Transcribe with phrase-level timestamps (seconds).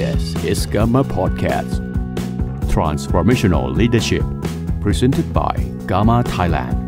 [0.00, 1.74] This is Gamma Podcast
[2.74, 4.24] Transformational Leadership
[4.80, 5.54] Presented by
[5.86, 6.78] Gamma Thailand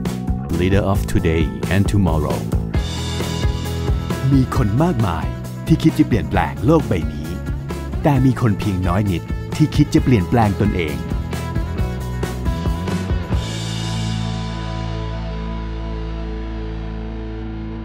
[0.59, 1.43] Leader of today
[1.75, 2.39] and tomorrow
[4.33, 5.27] มีคนมากมาย
[5.67, 7.29] ที่คิดจะเปลี่ยนแปลงโลกใบนี้
[8.03, 9.23] แต่มีคนเพียงน้อยนิด
[9.57, 10.97] ที่คิดจะเปลี่ยนแปลงตนเอง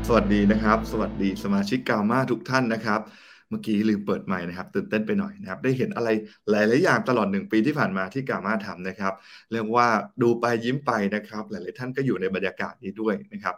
[0.07, 3.01] สวัสดีนะครับ สวัสดีสมาชิกกามาทุกท่านนะครับ
[3.49, 6.09] เมื่อกี้ลืมเปิดใหม่นะครับ ตื่นเต้นไปหน่อยนะครับ ได้เห็นอะไร
[6.49, 9.13] หลาย ๆ อย่างตลอดหนึ่งปีที่ผ่านมาที่กามาทำนะครับ
[9.51, 9.87] เรียกว่า
[10.21, 13.55] ดูไปยิ้มไปนะครับ หลาย ๆ ท่านก็อยู่ในบรรยากาศนี้ด้วยนะครับ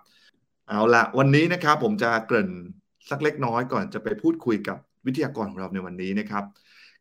[0.68, 2.50] เอาละวันนี้นะครับผมจะเกริ่น
[3.10, 6.44] สักเล็กน้อยก่อนจะไปพูดคุยกับวิทยากรของเราในวันนี้นะครับ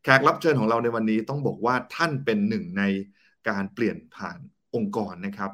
[0.03, 2.83] แขกรับเชิญของเราในวันนี้ต้องบอกว่าท่านเป็นหนึ่งใน
[3.49, 4.39] การเปลี่ยนผ่าน
[4.75, 5.51] องค์กรนะครับ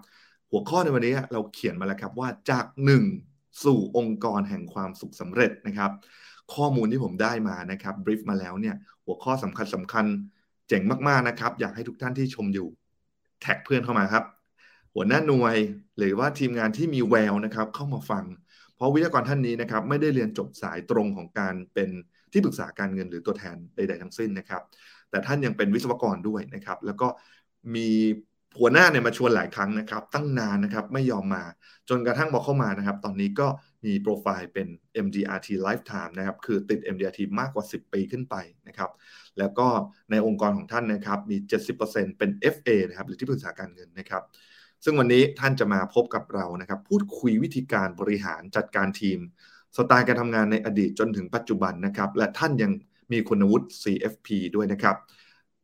[0.51, 3.05] หัวข้อในวันนี้เราเขียนมาแล้วครับว่าจากหนึ่ง
[3.65, 5.91] สู่องค์กรแห่งความสุขสำเร็จนะครับ
[6.55, 10.05] ข้อมูลที่ผมได้มานะครับบรีฟมาแล้วเนี่ยหัวข้อสำคัญสำคัญ
[10.69, 12.69] เจ๋งมากๆนะครับ อยากให้ทุกท่านที่ชมอยู่
[13.41, 14.25] แท็กเพื่อนเข้ามาครับ
[14.95, 15.57] หัวหน้าหน่วย
[15.99, 18.25] หรือว่าทีมงานที่มีแววนะครับเข้ามาฟัง
[18.77, 21.91] เพราะวิทยากรท่านนี้นะครับไม่ได้เรียนจบสายตรงของการเป็น
[22.33, 24.63] ที่ปรึกษาการเงินหรือตัวแทนใดๆทั้งสิ้นนะครับ
[25.11, 27.09] แต่ท่านยังเป็นวิศวกรด้วยนะครับ แล้วก็
[27.75, 27.89] มี
[28.59, 31.43] หัวหน้าเนี่ยมาชวนหลายครั้งนะครับ ตั้งนานนะครับไม่ยอมมา
[31.89, 33.47] จนกระทั่งพอเข้ามานะครับ ตอนนี้ก็
[33.87, 34.69] มีโปรไฟล์เป็น
[35.05, 38.37] MDRT Lifetime นะครับ คือติด MDRT มากกว่า 10 ปีขึ้นไป
[38.69, 38.91] นะครับ
[39.39, 39.67] แล้วก็
[40.11, 41.37] ในองค์กรของท่านนะครับ มี
[41.79, 44.23] 70%เป็น FA นะครับ หรือที่ปรึกษาการเงินนะครับ
[44.85, 49.19] ซึ่งวันนี้ท่านจะมาพบกับเรานะครับ พูดคุยวิธีการบริหารจัดการทีม
[49.77, 52.73] สไตล์การทำงานในอดีตจนถึงปัจจุบันนะครับ และท่านยัง
[53.13, 54.97] มีคุณวุฒิ CFP ด้วยนะครับ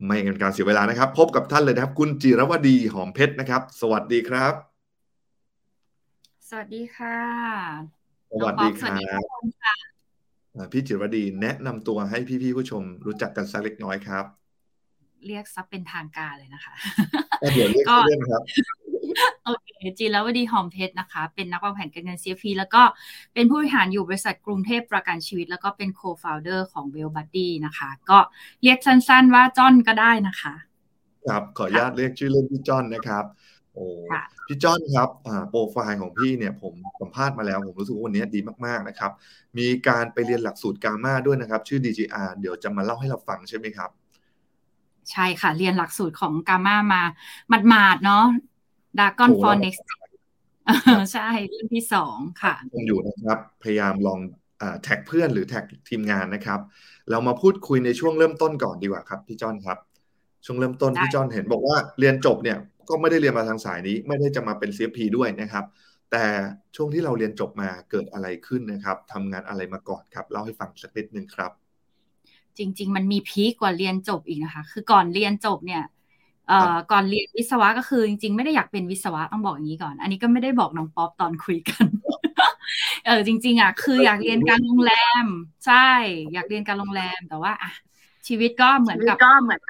[0.06, 4.54] ไม่เป็นการเสียเวลานะครับ พบกับท่านเลยนะครับ คุณจิรวดีหอมเพชรนะครับ สวัสดีครับ
[6.48, 8.01] สวัสดีค่ะ
[8.38, 9.74] สวัสดีคน้รัองป๊อปสวัสดีทุบกคนค่ะ
[10.54, 14.24] อ่าพี่จิรวดีแนะนำตัวให้พี่ๆผู้ชมรู้จักกันสักเล็กน้อยครับ
[15.26, 16.74] เรียกซับเป็นทางการเลยนะคะ
[17.42, 18.42] อะเดี๋ยวเรียกก็เรื่องครับ
[19.44, 22.82] โอเคจีรวดีหอมเพชรนะคะ เป็นนักวางแผนการเงิน CFP แล้วก็
[23.34, 28.18] เป็นผู้บริหารอยู่บริษัทกรุงเทพประกันชีวิต แล้วก็เป็น co-founder ของ w e l l Buddy นะคะ ก็
[28.62, 30.54] เรียกสั้นๆว่าจ้อนก็ได้นะคะ
[31.28, 33.24] ครับ ขออนุญาตเรียกชื่อเล่นพี่จ้อนนะครับ
[33.74, 39.12] โอ้ค่ะพี่จ้อนครับอ่าโปรไฟล์ของพี่เนี่ยผมสัมภาษณ์มาแล้ว ผมรู้สึกว่าวันนี้ดีมากๆนะครับ
[39.58, 43.90] มีการไปเรียนหลักสูตรกามาด้วยนะครับ ชื่อ DGR เดี๋ยวจะมาเล่าให้เราฟังใช่ไหมครับ
[45.10, 47.02] ใช่ค่ะ เรียนหลักสูตรของกามามา
[47.68, 48.24] หมาดๆเนาะ
[48.98, 49.80] Dragon โอ้ for แล้ว next
[51.12, 54.20] ใช่รุ่นที่สองค่ะยังอยู่นะครับ พยายามลอง
[54.60, 56.60] อาแท็กเพื่อนหรือแท็กทีมงานนะครับ
[57.10, 59.78] เรามาพูดคุยในช่วงเริ่มต้นก่อนดีกว่าครับพี่จ้อนครับ
[60.44, 65.64] ช่วงเริ่มต้นได้พี่จ้อนเห็นบอกว่าเรียนจบเนี่ย ก็ไม่ได้เรียนมาทางสายนี้ ไม่ได้จะมาเป็น CFP ด้วยนะครับ
[66.10, 66.24] แต่
[66.76, 71.52] ช่วงที่เราเรียนจบมาเกิดอะไรขึ้นนะครับทำงานอะไรมาก่อนครับ เล่าให้ฟังสักนิดนึงครับ
[72.58, 75.82] จริง ๆ มันมีพีคกว่าเรียนจบอีกนะคะ คือก่อนเรียนจบเนี่ย
[76.48, 81.86] เอ่อก่อนเรียนวิศวะก็คือจริงๆไม่ได้อยากเป็นวิศวะต้องบอกอย่างนี้ก่อน อันนี้ก็ไม่ได้บอกน้องป๊อปตอนคุยกัน
[83.06, 84.92] เออจริง ๆอะคืออยากเรียนการโรงแร
[85.24, 85.26] ม
[85.66, 85.88] ใช่
[86.32, 87.70] อยากเรียนการโรงแรมแต่ว่าอะ
[88.28, 89.60] ชีวิตก็เหมือนกับก็เหมือน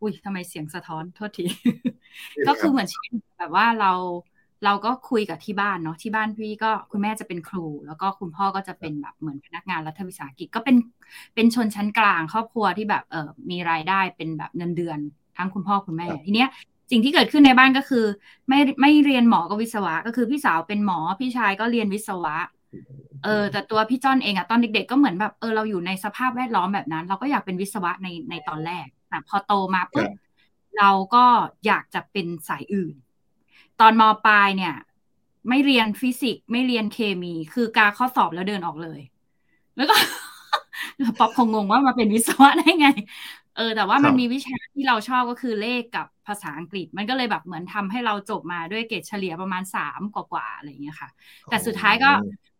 [0.00, 1.46] อุ้ยทำไมเสียงสะท้อนโทษที
[2.48, 3.92] ก็คือเหมือนชีวิตแบบว่าเรา
[4.64, 10.76] เราก็คุยกับที่บ้านเนาะที่บ้านพี่ก็คุณแม่จะเป็นครู แล้วก็คุณพ่อก็จะเป็นแบบเหมือนพนักงานรัฐวิสาหกิจก็เป็น
[11.34, 14.98] เป็นชนชั้นกลางครอบครัวที่แบบเออมีรายได้เป็นแบบเงินเดือน
[15.36, 16.48] ทั้งคุณพ่อคุณแม่ครับทีเนี้ย
[16.90, 18.04] สิ่งที่เกิดขึ้นในบ้านก็คือ
[18.48, 22.36] ไม่ไม่เรียนหมอก็วิศวะ ก็คือพี่สาวเป็นหมอพี่ชายก็เรียนวิศวะ
[23.24, 30.08] เออแต่ตัวพี่จ้อนเองอะตอนเด็กๆก็เหมือนแบบเออเราอยู่ในสภาพแวดล้อมแบบนั้น เราก็อยากเป็นวิศวะในในตอนแรก แต่พอโตมาปุ๊บ
[30.78, 31.24] เราก็
[31.66, 32.94] อยากจะเป็นสายอื่น
[33.80, 34.74] ตอนมปลายเนี่ย
[35.48, 39.00] ไม่เรียนฟิสิกส์ไม่เรียนเคมี คือกาข้อสอบแล้วเดินออกเลย
[39.76, 39.94] แล้วก็
[41.18, 42.86] ป๊อปคงงงว่ามาเป็นวิศวะได้ไง
[43.56, 51.10] เออ แต่ว่ามันครับมีวิชาที่เราชอบก็คือเลขกับภาษาอังกฤษ มันก็เลยแบบเหมือนทำให้เราจบมาด้วยเกรดเฉลี่ยประมาณสามกว่าๆอะไรอย่างเงี้ยค่ะ
[51.48, 52.10] แต่สุดท้ายก็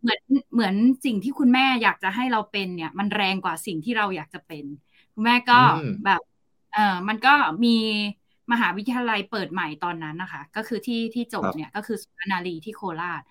[0.02, 0.20] เหมือน
[0.52, 0.74] เหมือน
[1.04, 4.64] สิ่งที่คุณแม่อยากจะให้เราเป็นเนี่ย มันแรงกว่าสิ่งที่เราอยากจะเป็น
[5.14, 6.20] คุณแม่ก็อืมแบบ
[6.70, 7.30] เออมันก็
[7.64, 7.68] มี
[8.52, 13.22] มหาวิทยาลัยเปิดใหม่ตอนนั้นนะคะ ก็คือที่ที่จบครับเนี่ยก็คือสุวรรณารีที่โคราช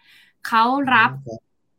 [0.44, 0.62] เขา
[0.94, 1.12] รับ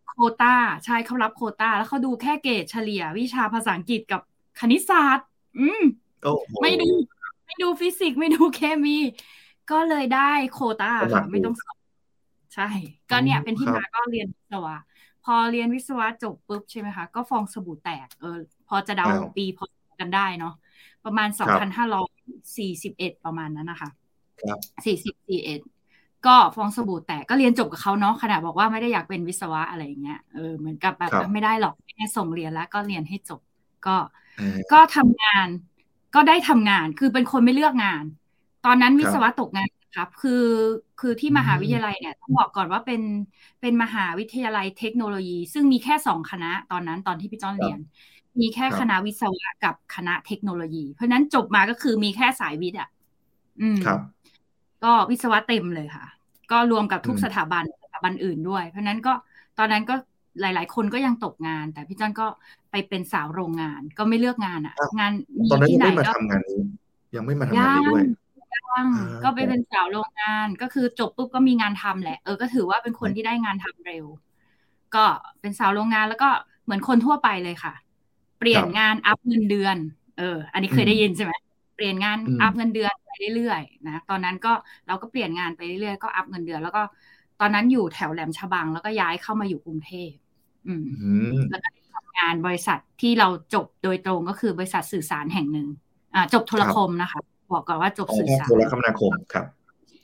[0.04, 0.48] โควต้า
[0.84, 4.20] ใช่เขารับโควต้าแล้วเขาดูแค่เกรดเฉลี่ยวิชาภาษาอังกฤษกับ
[4.56, 5.26] คณิตศาสตร์
[5.56, 5.80] อืม
[6.22, 6.84] โอ้โหไม่ดู
[7.46, 8.90] ไม่ดูฟิสิกส์ไม่ดูเคมี
[9.68, 10.18] ก็เลยได้
[10.50, 11.76] โควต้าสมัค่ะครไม่ต้องสอบ
[12.54, 12.62] ใช่
[13.08, 14.74] ก็เนี่ยอืมเป็นที่ครับมาก็เรียนวิศวะ
[15.22, 18.28] พอเรียนวิศวะจบปุ๊บใช่ไหมคะ ก็ฟองสบู่แตกเออ
[18.66, 19.64] พอจะเดาอ้าวปีพอ
[20.00, 20.50] กันได้เนาะ
[21.04, 22.08] ประมาณสองพันห้าร้อย
[22.56, 23.90] สี่สิบเอ็ดประมาณนั้นนะคะ
[24.42, 25.60] ครับสี่สิบสี่เอ็ด
[26.26, 33.40] ก็ฟองสบู่แตกก็เรียนจบกับเขาเนาะขนาดบอกว่าไม่ได้อยากเป็นวิศวะอะไรอย่างเงี้ยเออเหมือนกับแบบครับไม่ได้หรอกแม่ส่งเรียนแล้วก็เรียนให้จบ
[33.86, 33.96] ก็
[34.72, 35.48] ก็ทำงาน
[36.14, 38.04] ก็ได้ทำงานคือเป็นคนไม่เลือกงาน
[38.66, 40.44] ตอนนั้นวิศวะตกงานครับคือ
[41.00, 43.02] คือที่มหาวิทยาลัยเนี่ยต้องบอกก่อนว่าเป็น
[43.60, 47.78] เป็นมหาวิทยาลัยเทคโนโลยี ซึ่งมีแค่สองคณะตอนนั้นตอนที่พี่จ้อนเรียน
[48.40, 52.88] มีแค่คณะวิศวะกับคณะเทคโนโลยี เพราะนั้นจบมาก็คือมีแค่สายวิทย์อะ
[53.60, 54.00] อืมครับ
[54.84, 56.06] ก็วิศวะเต็มเลยค่ะ
[56.50, 59.12] ก็รวมกับทุกสถาบันสถาบันอื่นด้วย เพราะนั้นก็
[59.58, 59.94] ตอนนั้นก็
[60.40, 62.26] หลาย ๆ คนก็ยังตกงาน แต่พี่จ้อนก็
[62.70, 65.12] ไปเป็นสาวโรงงาน ก็ไม่เลือกงานอะ งาน
[65.42, 66.60] มีตอนนั้นที่ยังไหนไม่มาก็ทำงานนี้
[67.14, 68.04] ยังไม่มาทำงานนี้ด้วย
[68.54, 68.84] ยังอ่า
[69.22, 74.04] ก็ไปเป็นสาวโรงงานก็คือจบปุ๊บก็มีงานทำแหละ เออก็ถือว่าเป็นคนที่ได้งานทำเร็ว
[74.94, 75.04] ก็
[75.40, 76.28] เป็นสาวโรงงานแล้วก็
[76.64, 77.74] เหมือนคนทั่วไปเลยค่ะ
[78.40, 79.76] เปลี่ยนงานอัพเงินเดือน
[80.18, 81.32] เออ อันนี้เคยได้ยินใช่ไหม
[81.76, 84.52] เปลี่ยนงานอืมอัพเงินเดือนไปเรื่อยๆนะตอนนั้นก็
[84.86, 86.82] เราก็เปลี่ยนงานไปเรื่อยๆก็อัพเงินเดือน แล้วก็
[87.40, 90.10] ตอนนั้นอยู่แถวแหลมฉบัง แล้วก็ย้ายเข้ามาอยู่กรุงเทพ
[90.66, 95.68] อืมอืมแล้วก็ได้ทำงานบริษัทที่เราจบโดยตรงก็คือบริษัทสื่อสารแห่งหนึ่ง
[96.14, 97.20] อ่าจบโทรคมนะคะ
[97.52, 99.46] บอกก่อนว่าจบอ๋อสื่อสารโทรคมนาคมครับ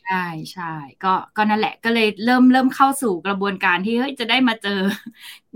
[0.07, 0.73] ใช่ใช่
[1.05, 4.81] ก็ก็นั่นแหละก็เลยเริ่มเริ่มเข้าสู่กระบวนการที่เฮ้ยจะได้มาเจอ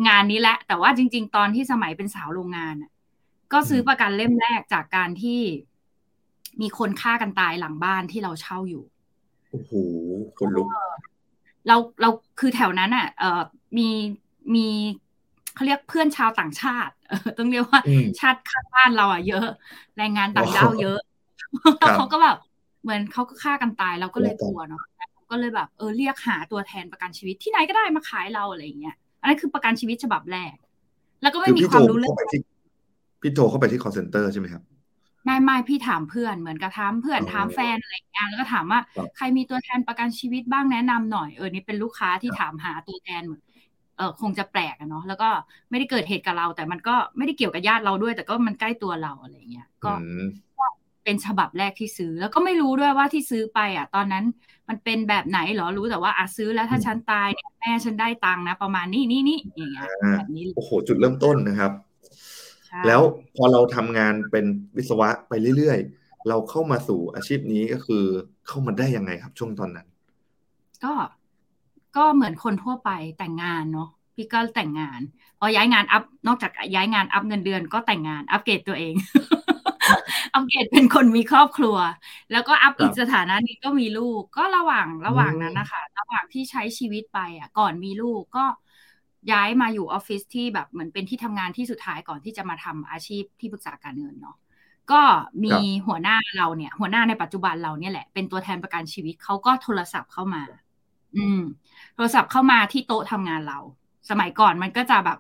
[0.07, 2.91] งานนี้แหละ แต่ว่าจริง ๆ ตอนที่สมัยเป็นสาวโรงงานน่ะ
[3.53, 5.41] ก็ซื้อประกันเล่มแรกจากการที่
[6.61, 8.85] มีคนฆ่ากันตายหลังบ้านที่เราเช่าอยู่
[9.51, 9.71] โอ้โห
[10.39, 10.67] คนลุก
[11.69, 12.09] เราเรา
[12.41, 13.41] คือแถวนั้นอะเออ
[13.79, 13.89] มี
[14.55, 14.67] มี
[15.55, 19.47] เขาเรียกเพื่อนชาวต่างชาติเออต้องเรียกว่าอืมชาติข้างบ้านเราอะเยอะ
[19.97, 20.99] แรงงานต่างด้าวเยอะ
[21.81, 22.37] ครับเขาก็แบบ
[22.83, 24.83] เหมือนเขาก็ฆ่ากันตายเราก็เลยกลักวลักันวเนาะ
[25.31, 30.55] ก็เลยแบบเออเรียกหาตัวแทนประกันชีวิตที่ไหนก็ได้มาขายเราอะไรอย่างเงี้ยอันนั้นคือประกันชีวิตฉบับแรก
[31.23, 32.41] แล้วก็ไม่คือมีพี่คโทรวามรู้เรื่อเข้างไปที่
[33.23, 34.63] พี่โทรเข้าไปที่ call center ใช่ไหมครับ
[35.25, 43.43] ไม่ไม่พี่ถามเพื่อนเหมือนกับถามเพื่อนอ๋อถามแฟนอะไรอย่างเงี้ยแล้วก็ถามว่าครับใครมีตัวแทนประกันชีวิตบ้างแนะนำหน่อยเออนี่เป็นลูกค้าที่ถามหาตัวแทนเหมือน
[43.97, 45.29] เออคงจะแปลกอะเนาะแล้วก็
[45.71, 50.27] ไม่ได้เกิดเหตุกับเรา แต่มันก็ไม่ได้เกี่ยวกับญาติเราด้วย แต่ก็มันใกล้ตัวเราอะไรอย่างเงี้ยก็อืม
[51.05, 54.25] เป็นฉบับแรกที่ซื้อ แล้วก็ไม่รู้ด้วยว่าที่ซื้อไปอะ ตอนนั้น
[54.69, 61.73] มันเป็นแบบไหนเหรอรู้แต่ว่าอะซื้อแล้วถ้าอืมฉันตายเนี่ยแม่ฉันได้ตังค์นะ ประมาณนี้นี่นี่อย่างเงี้ยอ่าแบบนี้เลยโอ้โหจุดเริ่มต้นนะครับ
[62.67, 63.01] ใช่แล้ว
[63.37, 64.45] พอเราทำงานเป็น
[64.77, 68.05] วิศวะไปเรื่อยๆ เราเข้ามาสู่อาชีพนี้ก็คือ
[68.47, 69.87] เข้ามาได้ยังไงครับ ช่วงตอนนั้น
[70.85, 70.93] ก็
[71.97, 75.01] ก็เหมือนคนทั่วไปแต่งงานเนาะพี่ก็แต่งงาน
[75.39, 78.95] พอย้ายงานอัพนอกจากย้ายงานอัพเงินเดือนก็แต่งงานอัปเกรดตัวเอง
[80.35, 81.77] อัปเกรดเป็นคนมีครอบครัว
[82.33, 88.45] แล้วก็อัพครับอีกสถานะนี้ก็มีลูก ก็ระหว่างระหว่างอืมนั้นนะคะระหว่างที่ใช้ชีวิตไปอะ ก่อนมีลูกก็
[89.33, 94.37] ย้ายมาอยู่ออฟฟิศที่แบบเหมือนเป็นที่ทำงานที่สุดท้ายก่อนที่จะมาทำอาชีพที่ปรึกษาการเงินเนาะ
[94.93, 95.03] ก็
[95.45, 95.57] มี
[95.87, 100.43] หัวหน้าเราเนี่ย หัวหน้าในปัจจุบันเราเนี่ยแหละเป็นตัวแทนประกันชีวิตเขาก็โทรศัพท์เข้ามา
[101.17, 101.41] อืม
[101.95, 103.59] โทรศัพท์เข้ามาที่โต๊ะทำงานเรา
[104.11, 105.19] สมัยก่อนมันก็จะแบบ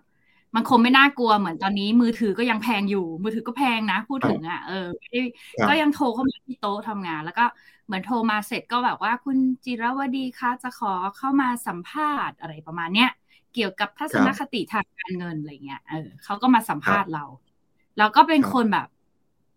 [0.54, 5.20] มันคงไม่น่ากลัวเหมือนตอนนี้มือถือก็ยังแพงอยู่ มือถือก็แพงนะ พูดถึงอะเออไม่ได้
[5.58, 7.44] ครับก็ยังโทรเข้ามาที่โต๊ะทำงาน แล้วก็
[7.86, 13.10] เหมือนโทรมาเสร็จก็แบบว่าคุณจิรวดีคะจะขอเข้ามาสัมภาษณ์อะไรประมาณเนี้ย
[13.54, 17.24] เกี่ยวกับทัศนคติทางการเงินอะไรเงี้ยเออเขาก็มาสัมภาษณ์เรา
[17.98, 18.86] เราก็เป็นครับคนแบบ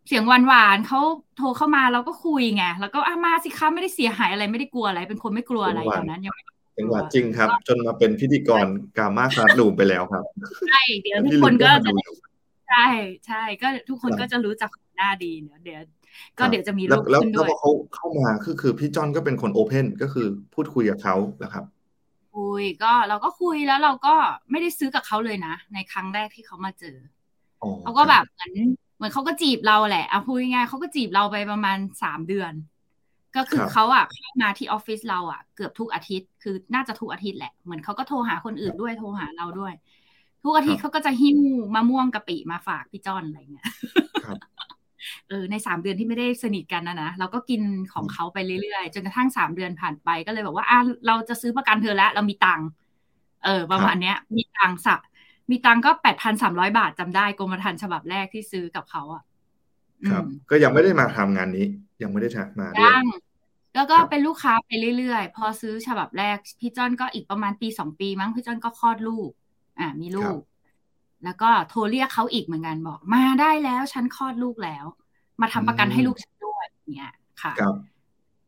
[0.08, 1.00] เสียงหวานหวานๆเขา
[1.38, 6.44] โทรเข้ามาเราก็คุยไงแล้วก็อะมาสิคะไม่ได้เสียหายอะไรไม่ได้กลัวอะไร เป็นคนไม่กลัวอะไรตอนนั้นยังไม่
[6.78, 8.66] จังหวะจริงครับ จนมาเป็นพิธีกร
[8.98, 10.24] กามาคาร์ลูมไปแล้วครับ
[10.70, 12.16] ใช่ เดี๋ยวทุกพี่คลินนก็ก็มาจะดูอยู่
[12.70, 12.88] ใช่
[13.28, 15.82] ใช่ก็ทุกคนครับก็จะรู้จักหน้าดีเดี๋ยวเดี๋ยว
[16.38, 21.64] ก็ครับเดี๋ยวจะมีแล้รูวปแล้วขึ้นแล้วด้วยพอเขาเข้ามาคือคือพี่จอนก็เป็นคนโอเพนก็คือพูดคุยกับเขานะครับ
[22.36, 24.16] คุยก็เราก็คุยแล้วเราก็
[24.52, 26.98] ไม่ได้ซื้อกับเขาเลยนะ ในครั้งแรกที่เขามาเจอ
[27.64, 28.54] อ๋อเขาก็แบบเหมือน
[28.96, 32.54] เหมือนเขาก็จีบเราแหละเอาพูดง่ายๆเขาก็จีบเราไปประมาณสามเดือน
[33.36, 39.74] ก็คือเขาอะเข้ามาที่ออฟฟิศเราอะเกือบทุกอาทิตย์ คือน่าจะทุกอาทิตย์แหละ เหมือนเขาก็โทรหาคนอื่นด้วยโทรหาเราด้วย
[40.44, 41.40] ทุกอาทิตย์เขาก็จะหิ้ว
[41.76, 43.66] มะม่วงกะปิมาฝากพี่จอนอะไรเงี้ย
[44.26, 44.38] ครับ
[45.30, 47.62] เออในสามเดือนที่ไม่ได้สนิทกันนะนะเราก็กิน
[47.94, 52.68] ของเขาไปเรื่อยๆ จนกระทั่งสามเดือนผ่านไปก็เลยบอกว่าอะเราจะซื้อประกันเธอแล้ว เรามีตังค์
[53.46, 55.00] เออ ประมาณเนี้ย มีตังค์สัก
[55.50, 59.24] มีตังค์ก็แปดพันสามร้อยบาทจำได้กรมธรรม์ฉบับแรกที่ซื้อกับเขาอะ
[60.10, 61.66] ครับอืมก็ยังไม่ได้มาทำงานนี้
[62.02, 63.06] ยังไม่ได้ทำมาด้วยยัง
[63.76, 69.30] แล้วก็ครับเป็นลูกค้าไปเรื่อยๆ พอซื้อฉบับแรก พี่จอนก็อีกประมาณปีสองปีมั้งพี่จอนก็คลอดลูก
[69.80, 70.38] อ่ามีลูก
[71.24, 74.86] แล้วก็โทรเรียกเขาอีกเหมือนกันบอก มาได้แล้วฉันคลอดลูกแล้ว
[75.42, 77.76] มาทำประกันให้ลูกฉันด้วยอย่างเนี่ยค่ะครับ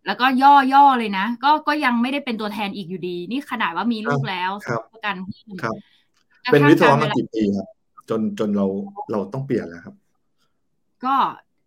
[0.05, 5.75] แล้วก็ย่อย่อเลยนะ ก็ก็ยังไม่ได้เป็นตัวแทนอีกอยู่ดี นี่ขนาดว่ามีลูกแล้วครับซื้อประกันให้ครับ
[6.43, 7.67] กระเป็นทั่งวิศวะกรมาเวลกี่ปีครับ
[8.09, 8.65] จนจนเรา
[9.11, 9.95] เราต้องเปลี่ยนแล้วครับ
[11.05, 11.15] ก็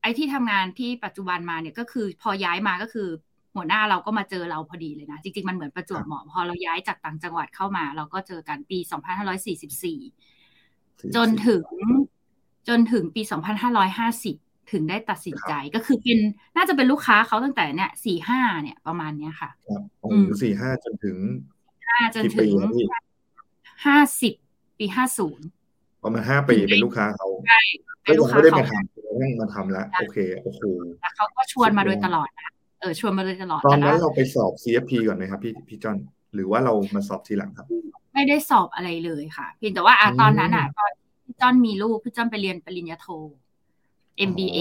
[0.02, 3.08] ไอ้ที่ทำงานที่ปัจจุบันมาเนี่ยก็คือพอย้ายมาก็คือ
[3.54, 8.78] หัวหน้าเราก็มาเจอเราพอดีเลยนะ จริงๆ มันเหมือนประจวบเหมาะพอเราย้ายจากต่างจังหวัดเข้ามา เราก็เจอกันปี
[10.36, 11.64] 2544 จนถึง
[12.68, 13.22] จนถึงปี
[13.96, 16.18] 2550 ถึงได้ตัดสินใจก็คือเป็น
[16.56, 20.08] น่าจะเป็นลูกค้าเขาตั้งแต่เนี่ยสี่ห้าเนี่ยประมาณเนี้ยค่ะครับโอ้
[20.42, 21.16] สี่ห้าจนถึง
[21.88, 22.50] ห้าจนถึง
[23.86, 24.34] ห้าสิบ
[24.78, 25.46] ปีห้าศูนย์
[26.02, 27.60] ประมาณห้าปีเป็นลูกค้าเขาใช่
[28.04, 28.64] เป็นลูกค้าไม่ได้มา
[29.18, 30.60] ทำนั่งมาทำแล้วโอเคโอ้โห
[31.00, 35.96] แล้วเขาก็ชวนมาโดยตลอดนะเออชวนมาโดยตลอดตอนนั้นเราไปสอบ CFP ก่อนไหมครับพี่พี่จอน
[36.34, 37.66] หรือว่าเรามาสอบทีหลังครับ
[38.14, 40.90] ไม่ได้สอบอะไรเลยค่ะเพียงแต่ว่าตอนนั้นอะตอน
[41.24, 43.06] พี่จอนมีลูกพี่จอนไปเรียนปริญญาโท
[44.30, 44.58] MBA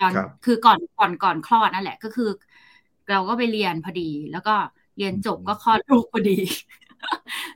[0.00, 0.12] ตอน
[0.44, 2.30] คือก่อนก่อนก่อนคลอดนั่นแหละ ก็คือ
[3.10, 4.54] เราก็ไปเรียนพอดี แล้วก็
[4.98, 6.38] เรียนจบก็คลอดลูกพอดี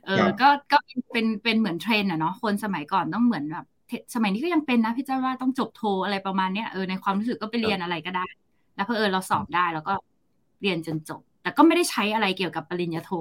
[0.05, 0.77] เออก็ก็
[1.11, 3.65] เป็นเป็นเหมือนเทรนอะเนาะคนสมัยก่อนต้องเหมือนแบบ
[4.15, 8.25] สมัยนี้ก็ยังเป็นนะพี่เจ้าว่าต้องจบโทอะไรประมาณเนี้ยเออในความรู้สึกก็ไปเรียนอะไรก็ได้
[8.75, 9.93] แล้วเพอเออเราสอบได้แล้วก็
[10.61, 13.11] เรียนจนจบ แต่ก็ไม่ได้ใช้อะไรเกี่ยวกับปริญญาโท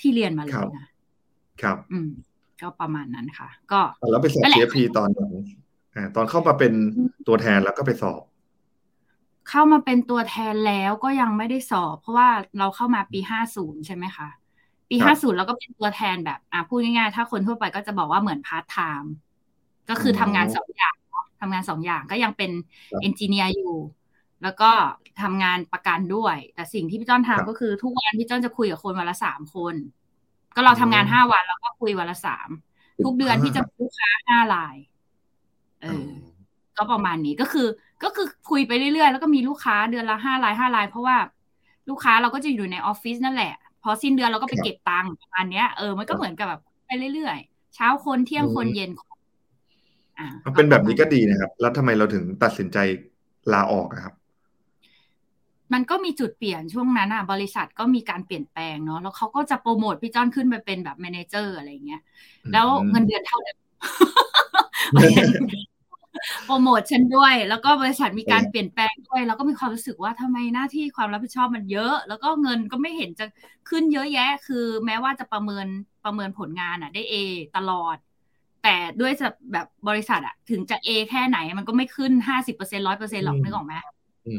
[0.00, 0.86] ที่เรียนมาเลยนะ
[1.62, 2.10] ครับ อืม
[2.60, 3.80] ก็ประมาณนั้นค่ะ ก็
[4.10, 5.08] แล้วไปสอบ CFP ตอน
[5.96, 6.72] อ่าตอนเข้ามาเป็น
[7.26, 8.22] ตัวแทนแล้วก็ไปสอบ
[9.48, 12.28] เข้ามาเป็นตัวแทนแล้วก็ยังไม่ได้สอบ เพราะว่า
[12.58, 14.28] เราเข้ามาปีห้าศูนย์ใช่ไหมคะ
[14.90, 19.12] ปีห้าศูนย์เราก็เป็นตัวแทนแบบอ่าพูดง่ายๆ ถ้าคนทั่วไปก็จะบอกว่าเหมือนพาร์ทไทม์
[19.90, 20.94] ก็คือทำงานสองอย่าง
[21.40, 22.50] ทำงานสองอย่างก็ยังเป็น
[23.02, 23.74] เอนจิเนียร์อยู่
[24.42, 24.70] แล้วก็
[25.22, 29.74] ทำงานประกันด้วย แต่สิ่งที่พี่จ้อนทำก็คือทุกวันพี่จ้อนจะคุยกับคนวันละสามคน
[30.54, 32.48] ก็เราทำงานห้าวันแล้วก็คุยวันละสาม
[33.04, 34.76] ทุกเดือนที่จะลูกค้าห้าราย
[35.82, 36.06] เออ
[36.76, 37.68] ก็ประมาณนี้ก็คือ
[38.04, 41.16] ก็คือคุยไปเรื่อยๆ แล้วก็มีลูกค้าเดือนละห้ารายห้าราย เพราะว่า
[41.90, 49.13] ลูกค้าเราก็จะอยู่ในออฟฟิศนั่นแหละ พอสิ้นเดือนเราก็ไปเก็บตังค์ประมาณเนี้ยเออมันก็เหมือนกับแบบไปเรื่อยๆ เช้าคนเที่ยงคนเย็นคน
[50.18, 52.78] อ่าเป็นแบบนี้ก็ดีนะครับ แล้วทำไมเราถึงตัดสินใจ
[53.52, 54.14] ลาออกครับ
[55.72, 62.02] มันก็มีจุดเปลี่ยนช่วงนั้นอะ บริษัทก็มีการเปลี่ยนแปลงเนาะแล้วเขาก็จะโปรโมทพี่จ้อนขึ้นไปเป็นแบบ manager อะไรเงี้ย
[62.52, 63.58] แล้วเงินเดือนเท่าเดิม
[66.44, 73.26] โปรโมทฉันด้วย แล้วก็บริษัทมีการเปลี่ยนแปลงด้วย แล้วก็มีความรู้สึกว่าทำไมหน้าที่ความรับผิดชอบมันเยอะ แล้วก็เงินก็ไม่เห็นจะ
[73.68, 75.66] ขึ้นเยอะแยะ คือ แม้ว่าจะประเมิน
[76.04, 77.14] ประเมินผลงานอะ ได้เอ
[77.56, 77.96] ตลอด
[78.64, 79.12] แต่ด้วย
[79.52, 83.72] แบบบริษัทอะถึงจะเอแค่ไหนมันก็ไม่ขึ้นห้าสิบเปอร์เซ็นร้อยเปอร์เซ็นหรอกนึกออกไหม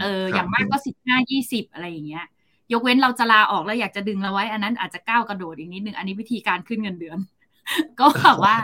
[0.01, 2.25] เอออย่างมากก็สิบห้ายี่สิบอะไรอย่างเงี้ย
[2.72, 7.17] ยกเว้นเราจะลาออกแล้วอยากจะดึงเราไว้ อันนั้นอาจจะก้าวกระโดดอีกนิดนึงอันนี้วิธีการขึ้นเงินเดือน
[8.00, 8.55] ก็แบบว่า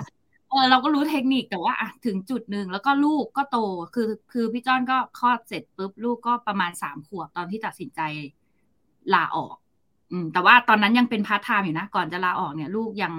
[0.49, 3.57] เออเราก็รู้เทคนิคแต่ว่าอะถึงจุดหนึ่งแล้วก็ลูกก็โต
[3.95, 8.01] คือคือพี่จ้อนก็คลอดเสร็จปุ๊บลูกก็ประมาณสามขวบตอนที่ตัดสินใจ
[9.13, 9.55] ลาออก
[10.11, 13.13] อืมแต่ว่าตอนนั้นยังเป็นพาร์ทไทม์อยู่นะก่อนจะลาออกเนี่ย ลูกยัง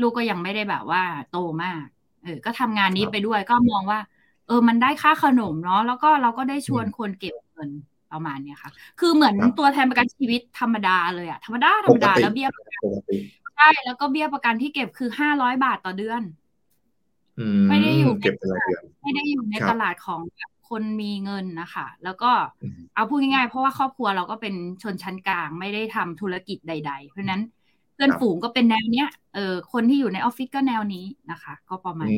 [0.00, 1.84] ลูกก็ยังไม่ได้แบบว่าโตมาก
[2.24, 4.00] เออ ก็ทำงานนี้ไปด้วยก็มองว่า
[4.46, 7.70] เออ มันได้ค่าขนมเนาะแล้วก็เราก็ได้ชวนคนเก็บเงิน
[8.12, 8.70] ประมาณเนี้ยค่ะ
[9.00, 12.82] คือเหมือนตัวแทนประกันชีวิตธรรมดาเลยอะธรรมดาธรรมดาแล้วเบี้ยประกัน
[13.56, 16.22] ใช่แล้วก็เบี้ยประกันที่เก็บคือห้าร้อยบาทต่อเดือน
[17.68, 20.20] ไม่ได้อยู่เก็บเป็นรายเดือนไม่ได้อยู่ในตลาดของ
[20.68, 22.30] คนมีเงินนะคะ แล้วก็
[22.94, 27.42] เอาพูดง่ายๆ เพราะว่าครอบครัวเราก็เป็นชนชั้นกลางไม่ได้ทำธุรกิจใด ๆ เพราะนั้น
[27.94, 32.08] เพื่อนฝูงก็เป็นแนวเนี้ยเออคนที่อยู่ในออฟฟิศก็แนวนี้นะคะ ก็ประมาณ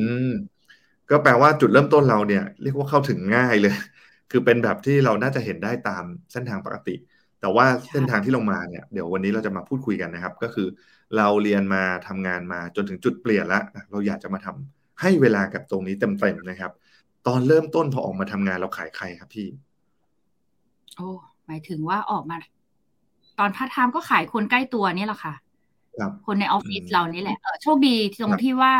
[1.09, 3.75] ก็แปลว่าจุดเริ่มต้นเราเนี่ย เรียกว่าเข้าถึงง่ายเลย
[4.31, 6.95] คือเป็นแบบที่เราน่าจะเห็นได้ตามเส้นทางปกติ
[7.41, 10.67] แต่ว่าเส้นทางที่ลงมาเนี่ยเดี๋ยววันนี้เราจะมาพูดคุยกันนะครับ ก็คือ
[11.17, 16.71] เราเรียนมาทำงานมาจนถึงจุดเปลี่ยนแล้วเราอยากจะมาทำให้เวลากับตรงนี้เต็มๆนะครับ
[17.27, 19.47] ตอนเริ่มต้นพอออกมาทำงานเราขายใครครับพี่
[20.95, 21.09] โอ้
[21.47, 22.35] หมายถึงว่าออกมา
[23.39, 25.33] ตอนพาร์ทไทม์ก็ขายคนใกล้ตัวนี่แหละค่ะ
[25.97, 28.73] ครับคนในออฟฟิศเรานี่แหละเออโชคดีตรงที่ว่า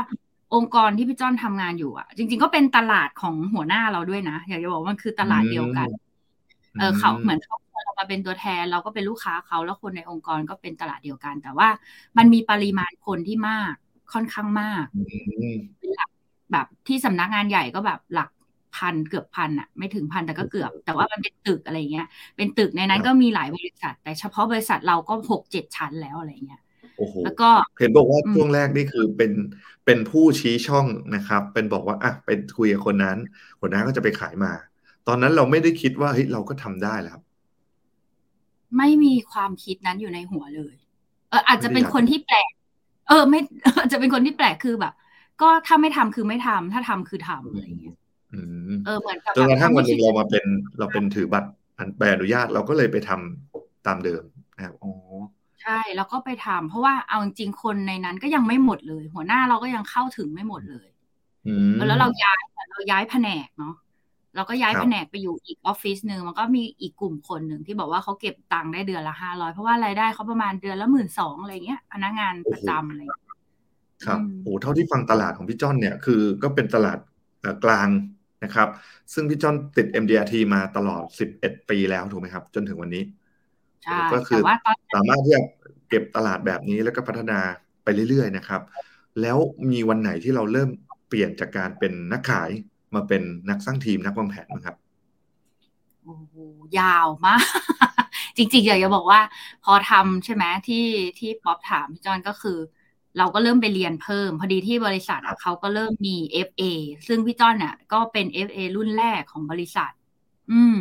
[0.56, 5.88] องค์กรที่พี่จ้อนทำงานอยู่อะ จริง ๆ ก็เป็นตลาดของหัวหน้าเราด้วยนะอยากจะบอกว่ามันคือตลาดเดียวกัน
[6.80, 11.70] เออเขาเหมือนเขาเรามาเป็นตัวแทนเราก็เป็นลูกค้าเขาแล้วคนในองค์กรก็เป็นตลาดเดียวกัน แต่ว่า
[12.18, 13.74] มันมีปริมาณคนที่มาก
[14.14, 14.86] ค่อนข้างมาก
[15.80, 16.10] เป็นหลัก
[16.52, 18.30] แบบที่สำนักงานใหญ่ก็แบบหลัก
[18.76, 22.08] พันเกือบพันอะไม่ถึงพันแต่ก็เกือบ แต่ว่ามันเป็นตึกอะไรเงี้ย
[22.38, 26.62] เป็นตึกในนั้นก็มีหลายบริษัท แต่เฉพาะบริษัทเราก็หกเจ็ดชั้นแล้วอะไรเงี้ย
[27.26, 27.50] แล้วก็
[27.80, 29.32] เห็นบอกว่าช่วงแรกนี่คือเป็น
[29.86, 30.86] เป็นผู้ชี้ช่อง
[31.16, 33.18] นะครับ เป็นบอกว่าอะไปคุยกับคนนั้น
[33.60, 34.52] คนนั้นก็จะไปขายมา
[35.08, 37.24] ตอนนั้นเราไม่ได้คิดว่าเฮ้ยเราก็ทำได้แล้วครับ
[38.78, 40.76] ไม่มีความคิดนั้นอยู่ในหัวเลย
[41.30, 42.52] เอออาจจะเป็นคนที่แปลก
[43.08, 43.40] เออ ไม่
[43.78, 44.94] อาจจะเป็นคนที่แปลกคือแบบ
[45.42, 47.96] ก็ถ้าไม่ทำคือไม่ทำถ้าทำคือทำอะไรอย่างเงี้ย
[48.86, 50.46] เออเหมือนกับจนกระทั่งวันนึงเรามาเป็น
[50.80, 51.50] เราเป็นถือบัตร
[51.98, 54.24] ใบอนุญาตเราก็เลยไปทำตามเดิม
[54.56, 54.92] นะครับอ๋อ
[55.37, 60.88] ใช่ แล้วก็ไปทำเพราะว่าเอาจริงคนในนั้นก็ยังไม่หมดเลย หัวหน้าเราก็ยังเข้าถึงไม่หมดเลย
[61.88, 63.76] แล้วเราย้ายเราย้ายแผนกเนาะ
[64.36, 73.02] เราก็ย้ายแผนกไปอยู่อีกออฟฟิศหนึ่งมันก็มีอีกกลุ่มคนหนึ่งที่บอกว่าเขาเก็บตังค์ได้เดือนละห้าร้อยเพราะว่ารายได้เขาประมาณเดือนละหมื่นสองอะไรเงี้ยพนักงานประจำอะไร
[74.06, 77.00] ครับโอ้เท่าที่ฟังตลาดของพี่จ้อนเนี่ยคือก็เป็นตลาด
[77.64, 77.90] กลาง
[78.44, 78.68] นะครับ
[79.14, 81.04] ซึ่งพี่จอนติด MDRT มาตลอด
[81.38, 83.04] 11 ปีแล้วถูกไหมครับ จนถึงวันนี้
[83.84, 85.42] ใช่ก็คือแต่ว่าตอนสามารถที่จะ
[85.90, 87.40] เก็บตลาดแบบนี้แล้วก็พัฒนา
[87.84, 88.62] ไปเรื่อยๆนะครับ
[89.22, 89.38] แล้ว
[89.72, 90.70] มีวันไหนที่เราเริ่ม
[91.08, 92.52] เปลี่ยนจากการเป็นนักขาย
[92.96, 94.78] มาเป็นนักสร้างทีมนักวางแผนมั้งครับ
[96.04, 96.36] โอ้โห
[96.78, 97.44] ยาวมาก
[98.38, 99.22] จริงๆอยากจะบอกว่า
[99.64, 100.78] พอทำใช่ไหมที่
[101.18, 102.58] ที่ป๊อปถามพี่จอนก็คือ
[103.18, 106.62] เราก็เริ่มไปเรียนเพิ่ม พอดีที่บริษัทครัอะบเขาก็เริ่มมี FA
[107.08, 109.92] ซึ่งพี่จอนเนี่ยก็เป็น FA รุ่นแรกของบริษัท
[110.50, 110.74] อืม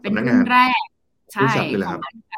[0.00, 0.86] เป็นสำนักรุ่งานนแรก
[1.32, 2.37] บใช่ริษัทเลยเหรอขคอรังบบริษั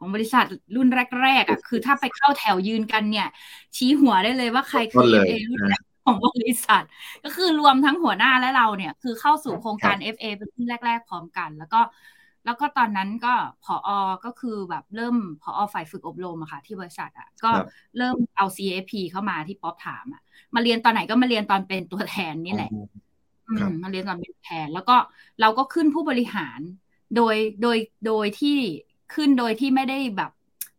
[0.00, 0.44] ของบริษัท
[0.76, 0.88] รุ่น
[1.22, 3.28] แรก ๆอะคือถ้าไปเข้าแถวยืนกันเนี่ย
[3.76, 6.82] ชี้หัวได้เลยว่าใครคืต้อนเลย FA รุ่นแรกของบริษัท
[7.24, 11.80] ก็คือรวมทั้งหัวหน้าและเราเนี่ย คือเข้าสู่โครงการ FA เป็นรุ่นแรก ๆ พร้อมกัน แล้วก็
[12.44, 13.90] แล้วก็ตอนนั้นก็ผออ
[14.24, 17.66] ก็คือแบบเริ่มผอฝ่ายฝึกอบรมอะค่ะ ที่บริษัทอะก็ครับ
[17.98, 20.22] เริ่มเอา CFP เข้ามาที่ป๊อปถามอะ
[20.54, 22.70] มาเรียนตอนไหนก็มาเรียนตอนเป็นตัวแทนนี่แหละ
[23.48, 24.96] อืครับมมาเรียนตอนเป็นแทน แล้วก็
[25.40, 26.60] เราก็ขึ้นผู้บริหาร
[27.16, 28.58] โดยโดยโดยที่
[29.14, 30.30] ขึ้นโดยที่ไม่ได้แบบ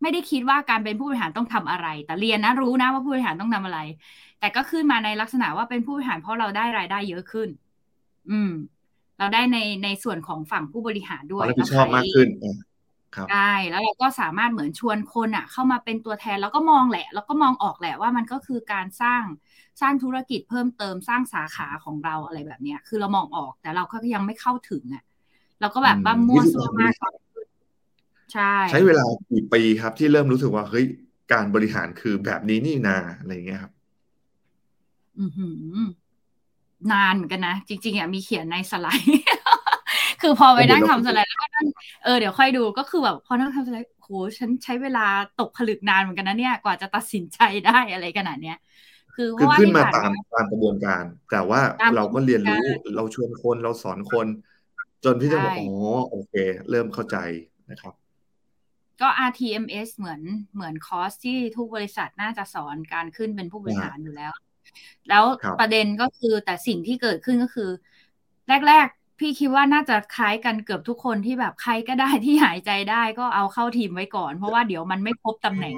[0.01, 3.79] ไม่ได้คิดว่าการเป็นผู้บริหารต้องทำอะไร แต่เรียนนะรู้นะว่าผู้บริหารต้องทำอะไร
[4.39, 7.49] แต่ก็ขึ้นมาในลักษณะว่าเป็นผู้บริหารเพราะเราได้รายได้เยอะขึ้น
[8.29, 8.51] อืม
[9.19, 12.55] เราได้ในในส่วนของฝั่งผู้บริหารด้คววามยรับผิดชอบมากขึ้นอะ
[13.15, 19.23] ครับใช่แล้วเราก็สามารถเหมือนชวนคนอะ เข้ามาเป็นตัวแทนแล้วก็มองแหละ แล้วก็มองออกแหละว่ามันก็คือการสร้าง
[19.81, 25.03] สร้างธุรกิจเพิ่มเติมสร้างสาขาของเราอะไรแบบเนี้ย คือเรามองออกแต่เราก็ยังไม่เข้าถึงอะ
[25.61, 26.93] เราก็แบบว่ามั่วซั่วมาก
[28.33, 30.85] ใช่ใช้เวลากี่ปีครับที่เริ่มรู้สึกว่าเฮ้ย
[31.33, 33.73] การบริหารคือแบบนี้นี่นาอะไรอย่างเงี้ยครับ
[35.19, 35.77] อือหือ
[36.91, 39.09] นานเหมือนกันนะ จริงๆอะมีเขียนในสไลด์
[40.21, 41.65] คือพอไปนั่งทำสไลด์แล้วก็นั่ง
[42.03, 45.05] เออเดี๋ยวค่อยดูก็คือแบบพอนั่งทำสไลด์โหฉันใช้เวลา
[45.39, 48.57] ตกผลึกนานเหมือนกันนะเนี่ยกว่าจะตัดสินใจได้อะไรขนาดเนี้ย
[49.15, 54.27] คือเพคือราะว่าขึ้นที่มาผ่านตามตามกระบวนการ แต่ว่าตามเราก็เรียนรู้กระบวนการเราชวนคนเราสอนคน
[55.03, 55.69] จนพี่จะบอกใช่อ๋อ
[56.09, 56.33] โอเค
[56.69, 57.17] เริ่มเข้าใจ
[57.71, 58.00] นะครับ
[59.01, 60.21] ก็ RTMS เหมือน
[60.53, 64.31] เหมือนคอร์สที่ทุกบริษัทน่าจะสอนการขึ้นเป็นผู้บริหารอยู่แล้ว
[65.09, 67.69] แล้วครับประเด็นก็คือแต่สิ่งที่เกิดขึ้นก็คือ
[68.67, 75.75] แรก ๆ พี่คิดว่าน่าจะคล้ายกันเกือบทุกคนที่แบบใครก็ได้ที่หายใจได้ก็เอาเข้าทีมไว้ก่อน เพราะว่าเดี๋ยวมันไม่ครบตำแหน่ง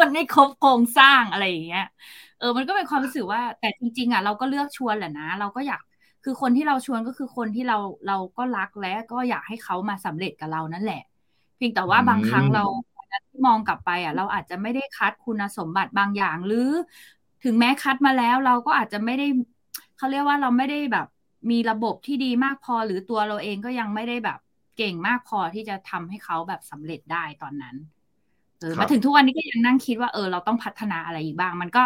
[0.00, 1.84] มันไม่ครบโครงสร้างอะไรอย่างเงี้ย
[2.38, 5.80] เออมันก็เป็นความรู้สึกว่าแต่จริง ๆอะเราก็เลือกชวนแหละนะ เราก็อยาก
[6.24, 11.02] คือคนที่เราชวนก็คือคนที่เราเราก็รักและก็อยากให้เขามาสำเร็จกับเรานั่นแหละ
[11.58, 12.64] เพียงแต่ว่าอืมบางครั้งเรา
[13.28, 16.68] ที่มองกลับไปอะเราอาจจะไม่ได้คัดคุณสมบัติบางอย่าง หรือ
[17.44, 19.26] ถึงแม้คัดมาแล้วเราก็อาจจะไม่ได้
[19.96, 21.06] เขาเรียกว่าเราไม่ได้แบบ
[21.50, 24.38] มีระบบที่ดีมากพอ หรือตัวเราเองก็ยังไม่ได้แบบ
[24.76, 27.76] เก่งมากพอที่จะทำให้เขาแบบสำเร็จได้ตอนนั้น
[28.60, 31.82] เออครับมาถึงทุกวันนี้ก็ยังนั่งคิดว่าเออเราต้องพัฒนาอะไรอีกบ้าง มันก็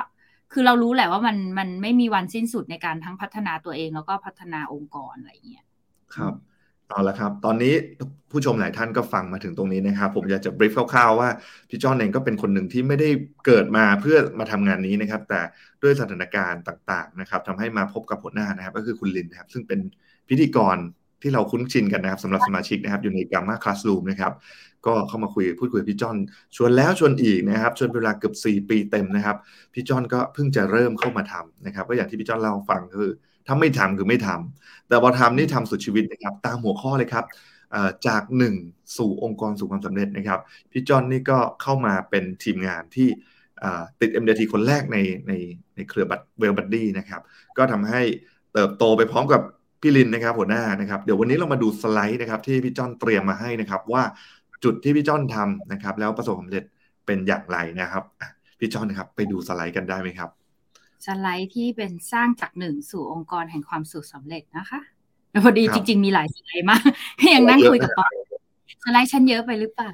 [0.53, 5.67] คือเรารู้แหละว่ามันมันไม่มีวันสิ้นสุดในการทั้งพัฒนาตัวเองแล้วก็พัฒนาองค์กรอะไรอย่างเงี้ย
[6.15, 6.35] ครับ
[6.93, 7.75] เอาละครับ ตอนนี้
[8.31, 11.29] ผู้ชมหลายท่านก็ฟังมาถึงตรงนี้นะครับ ผมอยากจะบรีฟคร่าวๆว่า
[11.71, 13.09] พี่จอนเองก็เป็นคนหนึ่งที่ไม่ได้
[13.47, 15.41] เกิดมาเพื่อมาทำงานนี้นะครับ แต่
[15.83, 19.81] ด้วยสถานการณ์ต่างๆนะครับทำให้มาพบกับหัวหน้านะครับ ก็คือคุณลินนะครับ ซึ่งเป็น
[20.29, 20.77] พิธีกร
[21.23, 24.33] ที่เราคุ้นชินกันนะครับสำหรับสมาชิกนะครับ อยู่ในกามาคลาส o ูมนะครับ
[24.87, 26.17] ก็เข้ามาคุยพูดคุยกับพี่จ้อน
[26.57, 29.37] ชวนแล้วชวนอีกนะครับชวนเวลาเกือบ4 ปีเต็มนะครับ
[29.75, 33.11] พี่จ้อนก็เพิ่งจะเริ่มเข้ามาทำนะครับ ก็อย่างที่พี่จ้อนเล่าฟังคือ
[33.47, 37.25] ถ้าไม่ทำคือไม่ทำแต่พอทำนี่ทำสุดชีวิตนะครับ ตามหัวข้อเลยครับ
[38.07, 38.55] จากหนึ่ง
[38.97, 40.41] สู่องค์กรสู่ความสำเร็จนะครับ
[40.73, 43.09] พี่จ้อนนี่ก็เข้ามาเป็นทีมงานที่
[44.01, 45.33] ติด MDRT คนแรกในใน
[45.75, 47.21] ในเครือบัตเวลบัดดี้นะครับ
[47.59, 48.01] ก็ทำให้
[48.53, 49.43] เติบโตไปพร้อมกับ
[49.81, 54.03] พี่ลินนะครับหัวหน้านะครับเดี๋ยววันนี้เรามาดูสไลด์นะครับที่พี่จ้อนเตรียมมาให้นะครับว่า
[54.65, 56.65] จุดที่พี่จอนทำนะครับแล้วประสบความสำเร็จ
[57.07, 58.05] เป็นอย่างไรนะครับ
[58.59, 60.31] พี่จอนนะครับไปดูสไลด์กันได้ไหมครับ
[61.05, 64.81] สไลด์ที่เป็นสร้างจากหนึ่งสู่องค์กรแห่งความสุขสำเร็จนะคะ
[65.45, 66.83] พอดีครับจริง ๆ มีหลายสไลด์มาก
[67.35, 68.13] ยังนั่งคุยกับป๊อป
[68.85, 69.93] สไลด์ฉันเยอะไปหรือเปล่า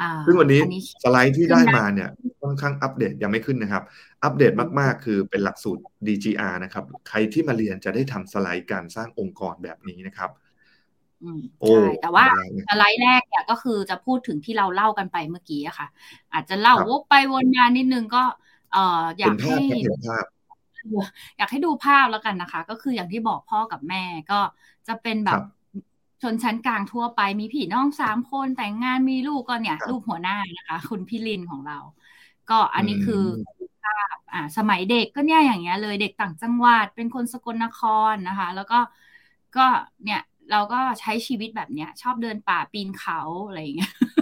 [0.00, 0.68] อ่าซึ่งวันนี้อั
[1.04, 2.08] สไลด์ที่ขึ้นได้นะมาเนี่ย
[2.42, 3.82] ค่อนข้างอัปเดตยังไม่ขึ้นนะครับ
[4.24, 10.30] อัปเดตมากๆ คือเป็นหลักสูตร DGR นะครับ ใครที่มาเรียนจะได้ทำสไลด์การสร้างองค์กรแบบนี้นะครับ
[11.22, 15.88] อืมโอ้ใช่แต่ว่าอะไรเนี่ยสไลด์แรกเนี่ยก็คือจะพูดถึงที่เราเล่ากันไปเมื่อกี้อะค่ะ
[16.32, 18.22] อาจจะเล่าครับวกไปวนมานิดนึงก็
[18.72, 20.24] เอ่ออยาเห็กนภาให้พครับเห็นภาพ
[21.38, 24.40] อยากให้ดูภาพแล้วกันนะคะ ก็คืออย่างที่บอกพ่อกับแม่ก็
[24.88, 25.42] จะเป็นแบครับบ
[26.22, 31.78] ชนชั้นกลางทั่วไปมีพี่น้องสามคนแต่งงานมีลูกก็เนี่ยครับรูปหัวหน้านะคะ คุณพี่ลินของเรา
[32.50, 33.24] ก็อันนี้คือ
[33.58, 37.80] อมภาพอ่าสมัยเด็กก็เนี่ยอย่างเงี้ยเลยเด็กต่างจังหวัดเป็นคนสกลนค
[38.12, 38.78] รนะคะ แล้วก็
[39.56, 39.66] ก็
[40.04, 44.06] เนี่ยเราก็ใช้ชีวิตแบบเนี้ย ชอบเดินป่าปีนเขาอะไรอย่างเงี้ยครั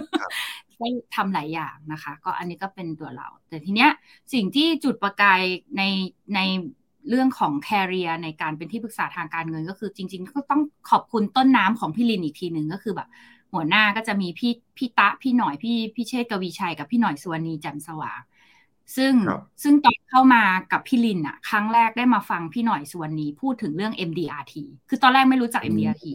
[0.81, 3.89] ได้ทำหลายอย่างนะคะ ก็อันนี้ก็เป็นตัวเรา แต่ทีเนี้ย
[4.33, 5.41] สิ่งที่จุดประกาย
[5.77, 5.83] ใน
[6.35, 6.39] ใน
[7.09, 13.09] เรื่องของแคริเอร์ในการเป็นที่ปรึกษาทางการเงินก็คือจริง ๆ ก็ต้องขอบคุณต้นน้ำของพี่ลินอีกทีหนึ่งก็คือแบบ
[13.53, 18.19] หัวหน้าก็จะมีพี่พี่ตะพี่หน่อยพี่พี่เชษกวีชัยกับพี่หน่อยสุวรรณีแจ่มสว่าง
[18.95, 19.13] ซึ่ง
[19.63, 24.53] ซึ่งตอนเข้ามากับพี่ลินอะครั้งแรกได้มาฟังพี่หน่อยสุวรรณีพูดถึงเรื่อง MDRT
[24.89, 26.05] คือตอนแรกไม่รู้จัก MDRT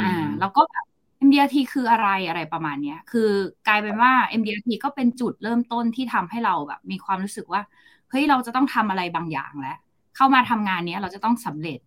[0.00, 0.86] อ่าแล้วก็แบบ
[1.26, 3.30] MDRT คืออะไรอะไรประมาณเนี้ย คือ
[3.68, 7.62] กลายเป็นว่า MDRT ก็เป็นจุดเริ่มต้นที่ทำให้เราแบบมีความรู้สึกว่า
[8.10, 9.78] เฮ้ยเราจะต้องทำอะไรบางอย่างแล้ว
[10.16, 11.78] เข้ามาทำงานเนี้ยเราจะต้องสำเร็จ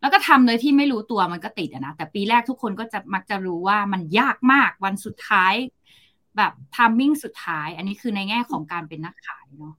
[0.00, 5.54] แล้วก็ทำโดยที่ไม่รู้ตัวมันก็ติดนะ แต่ปีแรกทุกคนก็จะมักจะรู้ว่ามันยากมากวันสุดท้าย
[6.36, 9.74] แบบ timing สุดท้าย อันนี้คือในแง่ของการเป็นนักขายเนาะ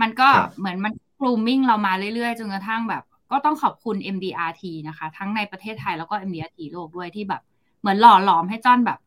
[0.00, 7.42] มันก็เหมือนมัน grooming เรามาเรื่อยๆจนกระทั่งแบบ ก็ต้องขอบคุณ MDRT นะคะ ทั้งในประเทศไทยแล้วก็ MDRT โลกด้วยที่แบบ
[7.84, 8.98] เหมือนหล่อหลอมให้จ้อนแบบ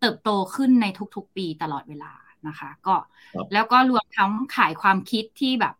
[0.00, 2.12] เติบโตขึ้นในทุกๆปีตลอดเวลา
[2.48, 2.94] นะคะ ก็
[3.52, 5.74] แล้วก็รวมทั้งขายความคิดที่แบบ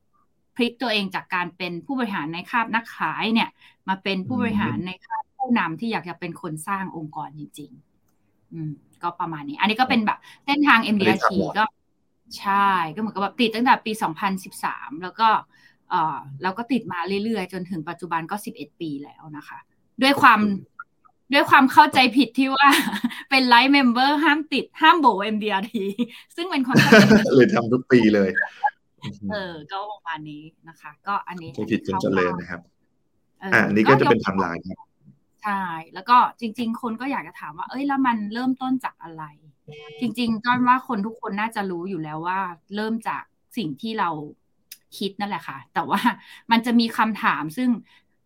[0.55, 3.49] พลิกตัวเองจากการเป็นผู้บริหารในคราบนักขายเนี่ย
[3.89, 7.71] มาเป็นผู้บริหารในคราบผู้นำที่อยากจะเป็นคนสร้างองค์กรจริง
[8.13, 8.71] ๆ อืม
[9.03, 11.65] ก็ประมาณนี้ อันนี้ก็เป็นแบบเส้นทาง MDRT ก็
[12.39, 13.93] ใช่ก็เหมือนกับแบบติดตั้งแต่ปี
[14.47, 15.29] 2013 แล้วก็
[15.91, 19.59] เออแล้วก็ติดมาเรื่อยๆ จนถึงปัจจุบันก็ 11 ปีแล้วนะคะ
[20.03, 20.41] ด้วยความ
[21.33, 22.69] ด้วยความเข้าใจผิดที่ว่า
[23.31, 25.75] เป็น life member ห้ามติดห้ามโบ MDRT
[26.37, 26.77] ซึ่งเป็นความ
[27.37, 28.31] เลยทำทุกปีเลย
[29.33, 32.61] เออ ก็ประมาณนี้นะคะ ก็อันนี้ผิดจนเจริญนะครับ
[33.43, 34.79] อ่านี้ก็จะเป็นทำลายครับ
[35.43, 35.63] ใช่
[35.95, 39.25] แล้วก็จริง ๆ คนก็อยากจะถามว่า เอ้ยแล้วมันเริ่มต้นจากอะไร
[40.01, 42.41] จริงๆก็ว่าคนทุกคนน่าจะรู้อยู่แล้วว่า
[42.77, 43.23] เริ่มจาก
[43.57, 44.11] สิ่งที่เรา
[44.99, 46.01] คิดนั่นแหละค่ะ แต่ว่า
[46.51, 47.69] มันจะมีคำถามซึ่ง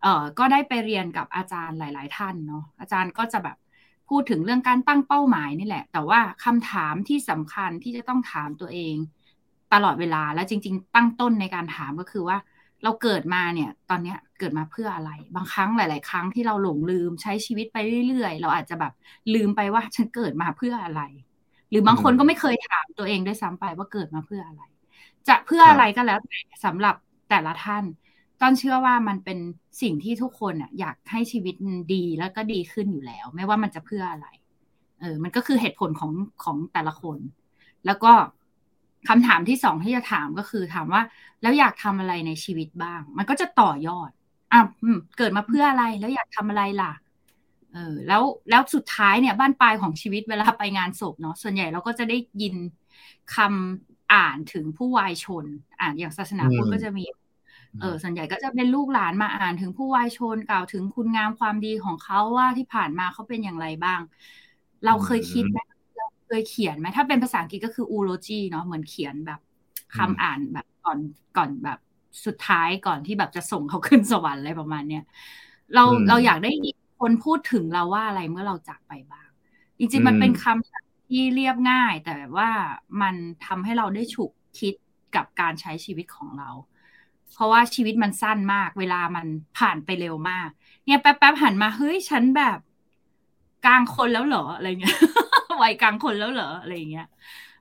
[0.03, 3.57] เอ่อก็ได้ไปเรียนกับอาจารย์หลาย ๆ ท่านเนาะอาจารย์ก็จะแบบ
[4.09, 8.95] พูดถึงเรื่องการตั้งเป้าหมายนี่แหละ แต่ว่าคำถามที่สำคัญที่จะต้องถามตัวเอง
[9.75, 12.39] ตลอดเวลาและจริง ๆ ตั้งต้นในการถามก็คือว่า
[12.83, 17.77] เราเกิดมาเนี่ย ตอนเนี้ยเกิดมาเพื่ออะไร บางครั้งหลาย ๆ ครั้งที่เราหลงลืมใช้ชีวิตไป
[18.09, 18.93] เรื่อย ๆ เราอาจจะแบบ
[19.35, 21.03] ลืมไปว่าฉันเกิดมาเพื่ออะไร
[21.71, 24.63] หรือบางคนก็ไม่เคยถามตัวเองด้วยซ้ำไปว่าเกิดมาเพื่ออะไร
[25.29, 26.95] จะเพื่ออะไรก็แล้วแต่สำหรับ
[27.29, 27.85] แต่ละท่าน
[28.41, 29.39] ต้นเชื่อว่ามันเป็น
[29.83, 31.55] สิ่งที่ทุกคนอะอยากให้ชีวิต
[31.95, 34.29] ดีแล้วก็ดีขึ้นอยู่แล้ว ไม่ว่ามันจะเพื่ออะไร
[35.01, 36.13] เออ มันก็คือเหตุผลของ
[36.45, 37.19] ของแต่ละคน
[37.87, 38.13] แล้วก็
[39.09, 41.03] คำถามที่สองที่จะถามก็คือถามว่า
[41.43, 44.11] แล้วอยากทำอะไรในชีวิตบ้าง มันก็จะต่อยอด
[44.53, 44.61] อะ
[45.19, 46.93] เกิดมาเพื่ออะไรแล้วอยากทำอะไรล่ะ
[47.73, 52.55] เออ แล้วแล้วสุดท้ายเนี่ย บ้านปลายของชีวิตเวลาไปงานศพเนาะส่วนใหญ่เราก็จะได้ยิน
[53.35, 55.45] คำอ่านถึงผู้วายชน
[55.81, 57.05] อ่านอย่างศาสนาพุทธก็จะมี
[57.81, 64.01] เออส่วนใหญ่ก็จะเป็นลูกหลานมาอ่านถึงผู้วายชนกล่าวถึงคุณงามความดีของเขาว่าที่ผ่านมาเขาเป็นอย่างไรบ้าง
[64.87, 65.59] เราเคยคิดไหม
[66.27, 69.41] เคยเขียนไหมถ้าเป็นภาษาอังกฤษก็คือ eulogy เนาะเหมือนเขียนแบบ
[69.97, 70.99] คำอ่านแบบก่อน
[71.37, 71.79] ก่อนแบบ
[72.27, 75.05] สุดท้ายก่อนที่แบบจะส่งเขาขึ้นสวรรค์อะไรประมาณเนี้ย
[75.75, 76.51] เราเราอยากได้
[77.01, 79.29] คนพูดถึงเราว่าอะไรเมื่อเราจากไปบ้าง
[79.79, 82.51] จริงๆมันเป็นคำที่เรียบง่าย แต่ว่า
[83.03, 83.15] มัน
[83.47, 84.75] ทำให้เราได้ฉุกคิด
[85.17, 86.51] กับการใช้ชีวิตของเรา
[87.35, 89.27] เพราะว่าชีวิตมันสั้นมาก เวลามัน
[89.59, 90.49] ผ่านไปเร็วมาก
[90.85, 92.59] เนี่ยแป๊บๆหันมาเฮ้ยฉันแบบ
[93.67, 94.99] กลางคนแล้วเหรออะไรเงี้ย
[95.63, 97.09] วัยกลางคนแล้วเหรออะไรเงี้ย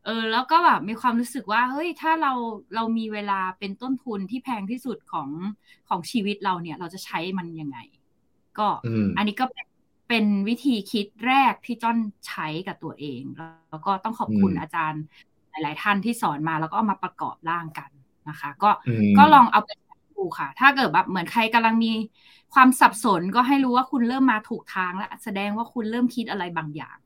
[0.06, 2.34] เออแล้วก็แบบมีความรู้สึกว่าเฮ้ยถ้าเรา
[2.76, 5.30] เรามีเวลาเป็นต้นทุนที่แพงที่สุดของ
[5.90, 7.78] ของชีวิตเราเนี่ย เราจะใช้มันยังไง
[8.60, 8.68] ก็
[9.18, 9.46] อันนี้ก็
[10.10, 11.98] เป็นวิธีคิดแรกที่จ้อน
[12.28, 13.22] ใช้กับตัวเอง
[13.70, 15.04] แล้วก็ต้องขอบคุณอาจารย์
[15.50, 17.92] หลาย ๆ ท่านที่สอนมาแล้วก็เอามาประกอบร่างกัน
[18.30, 18.70] นะคะ ก็
[19.18, 19.70] ก็ลองเอาไป
[20.16, 21.94] ดูค่ะ ถ้าเกิดแบบเหมือนใครกำลังมี
[22.54, 26.98] ความสับสนก็ให้รู้ว่าคุณเริ่มมาถูกทางแล้ว แสดงว่าคุณเริ่มคิดอะไรบางอย่าง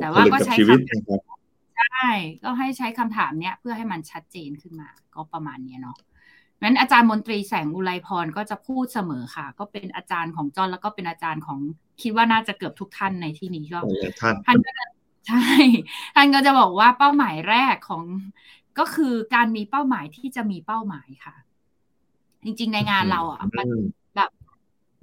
[0.00, 2.08] แต่ว่าก็ใช้คำใช่
[2.42, 5.96] ก็ให้ใช้คำถามเนี้ยเพื่อให้มันชัดเจนขึ้นมา ก็ประมาณนี้เนาะ
[6.62, 11.58] นั้นอาจารย์มนตรีแสงอุไรพรก็จะพูดเสมอค่ะ ก็เป็นอาจารย์ของจอนแล้วก็เป็นอาจารย์ของ
[12.02, 13.78] คิดว่าน่าจะเกือบทุกท่านในที่นี้ก็
[14.46, 14.70] ท่านก็
[15.28, 15.44] ใช่
[16.16, 18.04] ท่านก็จะบอกว่าเป้าหมายแรกของ
[18.78, 21.34] ก็คือการมีเป้าหมายที่จะมีเป้าหมายค่ะ
[22.44, 23.68] จริง ๆ ในงานเราอะมัน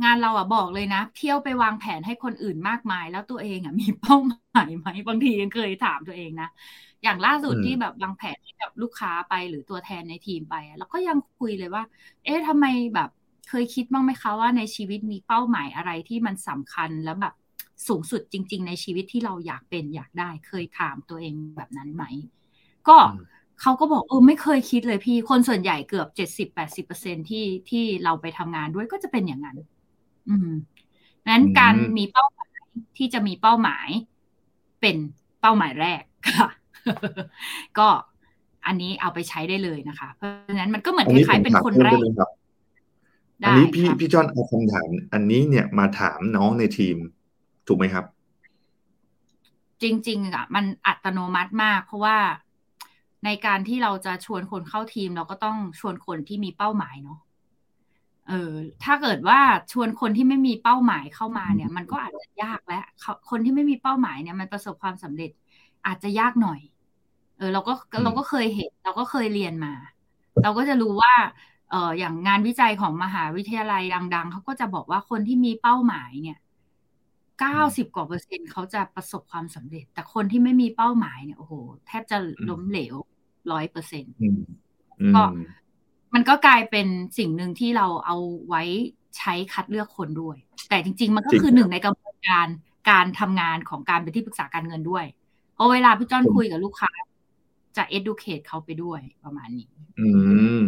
[0.03, 6.49] งานเราอะบอกเลยนะ เที่ยวไปวางแผนให้คนอื่นมากมาย แล้วตัวเองอะมีเป้าหมายไหมบางทียังเคยถามตัวเองนะ
[7.03, 11.83] อย่างล่าสุดที่แบบวางแผนให้กับลูกค้าไปหรือตัวแทนในทีมไปแล้วก็ยังคุยเลยว่า
[12.25, 13.09] เอ๊ะทำไมแบบ
[13.49, 17.33] เคยคิดบ้างไหมคะว่าในชีวิตมีเป้าหมายอะไรที่มันสำคัญแล้วแบบ
[17.87, 22.03] สูงสุดจริง ๆ ในชีวิตที่เราอยากเป็นอยากได้ เคยถามตัวเองแบบนั้นไหม
[22.87, 22.97] ก็
[23.61, 29.57] เขาก็บอกเออไม่เคยคิดเลยพี่คนส่วนใหญ่เกือบเจ็ดสิบแปดสิบเปอร์เซ็นที่ที่เราไปทำงานด้วยก็จะเป็นอย่างนั้น
[30.29, 30.49] อืม
[31.29, 32.49] นั้นการมีเป้าหมาย
[32.97, 33.87] ที่จะมีเป้าหมาย
[34.81, 34.97] เป็น
[35.41, 36.49] เป้าหมายแรกค่ะ
[37.77, 37.87] ก็
[38.67, 41.99] อันนี้เอาไปใช้ได้เลยนะคะ เพราะฉะนั้นมันก็เหมือนคล้ายๆเป็นคนแรก
[43.43, 46.97] อันนี้พี่พี่จอนเอาคำถาม อันนี้เนี่ยมาถามน้องในทีม
[47.67, 48.05] ถูกไหมครับ
[49.81, 52.17] จริง ๆอะมันอัตโนมัติมาก เพราะว่า
[53.25, 57.19] ในการที่เราจะชวนคนเข้าทีม เราก็ต้องชวนคนที่มีเป้าหมายเนาะ
[58.27, 58.51] เออ
[58.83, 59.39] ถ้าเกิดว่า
[59.71, 62.85] ชวนคนที่ไม่มีเป้าหมายเข้ามาเนี่ย มันก็อาจจะยากแล้ว
[63.29, 65.31] คนที่ไม่มีเป้าหมายเนี่ยมันประสบความสำเร็จ
[65.87, 66.59] อาจจะยากหน่อย
[67.37, 69.73] เออเราก็เราก็เคยเห็น เราก็เคยเรียนมา
[70.43, 71.13] เราก็จะรู้ว่า
[71.71, 73.83] เอออย่างงานวิจัยของมหาวิทยาลัย
[74.15, 76.39] ดัง ๆเขาก็จะบอกว่าคนที่มีเป้าหมายเนี่ย
[77.39, 81.53] เก้าสิบกว่าเปอร์เซ็นต์เขาจะประสบความสำเร็จ แต่คนที่ไม่มีเป้าหมายเนี่ยโอ้โห
[81.87, 82.17] แทบจะ
[82.49, 82.95] ล้มเหลว
[83.51, 84.13] ร้อยเปอร์เซ็นต์
[85.15, 85.23] ก็
[86.13, 88.63] มันก็กลายเป็นสิ่งหนึ่งที่เราเอาไว้
[89.17, 90.37] ใช้คัดเลือกคนด้วย
[90.69, 92.47] แต่จริง ๆ มันก็คือหนึ่งในกระบวนการ
[92.89, 95.05] การทำงานของการเป็นที่ปรึกษาการเงินด้วย
[95.53, 96.91] เพราะเวลาพี่จ้อนคุยกับลูกค้า
[97.77, 100.07] จะ educate เขาไปด้วยประมาณนี้ อื
[100.59, 100.61] ม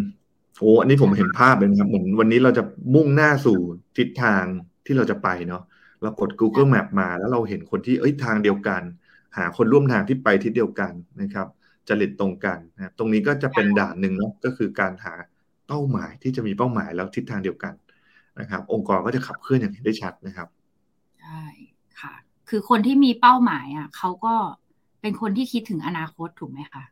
[0.58, 2.64] โอ้อันนี้ผมเห็นภาพเลยนะครับเหมือนวันนี้เราจะ
[2.96, 3.58] มุ่งหน้าสู่
[3.98, 4.44] ทิศทาง
[4.86, 5.64] ที่เราจะไปเนาะ
[6.02, 8.82] เรากด Google Map มาแล้วเราเห็นคนที่เอ้ยทางเดียวกัน
[9.38, 11.48] หาคนร่วมทางที่ไปทิศเดียวกันนะครับ
[11.90, 15.14] จริตตรงกันนะตรงนี้ก็จะเป็นด่านหนึ่งเนาะก็คือการหา
[15.68, 17.74] เป้าหมายที่จะมีเป้าหมายแล้วทิศทางเดียวกัน
[18.40, 20.48] นะครับ องค์กรก็จะขับเคลื่อนอย่างเห็นได้ชัดนะครับ
[21.22, 21.44] ใช่
[22.02, 22.14] ค่ะ
[22.50, 24.36] คือคนที่มีเป้าหมายอะเขาก็
[25.02, 26.84] เป็นคนที่คิดถึงอนาคตถูกไหมคะ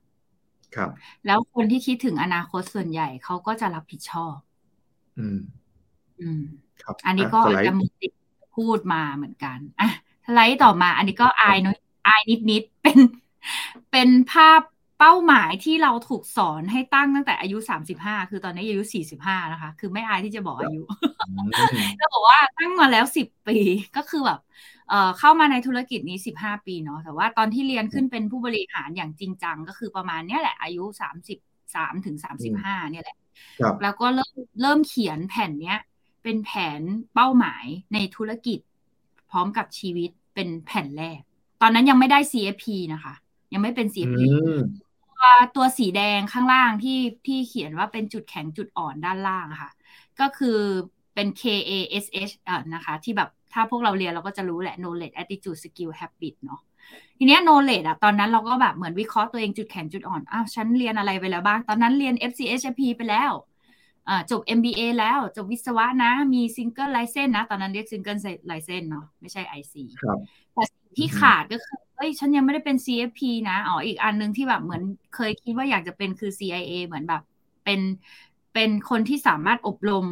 [0.76, 0.90] ครับ
[1.26, 4.36] แล้วคนที่คิดถึงอนาคตส่วนใหญ่เขาก็จะรับผิดชอบ
[5.20, 5.40] อืม
[6.22, 6.44] อืม
[6.84, 8.12] ครับอันนี้ก็จะมีติด
[8.56, 9.90] พูดมาเหมือนกันอะ
[10.26, 11.78] สไลด์ต่อมา อันนี้ก็อายน้อย
[12.08, 12.98] อายนิดนิดเป็น
[13.92, 14.62] เป็นภาพ
[15.00, 20.82] เป้าหมายที่เราถูกสอนให้ตั้งตั้งแต่อายุสามสิบห้าคือตอนนี้อายุสี่สิบห้านะคะ คือไม่อายที่จะบอกอายุ
[22.00, 23.58] จะบอกว่าตั้งมาแล้วสิบปี
[23.98, 24.40] ก็คือแบบ
[24.90, 31.40] เอ่อเข้ามาในธุรกิจนี้สิบห้าปีเนาะแต่ว่าตอนที่เรียนขึ้นเป็นผู้บริหารอย่างจริงจัง ก็คือประมาณเนี้ยแหละอายุสามสิบ
[31.76, 33.18] สามถึงสามสิบห้าเนี่ยแหละ
[33.84, 35.80] แล้วก็เริ่มเริ่มเขียนแผ่นเนี้ย
[36.24, 36.82] เป็นแผน
[37.14, 38.60] เป้าหมายในธุรกิจ
[39.32, 41.20] พร้อมกับชีวิตเป็นแผ่นแรก
[41.62, 43.14] ตอนนั้นยังไม่ได้ CFP นะคะ
[43.54, 44.20] ยังไม่เป็น CFP
[45.56, 49.72] ตัวสีแดงข้างล่างที่ที่เขียนว่าเป็นจุดแข็งจุดอ่อนด้านล่างค่ะ
[50.20, 50.60] ก็คือ
[51.16, 56.62] เป็น KASH อะนะคะ ที่แบบถ้าพวกเราเรียนเราก็จะรู้แหละ knowledge attitude skill habit เนาะ
[57.18, 63.32] ทีเนี้ย knowledge อะตอนนั้นเราก็แบบเหมือนวิเคราะห์ตัวเองจุดแข็งจุดอ่อนอ้าวฉันเรียนอะไรไปแล้วบ้าง ตอนนั้นเรียน FCHP ไปแล้ว
[64.10, 68.20] อ่าจบ MBA แล้วจบวิศวะนะ มี single license นะ ตอนนั้นเรียก single
[68.52, 70.18] license เนาะไม่ใช่ IC ครับ
[70.54, 70.64] แต่
[70.98, 74.84] ที่ขาดก็คือ เอ้ยฉันยังไม่ได้เป็น CFP นะอ๋ออีกอันนึงที่แบบเหมือน
[75.16, 77.22] เคยคิดว่าอยากจะเป็นคือ CIA เหมือนแบบ
[77.66, 77.80] เป็น
[78.54, 80.06] เป็นคนที่สามารถอบรม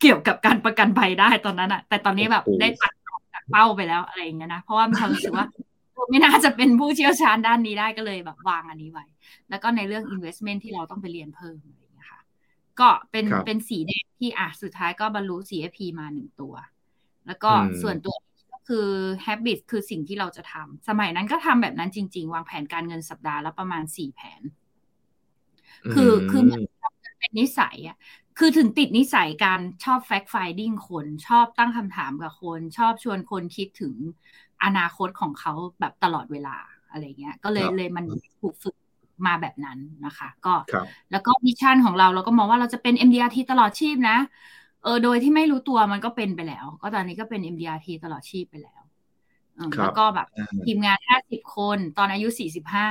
[0.00, 2.92] เกี่ยวกับการประกันภัยได้ตอนนั้นอะแต่ตอนนี้แบบได้ตัด
[3.34, 5.46] จากเป้าไปแล้วอะไรอย่างเงี้ยนะเพราะว่ามีความรู้สึกว่า
[6.10, 9.04] ไม่น่าจะเป็นผู้เชี่ยวชาญด้านนี้ได้ก็เลยแบบวางอันนี้ไว้
[9.50, 12.20] แล้วก็ในเรื่อง investment ที่เราต้องไปเรียนเพิ่มอะไรอย่างเงี้ยค่ะ
[12.80, 16.54] ก็เป็นเป็นสีแดงที่อะสุดท้ายก็บรรลุ CFP มาหนึ่งตัว
[17.26, 17.50] แล้วก็
[17.82, 18.14] ส่วนตัว
[18.68, 18.88] คือ
[19.26, 24.42] habit คือสิ่งที่เราจะทำสมัยนั้นก็ทำแบบนั้นจริง ๆ วางแผนการเงินสัปดาห์ละประมาณสี่แผน
[25.94, 26.60] คือคือมัน
[27.18, 27.96] เป็นนิสัยอะ
[28.38, 33.94] คือถึงติดนิสัยการชอบ fact finding คนชอบตั้งคำถามกับคน ชอบชวนคนคิดถึง
[34.64, 36.56] อนาคตของเขาแบบตลอดเวลา
[36.90, 38.04] อะไรเงี้ย ก็เลยเลยมัน
[38.40, 38.76] ถูกฝึก
[39.26, 40.54] มาแบบนั้นนะคะ ก็
[41.10, 44.16] แล้วก็ mission ของเราเราก็มองว่าเราจะเป็น MDRT ตลอดชีพนะ
[44.82, 48.82] เออโดยที่ไม่รู้ตัวมันก็เป็นไปแล้ว ก็ตอนนี้ก็เป็น MDRT ตลอดชีพไปแล้ว
[49.78, 50.26] แล้วก็แบบ
[50.66, 52.86] ทีมงานห้าสิบคนตอนอายุสี่สิบห้า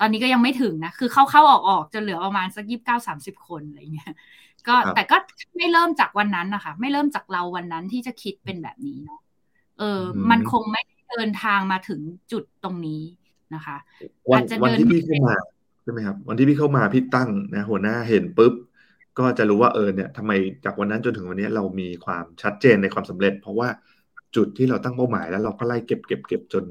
[0.00, 4.12] ตอนนี้ก็ยังไม่ถึงนะ คือเข้าเข้าออกออกจะเหลือประมาณสักยี่สิบเก้าสามสิบคนอะไรเงี้ย
[4.68, 5.16] ก็แต่ก็
[5.56, 9.20] ไม่เริ่มจากวันนั้นนะคะ ไม่เริ่มจากเราวันนั้นที่จะคิดเป็นแบบนี้เนาะ
[9.78, 12.00] เออ มันคงไม่เดินทางมาถึง
[12.32, 13.02] จุดตรงนี้
[13.54, 13.76] นะคะ
[14.32, 15.36] วันวันที่พี่เข้ามา
[15.82, 18.54] ใช่ไหมครับ วันที่พี่เข้ามาพี่ตั้งนะ หัวหน้าเห็นปุ๊บ
[19.18, 20.32] ก็จะรู้ว่าเออเนี่ยทำไม
[20.64, 23.68] จากวันนั้นจนถึงวันนี้เรามีความชัดเจนในความสำเร็จ เพราะว่า
[24.36, 26.64] จุดที่เราตั้งเป้าหมายแล้วเราก็ไล่เก็บเก็บเก็บจน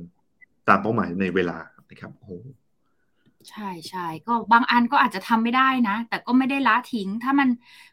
[0.67, 1.57] ตามเป้าหมายในเวลา
[1.89, 2.37] นะครับโอ้
[3.49, 7.49] ใช่ใช่ก็บางอันก็อาจจะทำไม่ได้นะ แต่ก็ไม่ได้ละทิ้ง ถ้ามัน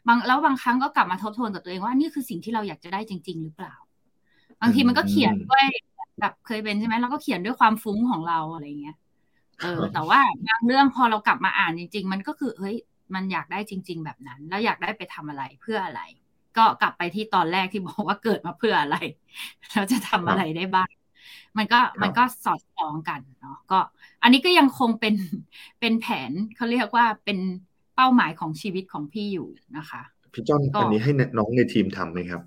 [0.07, 3.73] บางแล้วบางครั้งก็กลับมาทบทวนกับตัวเองว่านี่คือสิ่งที่เราอยากจะได้จริง ๆ หรือเปล่า
[4.61, 5.63] บางทีมันก็เขียนด้วย
[6.19, 8.95] แบบเคยเป็นใช่ไหมเราก็เขียนด้วยความฟุ้งของเราอะไรเงี้ย
[9.61, 12.75] เออแต่ว่าบางเรื่องพอเรากลับมาอ่านจริง ๆ มันก็คือเฮ้ย
[13.15, 16.01] มันอยากได้จริง ๆ แบบนั้น แล้วอยากได้ไปทำอะไรเพื่ออะไร
[16.57, 18.97] ก็กลับไปที่ตอนแรกที่บอกว่าเกิดมาเพื่ออะไร
[19.73, 20.91] เราจะทำอะไรได้บ้าง
[21.57, 23.79] มันก็มันก็สอดคล้องกันเนาะก็
[24.23, 25.15] อันนี้ก็ยังคงเป็น
[25.79, 27.39] เป็นแผนเขาเรียกว่าเป็น
[27.95, 29.47] เป้าหมายของชีวิตของพี่อยู่
[29.77, 30.01] นะคะ
[30.33, 32.41] พี่จ้อนอันนี้ให้น้องในทีมทำไหมครับ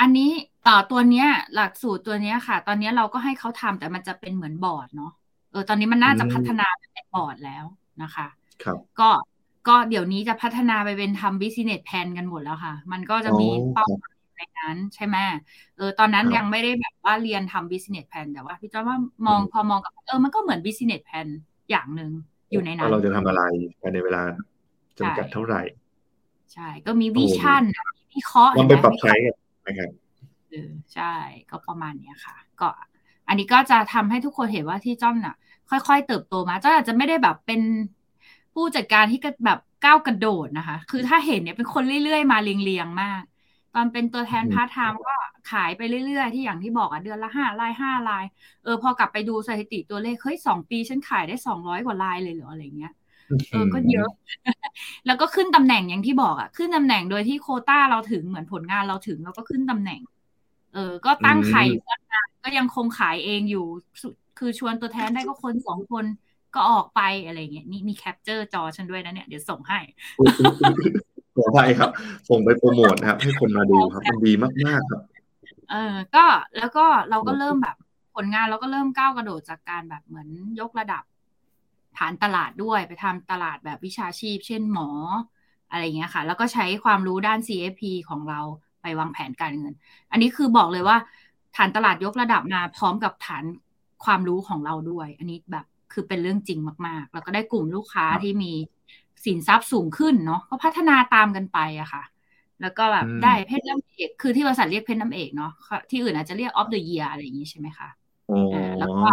[0.00, 0.30] อันนี้
[0.68, 5.12] ต่อตัวเนี้ย หลักสูตรตัวเนี้ยค่ะ ตอนนี้เราก็ให้เขาทำแต่มันจะเป็นเหมือนบอร์ดเนาะ
[5.50, 7.64] เออตอนนี้มันน่าจะพัฒนาเป็นบอร์ดแล้ว
[8.02, 8.26] นะคะ
[8.62, 9.08] ครับ ก็
[9.68, 15.16] ก็เดี๋ยวนี้จะพัฒนาไปเป็นทำ business plan กันหมดแล้วค่ะ มันก็จะมีเป้าหมายในนั้นใช่ไหม
[15.76, 21.28] เออตอนนั้นยังไม่ได้แบบว่าเรียนทำ business plan แต่ว่าพี่จอนว่ามองพอมองกับเออมันก็เหมือน business plan
[21.70, 22.10] อย่างหนึ่ง
[22.50, 23.42] อยู่ในนั้นเราจะทำอะไร
[23.80, 24.22] ภายในเวลา
[24.98, 25.62] จำกัดเท่าไหร่
[26.52, 27.62] ใช่ ก็มีวิชั่น
[27.98, 29.34] มีวิเคราะห์ลองไปปรับใช้กัน
[29.66, 29.90] นะครับ
[30.50, 31.12] เออใช่
[31.50, 32.68] ก็ประมาณเนี้ยค่ะ ก็
[33.28, 35.36] อันนี้ก็จะทำให้ทุกคนเห็นว่าที่จ้อมน่ะ
[35.70, 37.60] ค่อย ๆ เติบโตมาจ้อมอาจจะไม่ได้แบบเป็น
[38.54, 43.22] ผู้จัดการที่แบบก้าวกระโดดนะคะ คือถ้าเห็นเนี่ยเป็นคนเรื่อยๆ มาเรียงๆมาก
[43.74, 45.12] ตอนเป็นตัวแทนพาร์ทไทม์ก็
[45.50, 48.24] ขายไปเรื่อยๆ ที่อย่างที่บอกอะเดือนละห้ารายห้าราย
[48.62, 52.90] เออพอกลับไปดูสถิติตัวเลขเฮ้ยสองปีฉันขายได้สองร้อยกว่ารายเลยเหรออะไรเงี้ย
[53.50, 54.08] เออก็เยอะ
[55.06, 60.00] แล้วก็ขึ้นตำแหน่งอย่างที่บอกอะขึ้นตำแหน่งโดยที่โควตาเราถึงเหมือนผลงานเราถึงเราก็ขึ้นตำแหน่ง
[60.72, 61.60] เออ ก็ตั้งไข่
[62.42, 63.60] ก็ยังคงขายเองอยู่
[64.36, 66.04] คือชวนตัวแทนได้ก็คนสองคน
[66.54, 69.78] ก็ออกไปอะไรเงี้ยนี่มี capture จอฉันด้วยนะเนี่ยเดี๋ยวส่งให้
[71.36, 71.90] ขอไปครับ
[72.28, 74.32] ส่งไปโปรโมทนะครับ ให้คนมาดูครับ มันดี
[74.66, 75.02] มากๆครับ
[75.70, 76.24] เออก็
[76.58, 77.76] แล้วก็เราก็เริ่มแบบ
[78.14, 80.28] ผลงานเราก็เริ่มก้าวกระโดดจากการแบบเหมือน
[80.60, 81.02] ยกระดับ
[81.98, 84.88] ฐานตลาดด้วยไปทำตลาดแบบวิชาชีพ เช่นหมอ
[85.70, 88.40] อะไรเงี้ยค่ะ แล้วก็ใช้ความรู้ด้าน CFP ของเรา
[88.82, 89.74] ไปวางแผนการเงิน
[90.10, 90.96] อันนี้คือบอกเลยว่า
[91.56, 93.44] ฐานตลาดยกระดับมาพร้อมกับฐาน
[94.04, 98.52] ความรู้ของเราด้วย อันนี้แบบ คือเป็นเรื่องจริงมาก ๆ แล้วก็ได้กลุ่มลูกค้าที่มี
[99.24, 102.02] สินทรัพย์สูงขึ้นเนาะก็พัฒนาตามกันไปอะค่ะ
[102.62, 105.52] แล้วก็แบบได้เพชรน้ำเอกคือที่บริษัทเรียกเพชรน้ำเอกเนาะ
[105.90, 107.88] ที่อื่นอาจจะเรียกออฟเดอะเยียอะไรอย่างนี้ใช่ไหมคะ
[108.78, 109.08] แล้วก็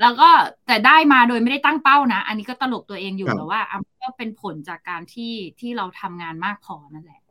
[0.00, 0.28] แล้วก็
[0.66, 3.60] แต่ได้มาโดยไม่ได้ตั้งเป้านะ อันนี้ก็ตลกตัวเองอยู่แต่ว่า
[4.02, 7.22] ก็เป็นผลจากการที่ที่เราทำงานมากพอนั่นแหละ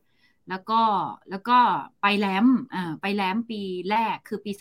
[0.49, 0.81] แล้วก็
[1.29, 1.57] แล้วก็
[2.01, 4.51] ไปแลมอ่าไปแลมปีแรกคือปี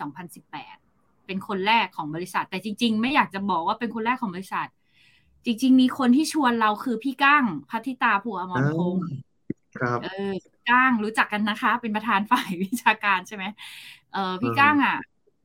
[0.44, 0.85] 2018
[1.26, 4.68] เป็นคนแรกของบริษัท แต่จริง ๆ ไม่อยากจะบอกว่าเป็นคนแรกของบริษัท
[5.44, 9.08] จริง ๆ มีคนที่ชวนเราคือพี่ก้างพัทิตาผัวอมรพงศ์
[9.76, 10.32] ครับเออ
[10.70, 13.44] ก้างรู้จักกันนะคะ เป็นประธานฝ่ายวิชาการใช่ไหม
[14.12, 14.96] เออพี่ก้างอะ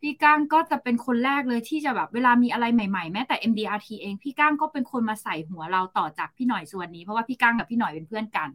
[0.02, 8.50] พี่ก้างก็จะเป็นคนแรกเลยที่จะแบบเวลามีอะไรใหม่ๆ แม้แต่ MDRT เองพี่ก้างก็เป็นคนมาใส่หัวเราต่อจากพี่หน่อยส่วนนี้เพราะว่าพี่ก้างกับพี่หน่อยเป็นเพื่อนกัน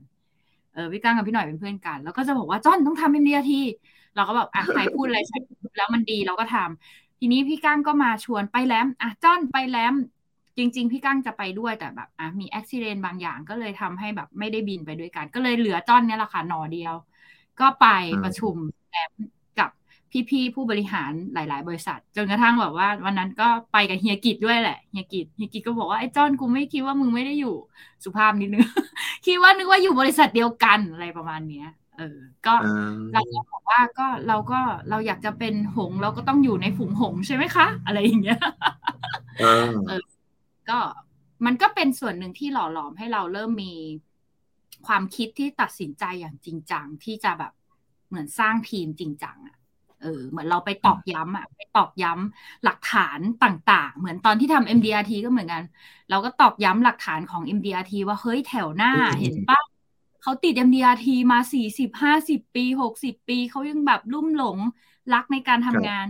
[0.74, 3.52] เออพี่ก้างกับพี่หน่อยเป็นเพื่อนกัน แล้วก็จะบอกว่าจ้อนต้องทำ MDRT
[4.16, 5.38] เราก็แบบอะใครพูดอะไรใช่
[5.76, 9.94] แล้วมันดีเราก็ทำ ทีนี้พี่ก้างก็มาชวนไปแลมอะจ้อนไปแลม
[10.57, 16.94] จริง ๆ พี่ก้างจะไปด้วยแต่แบบอะมีอุบิเหตุบางอย่างก็เลยทำให้แบบไม่ได้บินไปด้วยกัน ก็เลยเหลือจ้อนเนี่ยแหละค่ะหนอเดียว
[17.61, 17.87] ก็ไป
[18.24, 18.55] ประชุม
[18.90, 19.12] แลม
[19.59, 19.70] กับ
[20.31, 27.55] พี่ๆผู้บริหารหลาย ๆ บริษัท จนกระทั่งแบบว่า วันนั้นก็ไปกับเฮียกิจด้วยแหละเฮียกิจเฮียกิจก็บอกว่าไอ้จ้อนกูไม่คิดว่ามึงไม่ได้อยู่
[28.05, 28.62] สุภาพนิดนึง
[29.26, 32.54] คิดว่านึกว่าอยู่บริษัทเดียวกันอะไรประมาณเนี้ย เออก็
[33.12, 38.38] เราก็บอกว่าก็เราก็เราอยากจะเป็นหง เราก็ต้องอยู่ในฝูงหงใช่ไหมคะ อะไรอย่างเงี้ย
[39.87, 40.02] เออ
[40.68, 40.78] ก็
[41.46, 43.72] มันก็เป็นส่วนหนึ่งที่หล่อหลอมให้เราเริ่มมี
[44.87, 47.52] ความคิดที่ตัดสินใจอย่างจริงจังที่จะแบบ
[48.09, 49.56] เหมือนสร้างทีมจริงจังอะ
[50.02, 55.62] เออเหมือนเราไปตอกย้ำอะไปตอกย้ำหลักฐานต่างๆ เหมือนตอนที่ทำ MDRT ก็เหมือนกัน
[56.11, 59.59] เราก็ตอกย้ำหลักฐานของ MDRT ว่าเฮ้ยแถวหน้าเห็นปะ
[60.26, 64.58] เขาติด MDRT มาสี่สิบห้าสิบปีหกสิบปีเขายังแบบลุ่มหลง
[65.14, 66.06] รักในการทำงาน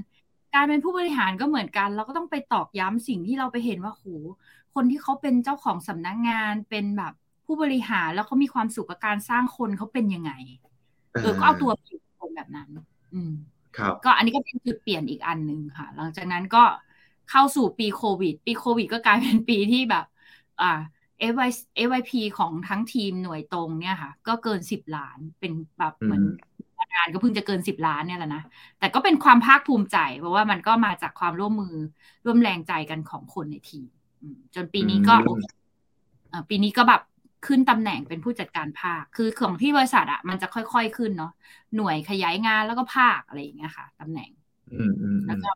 [0.55, 4.05] การเป็นผู้บริหารก็เหมือนกัน เราก็ต้องไปตอกย้ำสิ่งที่เราไปเห็นว่าโห
[4.75, 7.13] คนที่เขาเป็นเจ้าของสำนักงงานเป็นแบบ
[7.47, 10.33] ผู้บริหารแล้วเขามีความสุขกับการสร้างคนเขาเป็นยังไง
[11.23, 12.69] เออก็เอาตัวอยู่คนแบบนั้น
[13.15, 13.33] อืม
[14.05, 16.65] ก็อันนี้ก็เป็นจุดเปลี่ยนอีกอันหนึ่งค่ะ หลังจากนั้นก็
[17.31, 20.05] เข้าสู่ปีโควิด ปีโควิดก็กลายเป็นปีที่แบบ
[20.61, 20.96] อ่า FY
[21.87, 26.23] FYP ของทั้งทีมหน่วยตรงเนี่ยค่ะ ก็เกินสิบล้านเป็นแบบเหมือน
[26.95, 28.43] งานก็เพิ่งจะเกินสิบล้านเนี่ยแหละนะ
[28.79, 31.77] แต่ก็เป็นความภาคภูมิใจ เพราะว่ามันก็มาจากความร่วมมือ
[32.27, 33.89] ร่วมแรงใจกันของคนในทีม
[34.55, 35.15] จนปีนี้ก็
[36.49, 37.03] ปีนี้ก็แบบ
[37.47, 41.33] ขึ้นตำแหน่งเป็นผู้จัดการภาค คือของที่บริษัทอะมันจะค่อยๆขึ้นเนาะ
[41.77, 44.31] หน่วยขยายงานแล้วก็ภาคอะไรอย่างเงี้ยค่ะตำแหน่ง
[45.27, 45.49] แล้วก็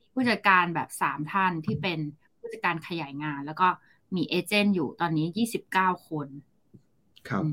[0.00, 1.98] มีผู้จัดการแบบสามท่านที่เป็น
[2.38, 3.68] ผู้จัดการขยายงานแล้วก็
[4.16, 6.26] มีเอเจนต์อยู่ตอนนี้ยี่สิบเก้าคน
[7.28, 7.44] ครับ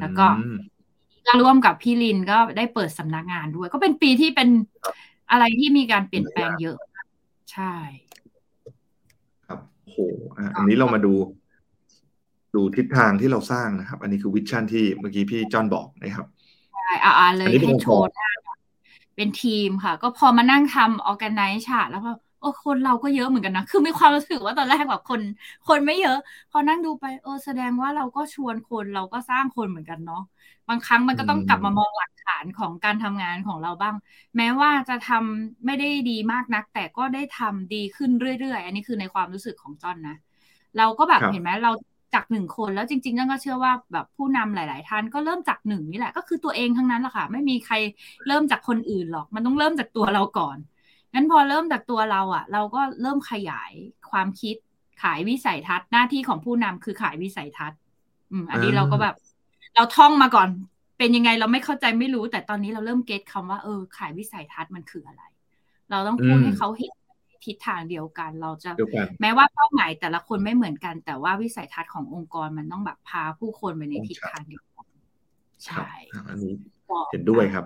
[0.00, 0.26] แล้วก็
[1.26, 4.48] ก็ร่วมกับพี่ลินก็ได้เปิดสำนักงานด้วย ก็เป็นปีที่เป็น
[5.30, 6.76] อะไรที่มีการเปลี่ยนแปลงเยอะ
[7.52, 7.74] ใช่
[9.46, 9.96] ครับโห
[10.56, 11.14] อันนี้เรามาดู
[12.54, 16.26] ดูทิศทางที่เราสร้างนะครับ อันนี้คือวิชั่นที่เมื่อกี้พี่จอนบอกนะครับ
[16.74, 18.04] ใช่อ่าเลยให้โชว์
[19.16, 25.20] เป็นทีมค่ะ ก็พอมานั่งทำออแกไนซ์ฉาแล้วก็ โอ้คนเราก็เยอะเหมือนกันนะ คือมีความรู้สึกว่าตอนแรกแบบคน
[25.68, 26.16] คนไม่เยอะ
[26.50, 30.22] พอนั่งดูไปเออแสดงว่าเราก็ชวนคนเราก็สร้างคนเหมือนกันเนาะ
[30.68, 33.94] บางครั้งมันก็ต้องกลับมามองหลักฐานของการทำงานของเราบ้าง
[34.36, 40.16] แม้ว่าจะทำไม่ได้ดีมากนัก แต่ก็ได้ทำดีขึ้นเรื่อยๆ อันนี้คือในความรู้สึกของจอนนะ
[40.78, 41.70] เราก็แบบเห็นไหมเรา
[42.14, 47.74] จากหนึ่งคนแล้วจริงๆนั่นก็เชื่อว่าแบบผู้นำหลาย ๆ ท่านก็เริ่มจากหนึ่งนี่แหละ ก็คือตัวเองทั้งนั้นแหละค่ะ ไม่มีใคร
[48.26, 50.58] เริ่มจากคนอื่นหรอก มันต้องเริ่มจากตัวเราก่อน
[51.14, 53.72] งั้นพอเริ่มจากตัวเราอะ เราก็เริ่มขยาย
[54.10, 54.56] ความคิด
[55.02, 57.78] ขายวิสัยทัศน์หน้าที่ของผู้นำคือขายวิสัยทัศน์
[58.30, 59.14] อืม อันนี้เราก็แบบ
[59.74, 60.48] เราท่องมาก่อน
[60.98, 65.22] เป็นยังไงเราไม่เข้าใจไม่รู้ แต่ตอนนี้เราเริ่มเก็ตคำว่าเออ ขายวิสัยทัศน์มันคืออะไร
[65.90, 66.92] เราต้องพูดให้เขาเห็น
[67.46, 68.70] ทิศทางเดียวกัน เราจะ
[69.20, 74.86] แม้ว่าเป้าหมายแต่ละคนไม่เหมือนกัน แต่ว่าวิสัยทัศน์ขององค์กรมันต้องแบบพาผู้คนไปในทิศทางเดียวกัน
[75.64, 75.88] ใช่
[76.28, 76.54] อันนี้
[77.12, 77.64] เห็นด้วยครับ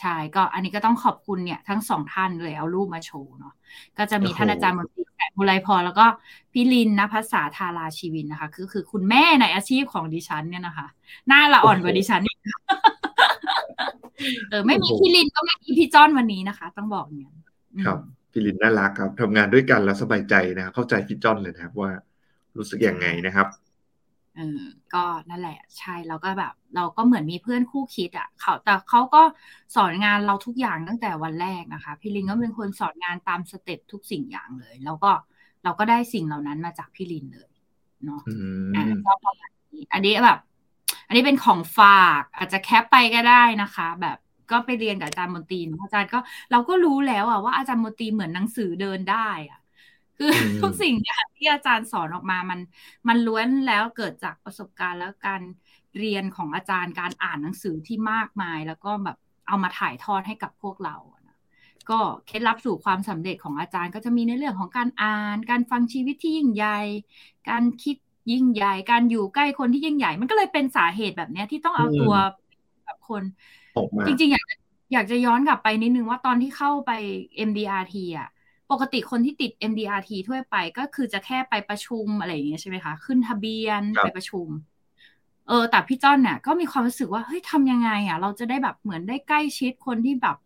[0.00, 3.54] ใช่ก็อันนี้ก็ต้องขอบคุณเนี่ย ทั้งสองท่านเลยเอารูปมาโชว์เนาะ
[3.98, 6.06] ก็จะมีท่านอาจารย์มนตรีแสงบุไรพรแล้วก็
[6.52, 10.86] พี่ลินนะภาษาธาราชีวินนะคะคือคือคุณแม่ในอาชีพของดิฉันเนี่ยนะคะ
[11.28, 12.36] หน้าละอ่อนกว่าดิฉันนี่
[14.50, 17.30] เออไม่มีพี่ลินก็ไม่มีพี่จ้อนวันนี้นะคะ ต้องบอกอย่างนี้
[17.86, 17.98] ครับ
[18.32, 21.90] พี่ลินน่ารักครับทำงานด้วยกันแล้วสบายใจนะครับเข้าใจพี่จ้อนเลยนะครับว่า
[22.56, 23.46] รู้สึกยังไงนะครับ
[24.36, 24.60] เออ
[24.94, 29.22] ก็นั่นแหละใช่เราก็แบบ เราก็เหมือนมีเพื่อนคู่คิดอะเขาแต่เขาก็
[29.76, 35.10] สอนงานเราทุกอย่างตั้งแต่วันแรกนะคะ พี่ลินก็เป็นคนสอนงานตาม step ทุกสิ่งอย่างเลย แล้วก็
[35.64, 37.50] เราก็ได้สิ่งเหล่านั้นมาจากพี่ลินเลย
[38.04, 38.22] เนาะ
[38.76, 40.38] อ่าก็ประมาณนี้อันนี้แบบ
[41.06, 44.16] อันนี้เป็นของฝากอาจจะ cap ไปก็ได้นะคะ แบบ
[44.50, 46.18] ก็ไปเรียนกับอาจารย์มนตรีอาจารย์ก็
[46.50, 49.60] เราก็รู้แล้วอะว่าอาจารย์มนตรีเหมือนหนังสือเดินได้อะ
[50.18, 52.60] คือทุกสิ่งเนี่ยที่อาจารย์สอนออกมามัน
[53.08, 55.42] มันล้วนแล้วเกิดจากประสบการณ์แล้วการ
[55.98, 59.16] เรียนของอาจารย์การอ่านหนังสือที่มากมาย แล้วก็แบบ
[59.48, 60.96] เอามาถ่ายทอดให้กับพวกเรา
[61.90, 66.78] ก็เคล็ดลับสู่ความสำเร็จของอาจารย์ก็จะมีในเรื่องของการอ่าน การฟังชีวิตที่ยิ่งใหญ่
[67.50, 67.96] การคิด
[68.32, 72.14] ยิ่งใหญ่ การอยู่ใกล้คนที่ยิ่งใหญ่ มันก็เลยเป็นสาเหตุแบบนี้ที่ต้องเอาตัว
[72.84, 73.22] แบบคน
[74.06, 74.46] จริงๆ อยาก
[74.92, 76.92] อยากจะย้อนกลับไปนิดนึงว่าตอนที่เข้าไป
[77.48, 78.28] MDRT อะ
[78.70, 84.48] ปกติคนที่ติด MDRT ทั่วไปก็คือจะแค่ไปประชุมอะไรอย่างเงี้ยใช่ไหมคะ ขึ้นทะเบียนไปประชุม
[85.48, 90.36] เออ แต่พี่จ้อนเนี่ยก็มีความรู้สึกว่า เฮ้ยทำยังไงอะ เราจะได้แบบเหมือนได้ใกล้ชิดคนที่แบบ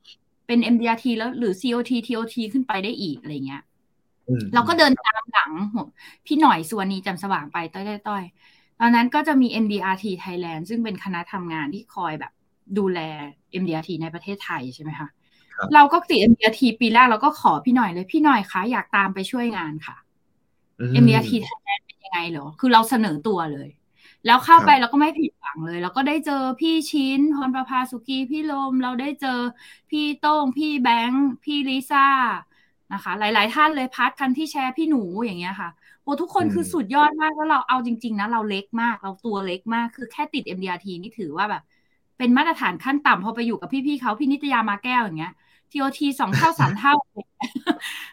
[0.47, 3.63] เป็น MDRT แล้วหรือ COT TOT ขึ้นไปได้อีกอะไรเงี้ย
[4.55, 5.53] เราก็เดินตามหลัง
[6.27, 8.23] พี่หน่อยสวนีจำสว่างไปต้อยต้อย
[8.81, 12.33] ตอนนั้นก็จะมี MDRT Thailand ซึ่งเป็นคณะทำงานที่คอยแบบ
[12.79, 12.99] ดูแล
[13.51, 15.09] MDRT ในประเทศไทยใช่ไหมคะ
[15.75, 19.97] เราก็ติด MDRT ปีแรกเราก็ขอพี่หน่อยเลยพี่หน่อยคะอยากตามไปช่วยงานค่ะ
[21.03, 23.69] MDRT ไทยแลนด์เป็นยังไงเหรอ คือเราเสนอตัวเลย
[24.27, 29.39] แล้วเข้าไปเราก็ไม่ผิดหวังเลย เราก็ได้เจอพี่ชิ้นพรประภาสุกีพี่ลม เราได้เจอ
[29.91, 32.07] พี่โต้ง พี่แบงค์พี่ลิซ่า
[32.93, 35.71] นะคะ หลาย ๆ ท่านเลยพัดคันที่แชร์พี่หนูอย่างเงี้ยค่ะ
[36.03, 41.63] โอ้ทุกคนคือสุดยอดมากแล้วเราเอาจริง ๆ นะ เราเล็กมาก เราตัวเล็กมาก คือแค่ติด MDRT นี่ถือว่าแบบ
[42.19, 45.33] เป็นมาตรฐานขั้นต่ำพอไปอยู่กับพี่ ๆเขาพี่นิตยามาแก้วอย่างเงี้ย
[45.73, 46.95] ทีโอทีสองเท่าสามเท่า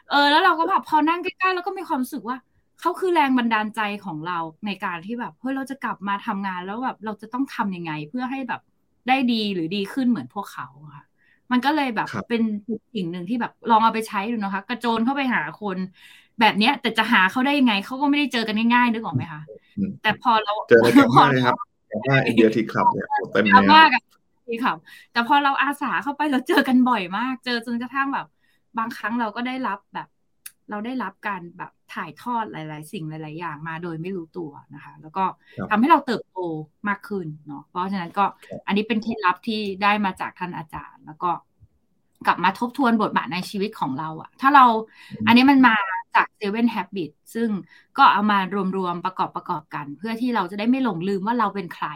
[0.10, 2.38] เออ แล้วเราก็แบบพอนั่งใกล้ๆแล้วก็มีความรู้สึกว่า
[2.82, 8.62] เขาคือแรงบันดาลใจของเราในการที่แบบเฮ้ยเราจะกลับมาทำงานแล้วแบบเราจะต้องทํำยังไง เพื่อให้แบบ
[9.08, 11.03] ได้ดีหรือดีขึ้นเหมือนพวกเขาค่ะ
[11.51, 12.41] มันก็เลยแบบเป็น
[12.95, 15.78] สิ่งหนึ่งที่แบบลองเอาไปใช้ดูนะคะ กระโจนเข้าไปหาคน
[16.39, 19.41] แบบเนี้ย แต่จะหาเขาได้ยังไงเขาก็ไม่ได้เจอกันง่ายๆนึกออกไหมคะ
[20.01, 21.55] แต่พอเราเจอกันง่ายเลยครับ
[22.08, 23.89] ว่าอินเดียทีคลับเนี่ยเต็มเลยมาก
[24.48, 24.74] ดีค่ะ
[25.12, 28.28] แต่พอเราอาสาเข้าไปเราเจอกันบ่อยมาก เจอจนกระทั่งแบบ
[28.78, 30.08] บางครั้งเราก็ได้รับแบบ
[30.70, 35.26] เราได้รับการแบบถ่ายทอดหลาย ๆ สิ่งหลาย ๆ อย่างมาโดยไม่รู้ตัวนะคะ แล้วก็
[35.70, 36.39] ทำให้เราเติบโต
[36.88, 38.26] มากขึ้นเนาะเพราะฉะนั้นก็
[38.68, 41.32] อันนี้เป็นเคล็ดลับที่ได้มาจากท่านอาจารย์ แล้วก็
[42.28, 44.66] กลับมาทบทวนบทบาทในชีวิตของเราอะถ้าเรา
[45.28, 45.76] อันนี้มันมา
[46.16, 47.50] จากเซเว่นแฮบบิตซึ่ง
[47.98, 48.38] ก็เอามา
[48.76, 51.88] รวมๆประกอบประกอบกัน เพื่อที่เราจะได้ไม่หลงลืมว่าเราเป็นใคร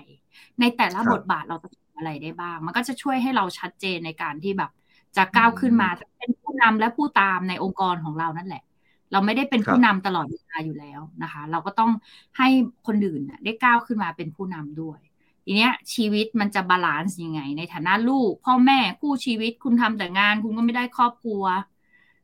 [0.60, 4.72] ในแต่ละบทบาทเราจะ อะไรได้บ้าง มันก็จะช่วยให้เราชัดเจนในการที่แบบ
[5.18, 8.64] จะก้าวขึ้นมาเป็นผู้นำและผู้ตามในองค์กรของเรานั่นแหละ
[9.12, 11.92] เราไม่ได้เป็นผู้นำตลอดเวลาอยู่แล้วนะคะ เราก็ต้อง
[12.38, 12.48] ให้
[12.88, 15.00] คนอื่นได้ก้าวขึ้นมาเป็นผู้นำด้วย
[15.46, 21.44] ทีเนี้ยชีวิตมันจะ balance ยังไง ในฐานะลูก พ่อแม่คู่ชีวิตคุณทำแต่งาน คุณก็ไม่ได้ครอบครัว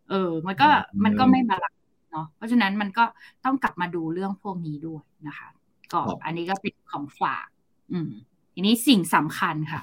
[0.09, 0.67] เออ มันก็
[1.03, 3.03] มันก็ไม่ balance เนาะเพราะฉะนั้นมันก็
[3.45, 5.47] ต้องกลับมาดูเรื่องพวกนี้ด้วยนะคะ
[5.91, 7.47] ก็อันนี้ก็เป็นของฝาก
[7.91, 8.09] อืม
[8.59, 9.81] ทีนี้สิ่งสำคัญค่ะ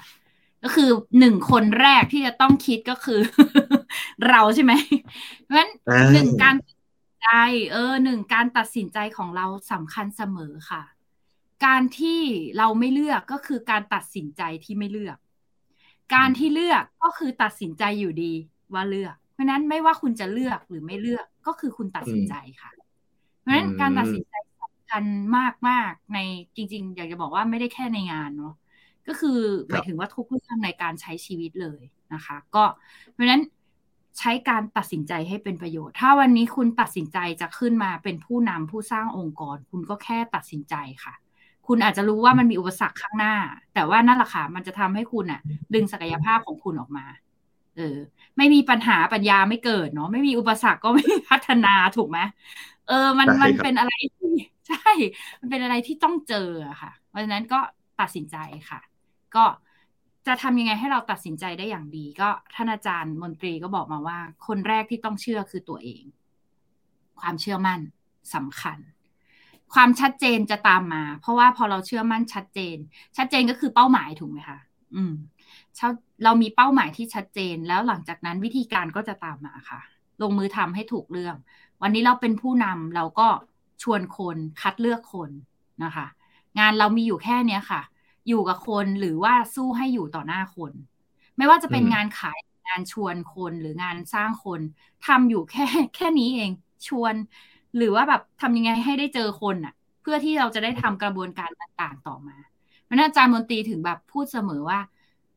[0.63, 3.19] ก็คือหนึ่งคนแรกที่จะต้องคิดก็คือ
[4.29, 4.73] เราใช่ไหม
[5.43, 5.71] เพราะฉะนั้น
[6.13, 6.55] หนึ่งการ
[7.21, 7.29] ใจ
[7.71, 10.83] เออหนึ่งการตัดสินใจของเราสำคัญเสมอค่ะ
[11.65, 12.21] การที่
[12.57, 15.17] เราไม่เลือกก็คือการตัดสินใจที่ไม่เลือก
[16.15, 18.33] การที่เลือกก็คือตัดสินใจอยู่ดี
[18.73, 22.71] ว่าเลือก เพราะนั้นไม่ว่าคุณจะเลือกหรือไม่เลือกก็คือคุณตัดสินใจค่ะ
[23.41, 25.03] เพราะฉะนั้นการตัดสินใจสำคัญ
[25.37, 26.19] มากมากใน
[26.55, 28.53] จริง ๆ อยากจะบอกว่าไม่ได้แค่ในงานเนาะ
[29.07, 31.81] ก็คือหมายถึงว่าทุกเรื่องในการใช้ชีวิตเลย
[32.13, 32.63] นะคะ ก็
[33.13, 33.41] เพราะฉะนั้น
[34.19, 41.13] ใช้การตัดสินใจให้เป็นประโยชน์ ถ้าวันนี้คุณตัดสินใจจะขึ้นมาเป็นผู้นำผู้สร้างองค์กร คุณก็แค่ตัดสินใจค่ะ
[41.67, 43.35] คุณอาจจะรู้ว่ามันมีอุปสรรคข้างหน้า
[43.73, 45.41] แต่ว่านั่นแหละค่ะมันจะทำให้คุณอะ
[45.73, 47.05] ดึงศักยภาพของคุณออกมา
[47.77, 47.97] เออ
[48.37, 52.19] ไม่มีปัญหาปัญญาไม่เกิดเนาะไม่มีอุปสรรคก็ไม่พัฒนาถูกไหม
[52.87, 54.31] เออ มันมันเป็นอะไรที่
[54.67, 54.91] ใช่
[55.39, 56.49] มันเป็นอะไรที่ต้องเจอ
[56.81, 57.59] ค่ะ เพราะฉะนั้นก็
[57.99, 58.37] ตัดสินใจ
[58.69, 58.79] ค่ะ
[59.37, 59.45] ก็
[60.27, 66.03] จะทำยังไงให้เราตัดสินใจได้อย่างดี ก็ท่านอาจารย์มนตรีก็บอกมาว่า คนแรกที่ต้องเชื่อคือตัวเอง
[67.19, 67.79] ความเชื่อมั่น
[68.35, 68.77] สำคัญ
[69.73, 72.77] ความชัดเจนจะตามมา เพราะว่าพอเราเชื่อมั่นชัดเจน
[73.17, 74.59] ชัดเจนก็คือเป้าหมายถูกไหมคะ
[74.95, 75.13] อืม
[76.23, 79.81] เรามีเป้าหมายที่ชัดเจนแล้วหลังจากนั้นวิธีการก็จะตามมาค่ะ
[80.21, 81.35] ลงมือทำให้ถูกเรื่อง
[81.81, 83.27] วันนี้เราเป็นผู้นำเราก็
[83.83, 85.31] ชวนคนคัดเลือกคน
[85.83, 86.05] นะคะ
[86.59, 87.81] งานเรามีอยู่แค่เนี้ยค่ะ
[88.27, 90.73] อยู่กับคนหรือว่าสู้ให้อยู่ต่อหน้าคน
[91.37, 94.61] ไม่ว่าจะเป็นงานขายงานชวนคนหรืองานสร้างคน
[95.07, 95.65] ทำอยู่แค่
[95.95, 96.51] แค่นี้เอง
[96.87, 97.15] ชวน
[97.77, 102.37] หรือว่าแบบทำยังไงให้ได้เจอคนอะ เพื่อที่เราจะได้ทำกระบวนการต่างๆต่อมา
[102.83, 104.79] เพราะอาจารย์มนตรีถึงแบบพูดเสมอว่า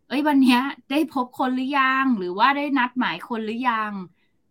[0.08, 0.58] เอ้ยวันนี้
[0.90, 3.92] ได้พบคนหรือยังหรือว่าได้นัดหมายคนหรือยัง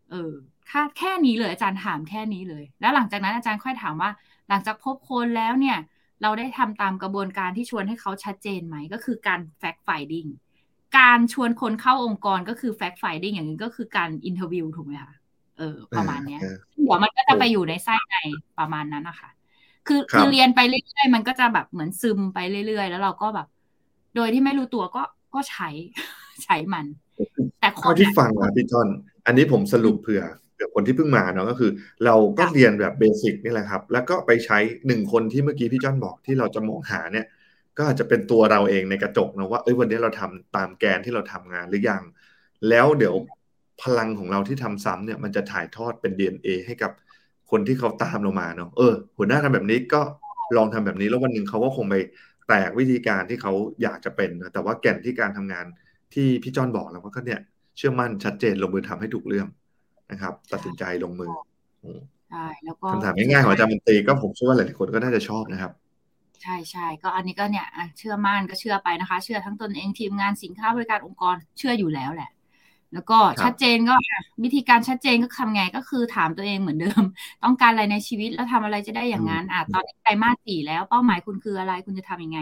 [0.09, 0.33] เออ
[0.69, 4.11] ค่าแค่นี้เลยอาจารย์ถามแค่นี้เลย แล้วหลังจากนั้นอาจารย์ค่อยถามว่า
[4.49, 5.77] หลังจากพบคนแล้วเนี่ย
[6.21, 10.29] เราได้ทำตามกระบวนการที่ชวนให้เขาชัดเจนไหม ก็คือการ fact finding
[10.97, 15.15] การชวนคนเข้าองค์กรก็คือ fact finding อย่างนี้ก็คือการ interview ถูกไหมคะ
[15.57, 16.41] เออ ประมาณเนี้ย
[16.83, 18.17] เดี๋ยวมันก็จะไปอยู่ในไส้ใน
[18.59, 19.29] ประมาณนั้นนะคะ
[19.87, 23.47] คือคือเรียนไปเรื่อยๆมันก็จะแบบเหมือนซึมไปเรื่อยๆ แล้วเราก็แบบ
[24.15, 25.01] โดยที่ไม่รู้ตัวก็
[25.33, 25.69] ก็ใช้
[26.43, 26.85] ใช้มัน
[27.59, 28.87] แต่คนที่ฟังนะพี่จอน
[29.25, 30.23] อันนี้ผมสรุปเผื่อ
[30.57, 31.71] เผื่อคนที่เพิ่งมาเนาะก็คือ
[32.05, 37.25] เราก็เรียนแบบเบสิกนี่แหละครับ แล้วก็ไปใช้หนึ่งคนที่เมื่อกี้พี่จ้อนบอกที่เราจะมองหาเนี่ย
[37.77, 42.03] ก็อาจจะเป็นตัวเราเองในกระจกนะว่าเอ้ยวันนี้เราทำตามแกนที่เราทำงานหรือยัง
[42.69, 43.15] แล้วเดี๋ยว
[43.81, 46.91] พลังของเราที่ทำซ้ำเนี่ยมันจะถ่ายทอดเป็น DNA ให้กับ
[47.51, 50.01] คนที่เขาตามเรามาเนาะเออหัวหน้าทำแบบนี้ก็
[50.57, 51.95] ลองทำแบบนี้แล้ววันหนึ่งเขาก็คงไป
[52.47, 55.65] แตกวิธีการที่เขาอยากจะเป็นนะแต่ว่าแก่นที่การทำงาน
[56.13, 57.39] ที่พี่จ้อนบอกแล้วว่าก็เนี่ย
[57.77, 59.47] เชื่อมั่นชัดเจนลงมือทำให้ถูกเรื่อง
[60.11, 61.31] นะครับ ตัดสินใจลงมือ
[62.31, 65.71] ใช่แล้วก็คำถามง่ายๆของอาจารย์มนตรีก็ผมเชื่อว่าหลายๆคนก็น่าจะชอบนะครับ
[66.43, 72.29] ใช่ใช่ก็อันนี้ก็เนี่ยเชื่อมั่นก็เชื่อไปนะคะ เชื่อทั้งตนเองทีมงานสินค้าบริการองค์กรเชื่ออยู่แล้วแหละ
[72.93, 73.95] แล้วก็ชัดเจนก็
[74.43, 77.03] วิธีการชัดเจนก็ทำไงก็คือถามตัวเองเหมือนเดิม
[77.43, 82.39] ต้องการอะไรในชีวิตแล้วทำอะไรจะได้อย่างนั้นอะตอนนี้ไตรมาสสี่แล้วเป้าหมายคุณคืออะไรคุณจะทํำยังไง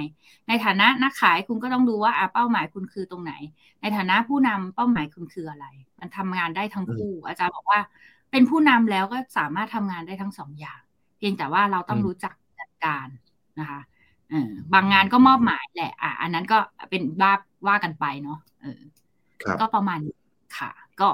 [0.48, 3.34] ในฐานะนักขายคุณก็ต้องดูว่าอะเป้าหมายคุณคือตรงไหน
[3.82, 5.66] ในฐานะผู้นำเป้าหมายคุณคืออะไร
[6.00, 7.80] มันทำงานได้ทั้งคู่ อาจารย์บอกว่า
[8.32, 10.80] เป็นผู้นำแล้วก็สามารถทำงานได้ทั้งสองอย่าง
[11.18, 13.08] เพียงแต่ว่าเราต้องรู้จักจัดการ
[13.60, 13.80] นะคะ
[14.74, 16.58] บางงานก็มอบหมายแหละ อะอันนั้นก็
[16.90, 17.34] เป็นว่า
[17.68, 18.80] ว่ากันไปเนาะเออ
[19.62, 20.00] ก็ประมาณ
[20.60, 21.10] ค่ะ ก็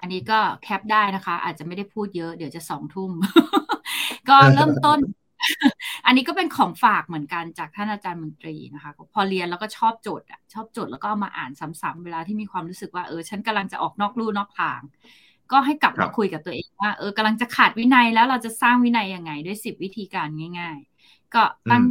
[0.00, 3.10] อันนี้ก็แคปได้นะคะ อาจจะไม่ได้พูดเยอะเดี๋ยวจะสองทุ่ม
[4.28, 4.98] ก็เริ่มต้น
[6.06, 14.80] อันนี้ก็เป็นของฝากเหมือนกันจากท่านอาจารย์มนตรีนะคะ พอเรียนแล้วก็ชอบโจทย์อะชอบโจทย์แล้วก็มาอ่านซ้ำๆเวลาที่มีความรู้สึกว่าเออฉันกำลังจะออกนอกลู่นอกทาง
[15.52, 20.28] ก็ให้กลับมาคุยกับตัวเองว่าเออกำลังจะขาดวินัยแล้วเราจะสร้างวินัยยังไง ด้วยสิบวิธีการ
[20.58, 21.84] ง่าย ๆ ก็ตั้ง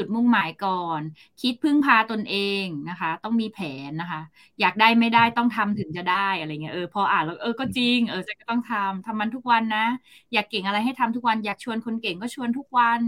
[0.00, 1.00] จุดมุ่งหมายก่อน
[1.42, 4.20] คิดพึ่งพาตนเองนะคะ ต้องมีแผนนะคะ
[4.60, 9.86] อยากได้ไม่ได้ต้องทำถึงจะได้อะไรเงี้ยเออพออ่านแล้วเออก็จริงเออจะก็ต้องทำทำมันทุกวันนะ
[10.32, 13.00] อยากเก่งอะไรให้ทำทุกวันอยากชวนคนเก่งก็ชวนทุกวัน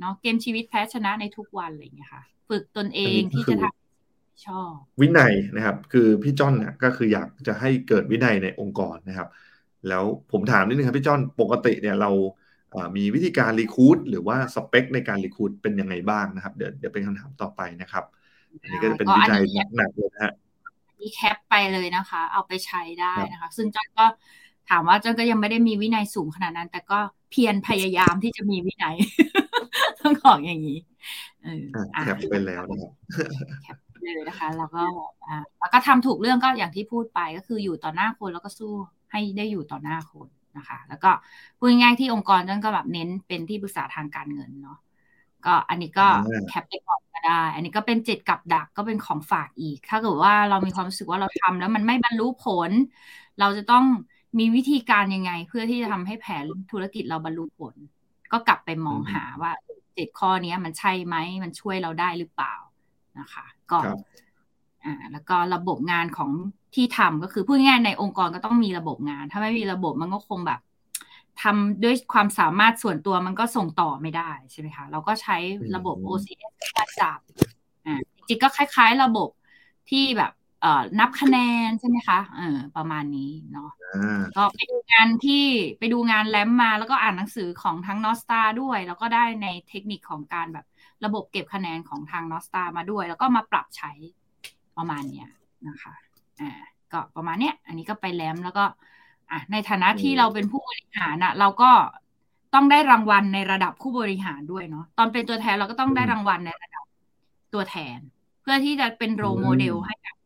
[0.00, 9.28] เนาะเกมชีวิตแพ้ชนะในทุกวันอะไรเงี้ยค่ะ ฝึกตนเองที่จะทำชอบ วินัยนะครับ คือพี่จ้อนเนี่ยก็คืออยากจะให้เกิดวินัยในองค์กรนะครับ
[9.88, 12.10] แล้วผมถามนิดนึงครับพี่จ้อนปกติเนี่ยเรา
[12.96, 18.04] มีวิธีการรีคูดหรือว่าสเปคในการรีคูดเป็นยังไงบ้างนะครับ เดี๋ยวเดี๋ยวเป็นคำถามต่อไปนะครับ
[18.60, 19.40] อันนี้ก็จะเป็นวิจัย
[19.76, 20.32] หนักเลยนะฮะ
[21.00, 24.06] นี่แคปไปเลยนะคะ เอาไปใช้ได้นะคะ ซึ่งจ้อนก็
[24.70, 26.98] ถามว่าจ้อนก็ยังไม่ได้มีวินัยสูงขนาดนั้น แต่ก็
[27.30, 28.96] เพียรพยายามที่จะมีวินัย
[30.00, 30.78] ต้องบอกอย่างนี้
[32.04, 32.78] แคปไปแล้วนะ
[33.66, 34.84] ครับเลยนะคะ แล้วก็
[35.28, 38.72] อ่าแล้วก็ทำถูกเรื่องก็อย่างที่พูดไปก็คืออยู่ต่อหน้าคนแล้วก็สู้
[39.12, 41.10] ให้ได้อยู่ต่อหน้าคน นะคะ แล้วก็
[41.58, 44.78] พูดง่ายๆที่องค์กรนั่นก็แบบเน้นเป็นที่ปรึกษาทางการเงินเนาะ
[45.46, 46.06] ก็อันนี้ก็
[46.48, 52.70] แคปไปก่อนก็ได้ อันนี้ก็เป็นเจ็ดกับดักก็เป็นของฝากอีก ถ้าเกิดว่าเรามีความรู้สึกว่าเราทำแล้วมันไม่บรรลุผล
[53.40, 53.84] เราจะต้อง
[54.38, 57.74] มีวิธีการยังไง เพื่อที่จะทำให้แผนธุรกิจเราบรรลุผล
[58.32, 59.52] ก็กลับไปมองหาว่า
[59.94, 62.54] เจ็ดข้อนี้มันใช่ไหมมันช่วยเราได้หรือเปล่า
[63.18, 63.78] นะคะ ก็
[64.84, 66.30] อ่าแล้วก็ระบบงานของ
[66.74, 70.60] ที่ทำก็คือพูดง่ายในองค์กรก็ต้องมีระบบงาน ถ้าไม่มีระบบมันก็คงแบบ
[71.42, 75.36] ทำด้วยความสามารถส่วนตัวมันก็ส่งต่อไม่ได้ใช่ไหมคะเราก็ใช้
[75.76, 77.18] ระบบ OCS มาจับ
[77.86, 79.28] อ่าจริงก็คล้าย ๆ ระบบ
[79.90, 83.70] ที่แบบเอ่อนับคะแนนใช่ไหมคะเออประมาณนี้เนาะ
[84.36, 85.44] ก็ไปดูงานที่
[85.78, 90.66] ไปดูงานแลมมา แล้วก็อ่านหนังสือของทั้งนอสตาด้วย แล้วก็ได้ในเทคนิคของการแบบ
[91.04, 93.92] ระบบเก็บคะแนนของทางนอสตามาด้วย แล้วก็มาปรับใช้
[94.76, 95.28] ประมาณเนี้ย
[95.68, 95.94] นะคะ
[96.40, 96.50] อ่า
[96.92, 98.64] ก็ประมาณเนี้ย อันนี้ก็ไปแลมแล้วก็
[99.30, 101.70] อะในฐานะที่เราเป็นผู้บริหารนะเราก็
[102.54, 106.84] ต้องได้รางวัลในระดับผู้บริหารด้วยเนาะตอนเป็นตัวแทนเราก็ต้องได้รางวัลในระดับ
[107.54, 107.98] ตัวแทน
[108.42, 110.16] เพื่อที่จะเป็นโรโมเดลให้กับ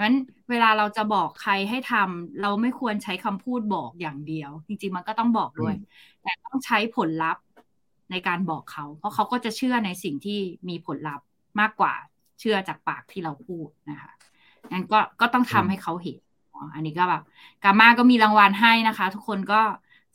[0.00, 0.16] นั้น
[0.50, 5.74] เวลาเราจะบอกใครให้ทำเราไม่ควรใช้คำพูดบอกอย่างเดียว จริง ๆ มันก็ต้องบอกด้วย
[6.22, 7.42] แต่ต้องใช้ผลลัพธ์
[8.10, 10.38] ในการบอกเขา เพราะเขาก็จะเชื่อในสิ่งที่
[10.68, 11.24] มีผลลัพธ์
[11.60, 11.94] มากกว่า
[12.40, 14.10] เชื่อจากปากที่เราพูดนะคะ
[14.72, 16.18] งั้นก็ก็ต้องทำให้เขาเห็น
[16.74, 17.22] อันนี้ก็แบบ
[17.64, 19.60] กามาก็มีรางวัลให้นะคะ ทุกคนก็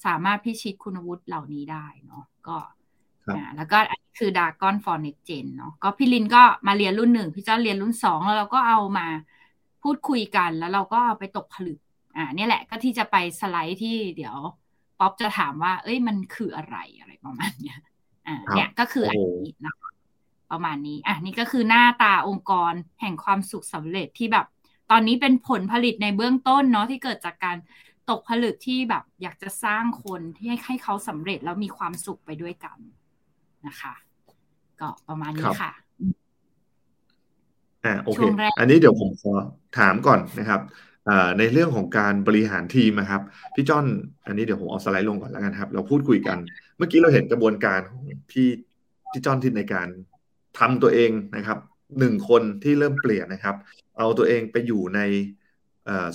[0.05, 2.57] สามารถพิชิตคุณวุฒิเหล่านี้ได้เนาะก็
[3.55, 9.07] แล้วก็อันนี้คือดากอนฟอร์เน็กเจนเนาะก็พี่ลินก็มาเรียนรุ่นหนึ่งพี่เจ้าเรียนรุ่นสองแล้วเราก็เอามา
[9.83, 11.79] พูดคุยกันแล้วเราก็ไปตกผลึก
[12.17, 14.35] อ่าเนี่ยแหละก็ที่จะไปสไลด์ที่เดี๋ยว
[14.99, 17.79] ป๊อปจะถามว่า เอ้ยมันคืออะไรอะไรประมาณเนี้ย
[18.27, 19.73] อ่าเนี่ยก็คืออันนี้นะ
[20.53, 24.45] ประมาณนี้อะนี่ก็คือหน้าตาองค์กรแห่งความสุขสำเร็จที่แบบ
[24.91, 27.57] ตอนนี้เป็นผลผลิตในเบื้องต้นเนาะที่เกิดจากการ
[28.09, 32.77] ตกผลึกที่แบบ อยากจะสร้างคนที่ให้ให้เขาสำเร็จแล้วมีความสุขไปด้วยกัน
[33.67, 33.93] นะคะ
[34.79, 35.71] ก็ประมาณนี้ค่ะ
[37.85, 38.19] อ่าโอเค
[38.59, 39.33] อันนี้เดี๋ยวผมขอ
[39.77, 40.61] ถามก่อนนะครับ
[41.39, 43.21] ในเรื่องของการบริหารทีมนะครับ
[43.55, 43.85] พี่จ้อน
[44.27, 46.37] อันนี้เดี๋ยวผมเอาสไลด์ลงก่อนแล้วกันครับ เราพูดคุยกัน
[46.77, 48.47] เมื่อกี้เราเห็นกระบวนการของพี่
[49.11, 49.87] พี่จ้อนที่ในการ
[50.59, 51.57] ทำตัวเองนะครับ
[51.99, 53.55] หนึ่งคนที่เริ่มเปลี่ยนนะครับ
[53.97, 54.99] เอาตัวเองไปอยู่ใน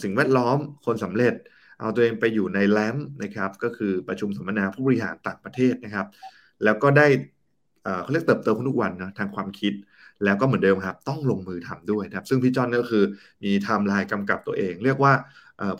[0.02, 1.34] สิ่งแวดล้อมคนสำเร็จ
[1.80, 6.06] เอาตัวเองไปอยู่ในแลมนะครับก็คือประชุมสัมมนาผู้บริหารต่างประเทศนะครับ
[6.64, 7.06] แล้วก็ได้
[8.02, 9.72] เขาเรียกเติบโตขึ้นทุกวันนะทางความคิด
[10.24, 13.04] แล้วก็เหมือนเดิมครับ ต้องลงมือทำด้วยนะครับ ซึ่งพี่จ้อมก็คือ
[13.44, 15.12] มีไทม์ไลน์กำกับตัวเอง เรียกว่า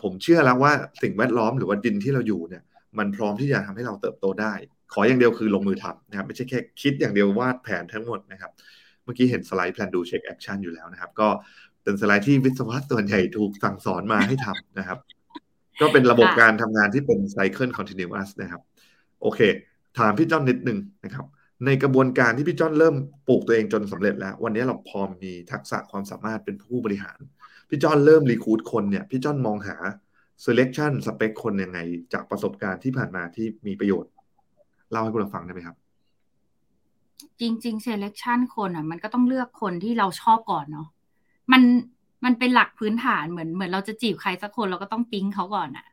[0.03, 0.71] ผมเชื่อแล้วว่า
[1.03, 2.63] สิ่งแวดล้อมหรือว่าดินที่เราอยู่เนี่ย
[2.97, 4.53] มันพร้อมที่จะทำให้เราเติบโตได้
[4.93, 8.51] ขออย่างเดียวคือลงมือทำนะครับไม่ใช่แค่คิดอย่างเดียววางแผนทั้งหมดนะครับ
[9.03, 11.27] เมื่อกี้เห็นสไลด์ plan do check action อยู่แล้วนะครับ ก็
[11.83, 14.99] เป็นสไลด์ที่วิศวะส่วนใหญ่ถูกสั่งสอนมาให้ทำนะครับ
[15.81, 18.61] ก็เป็นระบบการทำงานที่เป็น cycle continuous นะครับ
[19.21, 19.39] โอเค
[19.97, 21.25] ถามพี่จ้อนนิดนึงนะครับ
[21.65, 22.95] ในกระบวนการที่พี่จ้อนเริ่ม
[23.27, 27.19] ปลูกตัวเองจนสำเร็จแล้ว วันนี้เราพร้อมีทักษะความสามารถเป็นผู้บริหาร
[27.69, 29.77] พี่จ้อนเริ่มรีคูดคนเนี่ยพี่จ้อนมองหา
[30.45, 31.79] selection สเปคคนยังไง
[32.13, 34.11] จากประสบการณ์ที่ผ่านมาที่มีประโยชน์
[34.91, 35.75] เล่าให้พวกเราฟังได้ไหมครับ
[37.39, 40.87] จริง ๆ selection คนอะ มันก็ต้องเลือกคนที่เราชอบก่อนเนาะ
[41.51, 41.61] มัน
[42.25, 45.87] มันเป็นหลักพื้นฐานเหมือนเหมือนเราจะจีบใครสักคนเราก็ต้องปิ๊งเขาก่อนอะ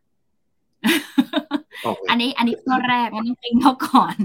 [2.11, 4.17] อันนี้อันนี้ข้อแรกมันต้องปิ๊งเขาก่อน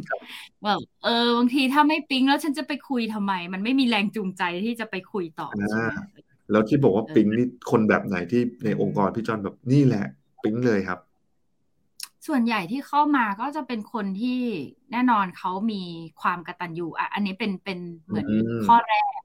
[0.64, 5.94] แบบเออบางทีถ้าไม่ปิ๊งแล้วฉันจะไปคุยทำไม มันไม่มีแรงจูงใจที่จะไปคุยต่อใช่ไหม
[6.52, 10.06] แล้วที่บอกว่าปิ๊งนี่คนแบบไหนที่ในองค์กรพี่จอนแบบนี่แหละ
[10.44, 11.00] ปิ๊งเลยครับ
[12.28, 14.30] ส่วนใหญ่ที่เข้ามาก็จะเป็นคนที่
[14.92, 15.76] แน่นอนเขามี
[16.22, 18.28] ความกตัญญูอะอันนี้เป็นเป็นเหมือน
[18.66, 19.22] ข้อแรก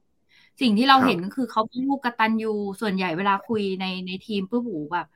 [0.61, 5.07] สิ่งที่เราเห็นก็คือเขาเป็นลูกกตัญญูส่วนใหญ่เวลาคุยในในทีมปุ๊บหูแบบ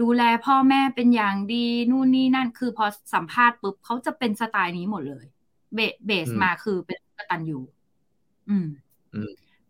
[0.00, 5.24] ดูแลพ่อแม่เป็นอย่างดีนู่นนี่นั่น คือพอสัมภาษณ์ปุ๊บเขาจะเป็นสไตล์นี้หมดเลย
[5.74, 7.58] เบเบสมาคือเป็นกตัญญู
[8.48, 8.66] อืม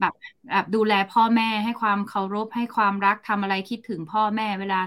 [0.01, 0.14] แบบ
[0.51, 4.80] แบบดูแลพ่อแม่ให้ความเคารพให้ความรักทำอะไรคิดถึงพ่อแม่เวลา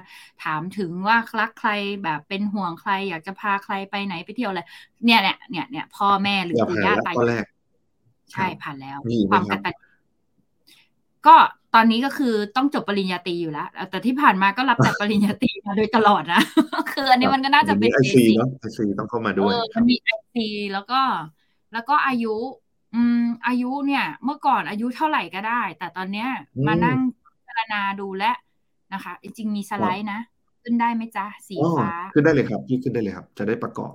[0.43, 1.71] ถามถึงว่ารักใคร
[2.03, 4.61] แบบเป็นห่วงใคร อยากจะพาใครไปไหนไปเที่ยวอะไร
[5.05, 7.45] เนี่ยเนี่ยเนี่ยเนี่ยพ่อแม่หรือปู่ย่าตายาย
[8.31, 8.97] ใช่ผ่านแล้ว
[9.31, 9.85] ความกตัญญู
[11.27, 11.35] ก็
[11.75, 16.41] ตอนนี้ก็คือต้องจบปริญญาตรีอยู่แล้ว แต่ที่ผ่านมาก็รับแต่ปริญญาตรีมาโดยตลอดนะ
[16.91, 21.01] คืออันนี้มันก็น่าจะเป็นไอซีเนาะไอซีต้องเข้ามาด้วยมันมีไอซีแล้วก็
[21.73, 22.35] แล้วก็อายุ
[22.95, 26.29] อืมอายุเนี่ย เมื่อก่อนอายุเท่าไหร่ก็ได้ แต่ตอนเนี้ย
[26.67, 28.23] มานั่งพิจารณาดูแล
[28.93, 30.19] นะคะ จริงๆมีสไลด์นะ
[30.63, 33.93] ขึ้นได้ไหมจ๊ะ สีฟ้า ขึ้นได้เลยครับพี่ขึ้นได้เลยครับ จะได้ประกอบ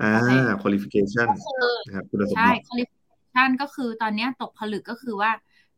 [0.00, 0.10] อ่า
[0.62, 1.28] qualification
[1.86, 5.30] นะครับคุณสมบัติใช่ qualification ก็คือตอนนี้ตกผลึกก็คือว่า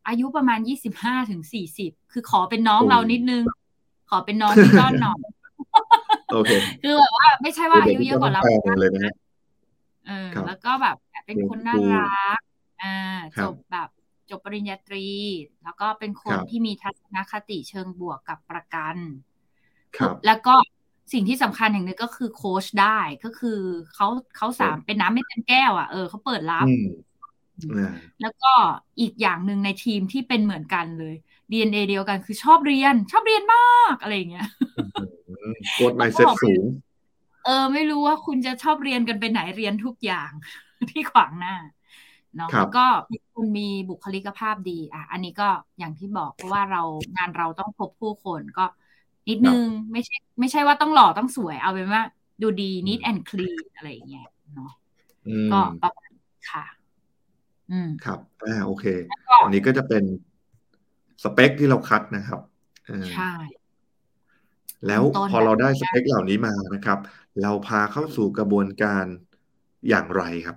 [0.08, 3.44] อายุประมาณยี่สิบห้าถึงสี่สิบคือขอเป็นน้องเรานิดนึง
[4.10, 5.18] ขอเป็นน้องพี่ต้อนหน่อย
[6.32, 8.42] โอเคคือแบบว่าไม่ใช่ว่าอายุเยอะกว่าเรา
[8.80, 9.14] เลยนะ
[10.06, 10.96] เออแล้วก็แบบ
[11.26, 12.40] เป็นคนน่ารัก
[12.82, 12.96] อ่า
[13.42, 13.88] จบแบบ
[14.30, 15.08] จบปริญญาตรี
[15.64, 18.96] แล้วก็เป็นคนที่มีทัศนคติเชิงบวกกับประกัน
[19.96, 20.54] ครับแล้วก็
[21.12, 23.60] สิ่งที่สำคัญอย่างนึงก็คือโค้ชได้ก็คือ
[23.94, 26.66] เขาเขาสามเป็นน้ำไม่เต็มแก้วอะเออเขาเปิดรับ
[28.20, 28.52] แล้วก็
[29.00, 31.14] อีกอย่างหนึ่งในทีมที่เป็นเหมือนกันเลย
[31.50, 34.48] DNA เดียวกันคือชอบเรียน ชอบเรียนมากอะไรเงี้ย
[35.78, 36.64] กดไมเซ็ตสูง
[37.46, 40.30] เออ ไม่รู้ว่าคุณจะชอบเรียนกันไปไหนเรียนทุกอย่าง
[40.90, 41.54] ที่ขวางหน้า
[42.36, 46.82] เนาะครับแล้วก็มีคนมีบุคลิกภาพดี อะ อันนี้ก็อย่างที่บอกเพราะว่าเรา
[47.16, 48.64] งานเราต้องพบผู้คนก็
[49.28, 52.02] นิดนึงไม่ใช่ ไม่ใช่ว่าต้องหล่อต้องสวยเอาเป็นว่า
[52.42, 54.70] ดูดี neat and clean อะไรอย่างเงี้ยเนาะ
[55.28, 56.64] อืมก็ประมาณนี้ค่ะ
[57.70, 58.84] อืมครับอ่าโอเค
[59.28, 60.04] ก็อันนี้ก็จะเป็น
[61.22, 62.40] สเปคที่เราคัดนะครับ
[62.86, 63.32] เออใช่
[64.86, 66.98] แล้วต้นๆพอเราได้แบบนี้สเปคเหล่านี้มานะครับ
[67.42, 69.04] เราพาเข้าสู่กระบวนการ
[69.88, 70.56] อย่างไรครับ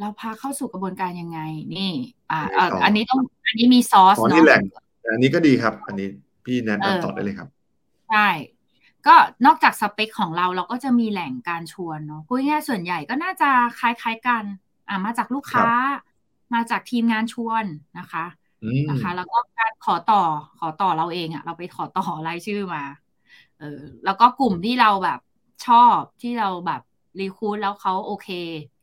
[0.00, 1.40] เราพาเข้าสู่กระบวนการยังไง
[1.74, 1.90] นี่
[2.30, 4.62] อ่ายังไงเอ่อต่ออัอันนี้ต้องอันนี้มีซอสตอนเนาะนี้แหล่ง
[5.12, 6.08] อันนี้ก็ดีครับ อันนี้
[6.44, 7.48] พี่แนะเออนำต่อได้เลยครับ
[8.10, 8.28] ใช่
[9.06, 9.14] ก็
[9.46, 14.44] นอกจากสเปคของเราเราก็จะมีแหล่งการชวนเนาะพูดง่ายๆส่วนใหญ่ก็น่าจะคล้ายๆกัน
[14.88, 15.68] อ่ามาจากลูกค้า
[16.54, 17.64] มาจากทีมงานชวน
[17.98, 18.24] นะคะ
[18.64, 20.22] อืมนะคะ แล้วก็การขอต่อ
[20.58, 22.82] ขอต่อเราเองอะเราไปขอต่อรายชื่อมา
[23.58, 23.66] เออ
[24.04, 25.18] แล้วก็กลุ่มที่เราแบบ
[25.64, 26.80] ชอบที่เราแบบ
[27.18, 28.26] รีคูดแล้วเขาโอเค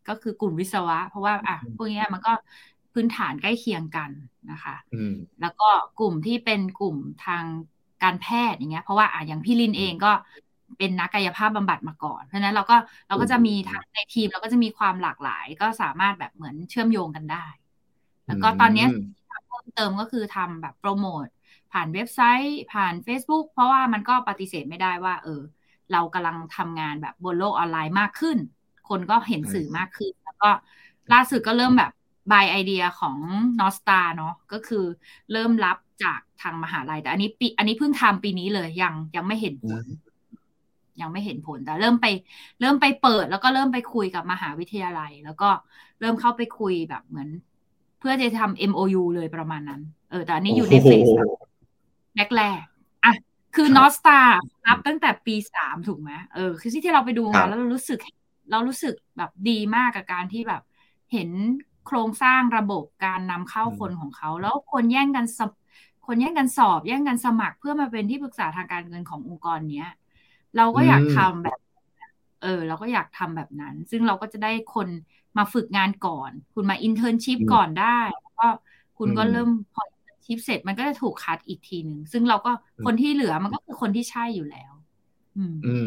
[0.08, 2.32] ก็คือกลุ่มวิศวะ เพราะว่าอะพวกเนี้ยมันก็
[2.94, 4.12] พื้นฐานใกล้เคียงกัน
[4.52, 5.64] นะคะอืมแล้วก็
[5.96, 7.46] กลุ่มที่เป็นกลุ่มทาง
[8.04, 10.12] การแพทย์อย่างเงี้ย เพราะว่าอะอย่างพี่ลินเองก็
[10.78, 12.76] เป็นนักกายภาพบำบัดมาก่อน เพราะฉะนั้นเราก็
[13.08, 17.38] เราก็จะมีทั้งในทีมเราก็จะมีความหลากหลาย ก็สามารถแบบเหมือนเชื่อมโยงกันได้
[18.26, 21.28] แล้วก็ตอนเนี้ยอืมที่ทำเพิ่มเติมก็คือทำแบบโปรโมท
[21.74, 25.42] ผ่านเว็บไซต์ ผ่าน Facebook เพราะว่ามันก็ปฏิเสธไม่ได้ว่า เออ
[25.92, 28.38] เรากำลังทำงานแบบบนโลกออนไลน์มากขึ้น
[28.90, 30.50] คนก็เห็นสื่อมากขึ้น แล้วก็
[31.14, 31.92] ล่าสุดก็เริ่มแบบ
[32.32, 33.18] บายไอเดียของ
[33.60, 34.86] นอสตาเนาะก็คือ
[35.32, 39.84] เริ่มรับจากทางมหาลัย แต่อันนี้ปีอันนี้เพิ่งทำปีนี้เลยยังยังไม่เห็นผล
[41.02, 42.06] ยังไม่เห็นผลแต่เริ่มไป
[42.62, 45.50] เริ่มไปเปิด แล้วก็เริ่มไปคุยกับมหาวิทยาลัย แล้วก็
[46.00, 47.30] เริ่มเข้าไปคุยแบบเหมือน
[48.00, 51.08] เพื่อจะทำ MOU เลยประมาณนั้น เออ แต่อันนี้อยู่ในเฟส
[52.16, 53.14] แบบแรกๆอะ
[53.56, 54.20] คือครับนอสตา
[54.68, 58.00] รับตั้งแต่ปีสามถูกไหมเออคือที่ที่เราไปดูครังานบแล้วเรารู้สึก
[58.52, 60.62] เรารู้สึกแบบดีมากกับการที่แบบ
[61.12, 61.30] เห็น
[61.86, 65.52] โครงสร้างระบบการนำเข้าคนของเขา แล้วคนแย่งกันสอบ
[66.06, 69.90] คนแย่งกันสอบ แย่งกันสมัครเพื่อมาเป็นที่ปรึกษาทางการเงินขององค์กรเนี้ย
[70.56, 71.60] เราก็อยากทำแบบ
[72.40, 74.90] เออ เราก็อยากทำแบบนั้น ซึ่งเราก็จะได้คน
[75.38, 77.84] มาฝึกงานก่อน คุณมา internship อืมก่อนได้
[78.22, 78.44] แล้วก็
[78.98, 84.72] คุณก็อืมเริ่มพอ internship เสร็จมันก็จะถูกคัดอีกทีหนึ่งซึ่งเราก็อืมคนที่เหลือมันก็คือคนที่ใช่อยู่แล้ว
[85.38, 85.86] อืมอืม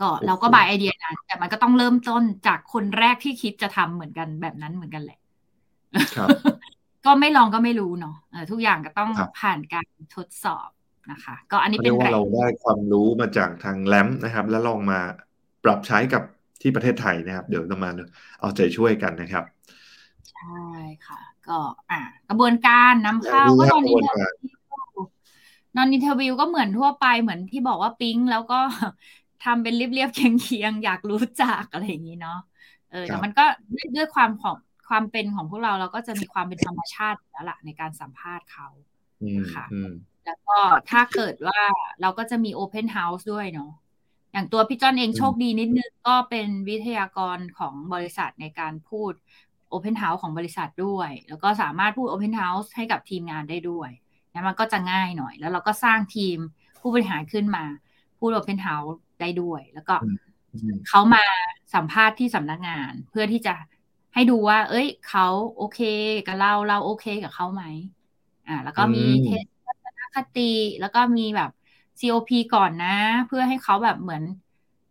[0.00, 5.18] ก็โอ้โหเราก็ buy idea นั้น แต่มันก็ต้องเริ่มต้นจากคนแรกที่คิดจะทำเหมือนกันแบบนั้นเหมือนกันแหละ
[6.14, 6.30] ครับ
[7.04, 10.68] ก็ไม่ลองก็ไม่รู้เนาะเออทุกอย่างก็ต้องครับผ่านการทดสอบ
[11.10, 15.00] นะคะ ก็อันนี้เขาเป็เรียนกว่าแรงเราได้ความรู้มาจากทาง LIMRA นะครับ แล้วลองมา
[15.64, 16.22] ปรับใช้กับ
[16.60, 17.90] ที่ประเทศไทยนะครับ เดี๋ยวจะมา
[18.40, 19.44] เอาใจช่วยกันนะครับ
[20.30, 20.48] ใช่
[21.06, 21.58] ค่ะ ก็
[21.90, 25.06] อะกระบวนการนำเข้าอยากรู้ก็ว่ากนอนระอิบวนนเทอการร์วิว
[25.76, 28.60] นอนอินเทอร์วิวก็เหมือนทั่วไปเหมือนที่บอกว่าปิ๊งแล้วก็
[29.44, 32.38] ทำเป็นเรียบๆเคียงๆอยากรู้จักอะไรอย่างนี้เนาะ
[32.90, 34.56] เออครัแต่บมันก็ด้วยด้วยความของ
[34.88, 38.68] ความเป็นของพวกเราเราก็จะมีความเป็นธรรมชาติอยู่แล้วล่ะในการสัมภาษณ์เขา
[39.22, 39.92] อืมค่ะอืม
[40.24, 40.58] แล้วก็
[40.90, 41.60] ถ้าเกิดว่า
[42.00, 43.70] เราก็จะมี Open House ด้วยเนาะ
[44.32, 49.12] อย่างตัวพี่จ้อนเองอืมโชคดีนิดนึง ก็เป็นวิทยากรของบริษัทในการพูด
[49.74, 53.90] Open House ของบริษัทด้วย แล้วก็สามารถพูด Open House ให้กับทีมงานได้ด้วย
[54.32, 56.38] นะมันก็จะง่ายหน่อย แล้วเราก็สร้างทีม
[56.80, 57.64] ผู้บริหารขึ้นมา
[58.18, 60.16] พูด Open House ได้ด้วย แล้วก็อืม
[60.52, 61.24] อืมเขามา
[61.74, 63.54] สัมภาษณ์ที่สำนักงานเพื่อที่จะ
[64.14, 65.78] ให้ดูว่า เอ้ยเขาโอเค
[66.26, 67.62] กับเราเราโอเคกับเขาไหม
[68.46, 70.42] อ่า แล้วก็มีอืมเทสทัศนคติ
[70.80, 71.50] แล้วก็มีแบบ
[72.00, 72.88] COP ก่อนนะ
[73.26, 74.22] เพื่อให้เขาแบบเหมือน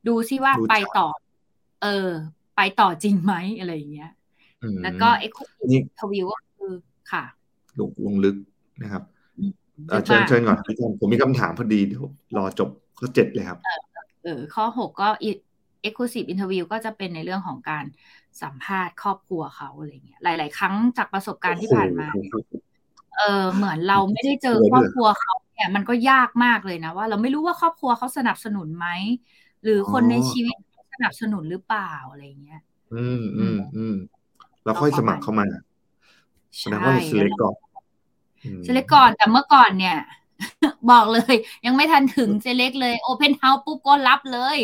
[0.08, 1.04] ดูซิว่าดูไปจากต่อ
[1.80, 1.88] เออ
[2.56, 4.23] ไปต่อจริงไหมอะไรอย่างเงี้ยอืม
[4.84, 5.10] แล้วก็
[5.72, 6.74] นี่ Exclusive Interview ก็คือ
[7.12, 7.24] ค่ะ
[7.80, 8.36] ลงลงลึก
[8.82, 9.04] นะครับ
[9.38, 9.52] อืม
[9.90, 12.04] เอ่อลึกเชิญมากเชิญก่อนพี่จอนผมมีคำถามพอดีเดี๋ยว
[12.38, 13.60] รอจบข้อเจ็ดเลยครับ
[14.24, 15.08] เออข้อหกก็
[15.88, 17.86] exclusive interview ก็จะเป็นในเรื่องของการ
[18.42, 22.34] สัมภาษณ์ครอบครัวเขาอะไรเงี้ยหลาย ๆ ครั้งจากประสบการณ์ที่ผ่านมาโอ้โห
[23.18, 28.88] เออเหมือนเราไม่ได้เจอเลยครอบด้วยครัวเขาเนี่ยมันก็ยากมากเลยนะว่า เราไม่รู้ว่าครอบครัวเขาสนับสนุนไหม
[29.64, 30.56] หรือคนในชีวิต
[30.94, 32.62] สนับสนุนหรือเปล่าอะไรเงี้ย
[32.94, 33.96] อืมอืมอืม
[34.64, 35.46] แล้วค่อยสมัครเข้ามา
[36.58, 37.56] แสดงว่าเรา select ก่อน
[38.44, 39.98] อืมเซเล็กก่อนแต่เมื่อก่อนเนี่ย
[40.92, 41.36] บอกเลย
[41.66, 44.58] ยังไม่ทันถึงเซเล็กเลยโอเพนเฮาส์ปุ๊บก็รับเลย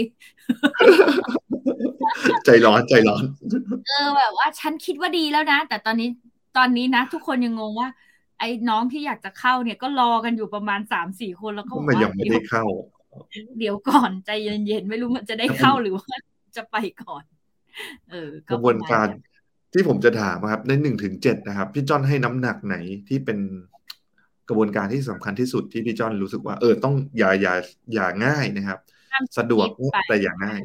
[2.46, 3.24] ใจร้อนใจร้อน
[3.88, 6.10] เออแบบว่า ฉันคิดว่าดีแล้วนะ แต่ตอนนี้
[6.58, 7.90] ตอนนี้นะ ทุกคนยังงงว่า
[8.40, 12.66] ไอ้น้องที่อยากจะเข้าเนี่ยก็รอกันอยู่ประมาณสามสี่คนแล้วก็บอกมันว่ายังไม่เดี๋ยได้วเข้า
[13.60, 16.18] เดี๋ยวก่อนใจเย็นๆ ไม่รู้มันจะได้เข้าหรือว่า
[16.56, 17.24] จะไปก่อน
[18.10, 19.08] เออกระบวนการ
[19.74, 22.76] ที่ผมจะถามครับในหนึ่งถึงเจ็ดนะครับ พี่จอนให้น้ำหนักไหน
[23.08, 23.40] ที่เป็น
[24.50, 27.54] กระบวนการที่สำคัญที่สุดที่พี่จอนรู้สึกว่า เออต้องอย่าอย่า
[27.94, 28.80] อย่าง่ายนะครับ
[29.38, 29.68] สะดวก
[30.08, 30.62] แต่อย่าง่าย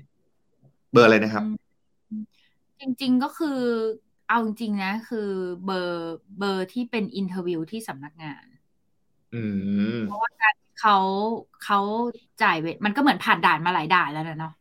[0.92, 1.44] เบอร์อะไรนะครับ
[2.80, 3.60] จริง ๆก็คือ
[4.28, 5.28] เอาจริงๆนะ คือ
[5.64, 8.44] เบอร์เบอร์ที่เป็น interview ที่สำนักงาน
[9.34, 9.42] อื
[9.96, 10.96] มเพราะว่าการเขา
[11.64, 11.80] เขา
[12.42, 14.54] จ่ายเวทมันก็เหมือนผ่านด่านมาหลายด่านแล้วนะเนาะ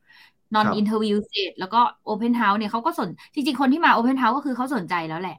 [0.54, 5.34] นอนครับ interview เสร็จแล้วก็ open house เนี่ยเขาก็สนจริงๆ คนที่มา open house ก็คือเขาสนใจแล้วแหละ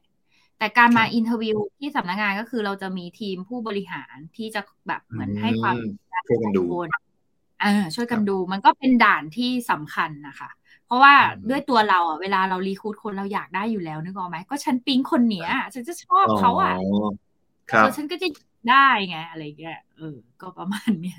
[0.56, 5.86] แต่การมาครับ interview ที่สำนักงานก็คือเราจะมีทีมผู้บริหารที่จะแบบเหมือนให้ความอืม
[6.26, 6.88] ช่วยกันดูคน
[7.60, 10.48] เออช่วยกันดูมันก็เป็นด่านที่สำคัญนะคะ
[10.84, 16.74] เพราะว่าอืมด้วยตัวเราอะเวลาเรารีคูดคนเราอยากได้อยู่แล้วนึกออกไหมก็ฉันปิ๊งคนเนี้ยฉันจะชอบเขาอะ
[17.70, 18.26] ครับเออฉันก็จะ
[18.66, 18.74] ได้
[19.08, 20.04] ไงอะไรเงี้ยเออ
[20.40, 21.16] ก็ประมาณเนี้ย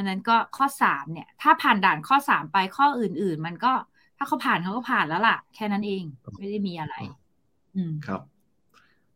[0.00, 3.72] ดังนั้นก็ข้อสามเนี่ย ถ้าผ่านด่านข้อสามไปข้ออื่น ๆ มันก็
[4.16, 6.04] ถ้าเขาผ่านเขาก็ผ่านแล้วล่ะ แค่นั้นเอง
[6.38, 6.94] ไม่ได้มีอะไร
[7.76, 8.20] อืมครับ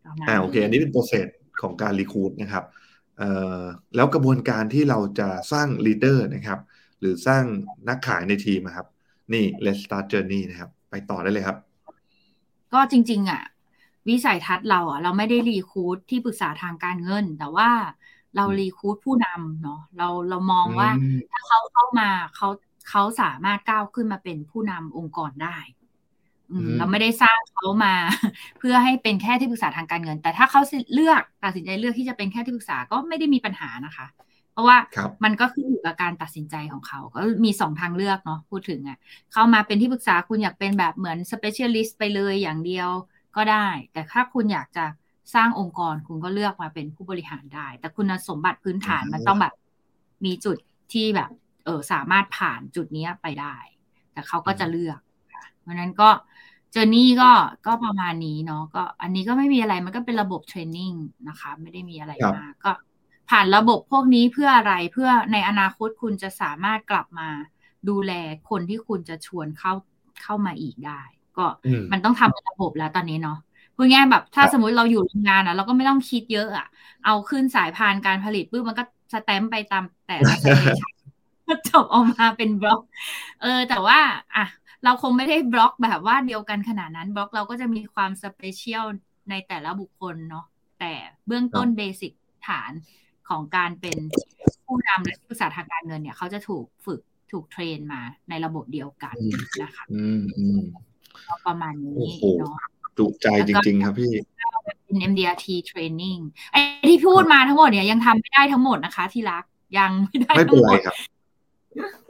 [0.04, 1.28] ประมาณอ่าโอเค อันนี้เป็น process
[1.62, 2.64] ของการ recruit นะครับ
[3.18, 3.62] เอ่อ
[3.96, 6.60] แล้วกระบวนการที่เราจะสร้าง leader นะครับ
[7.00, 7.44] หรือสร้าง
[7.88, 8.86] นักขายในทีมอะครับ
[9.32, 11.56] นี่ let's start journey นะครับ ไปต่อได้เลยครับ
[12.72, 13.42] ก็จริง ๆ อะ
[14.08, 17.70] วิสัยทัศน์เราอะ เราไม่ได้ recruit ที่ปรึกษาทางการเงิน แต่ว่า
[18.36, 22.48] เราอืม recruit ผู้นำเนาะเราเรามองว่าอืมถ้าเขาเข้ามาเขา
[22.88, 25.56] เขาสามารถก้าวขึ้นมาเป็นผู้นำองค์กรได้
[26.50, 27.94] อืมอืมเราไม่ได้สร้างเขามา
[28.58, 30.60] เพื่อให้เป็นแค่ที่ปรึกษาทางการเงิน แต่ถ้าเขา
[30.94, 34.06] เลือกตัดสินใจเลือกที่จะเป็นแค่ที่ปรึกษาก็ไม่ได้มีปัญหานะคะ
[34.52, 38.98] เพราะว่าครับมันก็ขึ้นอยู่กับการตัดสินใจของเขาก็มีสองทางเลือกเนาะพูดถึงอะ
[39.32, 42.88] เข้ามาเป็นที่ปรึกษาคุณอยากเป็นแบบเหมือน specialist ไปเลยอย่างเดียว
[43.36, 44.84] ก็ได้ แต่ถ้าคุณอยากจะ
[45.34, 49.54] สร้างองค์กรคุณก็เลือกมาเป็นผู้บริหารได้ แต่คุณสมบัติพื้นฐานอืมมันต้องแบบ
[50.24, 50.56] มีจุด
[50.92, 51.30] ที่แบบ
[51.64, 53.56] เออสามารถผ่านจุดเนี้ยไปได้
[54.12, 55.00] แต่เขาก็จะเลือก
[55.34, 56.10] ค่ะเพราะฉะนั้นก็
[56.72, 57.30] เจอร์นี่ก็
[57.66, 60.92] ก็ประมาณนี้เนาะก็ อันนี้ก็ไม่มีอะไรมันก็เป็นระบบเทรนนิ่ง
[61.28, 62.72] นะคะ ไม่ได้มีอะไรครับมากก็
[63.30, 67.28] ผ่านระบบพวกนี้เพื่ออะไรเพื่อในอนาคตคุณจะสามารถกลับมา
[67.88, 68.12] ดูแล
[68.50, 69.72] คนที่คุณจะชวนเข้า
[70.22, 71.00] เข้ามาอีกได้
[71.36, 73.38] ก็อืมมันต้องทำเป็นระบบแล้วตอนนี้เนาะ
[73.76, 76.66] พูดง่ายๆแบบ ถ้าครับสมมุติเราอยู่โรงงานอะ เราก็ไม่ต้องคิดเยอะอะ
[77.04, 80.92] เอาขึ้นสายพานการผลิตปุ๊บมันก็สแตมป์ไปตามแต่ละ station
[81.68, 82.80] จบออกมาเป็นบล็อก
[83.42, 83.98] เออ แต่ว่า
[84.36, 84.46] อะ
[84.84, 88.84] เราคงไม่ได้บล็อกแบบว่าเดียวกันขนาดนั้นบล็อกเราก็จะมีความ special
[89.30, 90.46] ในแต่ละบุคคลเนาะ
[90.80, 90.92] แต่
[91.26, 92.12] เบื้องต้น basic
[92.46, 92.72] ฐาน
[93.28, 93.98] ของการเป็น
[94.64, 97.00] ผู้นำและที่ปรึกษาทางการเงินเนี่ย เขาจะถูกฝึก
[97.32, 100.60] ถูก train มาในระบบเดียวกันอืมนะคะอืมอืม
[101.26, 104.12] ก็ประมาณนี้โอ้โหเนาะ จุใจจริง ๆ ครับพี่
[104.84, 106.20] เป็น MDRT training
[106.52, 109.44] ไอ้ที่พูดมาทั้งหมดเนี่ยยังทำไม่ได้ทั้งหมดนะคะ ที่รัก
[109.78, 110.96] ยังไม่ได้ไม่เป็ทั้นงหไรมดครับ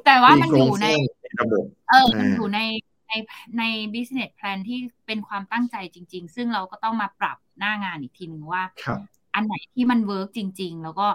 [0.05, 2.61] แต่ว่ามันโครองยู่สในร้างในระบบเออมันอ่าอยู่ใน
[3.09, 3.13] ใน
[3.59, 3.63] ใน
[3.95, 9.01] business plan ที่เป็นความตั้งใจจริง ๆ ซึ่งเราก็ต้องมาปรับหน้างานอีกทีหนึ่งว่าครับ
[9.35, 11.07] อันไหนที่มันเวิร์กจริง ๆ แล้วก็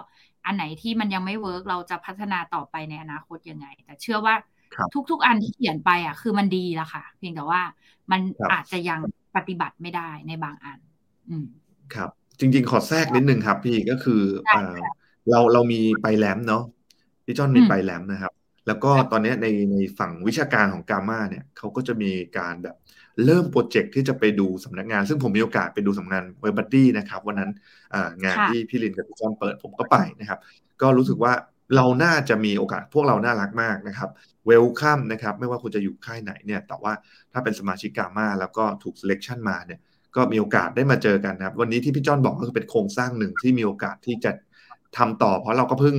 [0.46, 4.34] อันไหนที่มันยังไม่เวิร์กเราจะพัฒนาต่อไปในอนาคตยังไง แต่เชื่อว่า
[4.74, 7.60] ครับทุก ๆ อันที่เขียนไปอะ คือมันดีแล้วค่ะ เพียงแต่ว่า
[8.10, 9.00] มันครับอาจจะยัง
[9.36, 10.78] ปฏิบัติไม่ได้ในบางอัน
[11.30, 11.46] อืม
[11.94, 12.10] ครับ
[12.40, 14.76] จริง ๆ ขอแทรกนิดนึงครับ พี่ก็คือได้เอ่อ
[15.30, 16.62] เราเรามีไปแลมเนาะ
[17.24, 18.32] พี่จอนมีอืมไปแลมนะครับ
[18.66, 22.76] แล้วก็ตอนเนี้ยในในฝั่งวิชาการของกาม่าเนี่ยเขาก็จะมีการแบบ
[23.24, 27.50] เริ่มโปรเจกต์ที่จะไปดูสำนักงาน ซึ่งผมมีโอกาสไปดูสำนักงานเวบัดดี้นะครับวันนั้น
[27.94, 30.38] อ่างานค่ะที่พี่ลินกับพี่จอนเปิดผมก็ไปนะครับ
[30.82, 31.32] ก็รู้สึกว่า
[31.76, 34.10] เราน่าจะมีโอกาสพวกเราน่ารักมากนะครับ
[34.46, 36.92] เวลคัมนะครับไม่ว่าคุณจะอยู่ค่ายไหนเนี่ยแต่ว่า
[37.32, 39.80] ถ้าเป็นสมาชิกกาม่าแล้วก็ถูก selection มาเนี่ย
[40.16, 44.32] ก็มีโอกาสได้มาเจอกันนะครับ วันนี้ที่พี่จ้อนบอกก็คือเป็นโครงสร้างหนึ่งที่มีโอกาสที่จะ
[44.98, 45.96] ทำต่อ เพราะเราก็เพิ่ง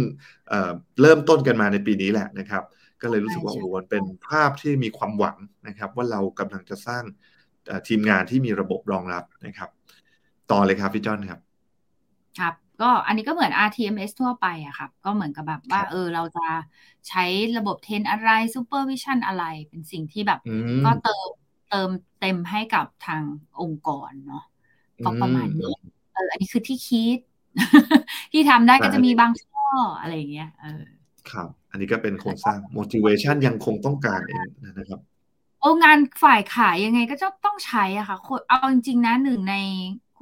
[0.49, 0.71] เอ่อ
[1.01, 2.63] เริ่มต้นกันมาในปีนี้แหละนะครับ
[3.01, 5.37] ก็เลยรู้สึกว่าใช่โอ้โหมันเป็นภาพที่มีความหวัง
[5.67, 7.03] นะครับ ว่าเรากำลังจะสร้าง
[7.67, 9.69] เอ่อทีมงานที่มีระบบรองรับนะครับ
[10.51, 11.39] ต่อเลยครับพี่จ้อนครับ
[12.39, 16.47] ครับ ก็อันนี้ก็เหมือน RTMS ทั่วไปอะครับ ก็เหมือนกับแบบว่าครับเออเราจะ
[17.09, 17.23] ใช้
[17.57, 21.27] ระบบเทรนอะไร Supervision อะไรเป็นสิ่งที่แบบอืมก็เติม
[21.69, 23.23] เติมเต็มให้กับทาง
[23.61, 24.43] องค์กรเนาะ
[25.05, 25.73] ก็ประมาณนี้
[26.13, 27.17] เอออันนี้คือที่คิด
[28.33, 29.67] ที่ทำได้ก็จะมีบางข้อ
[29.99, 30.83] อะไรอย่างเงี้ยเออ
[31.31, 34.47] ครับ อันนี้ก็เป็นโครงสร้าง motivation ยังคงต้องการเอง
[34.79, 34.99] นะครับ
[35.59, 39.55] โอ้งานฝ่ายขายยังไงก็จะต้องใช้อะค่ะคนเอาจริงๆนะหนึ่งใน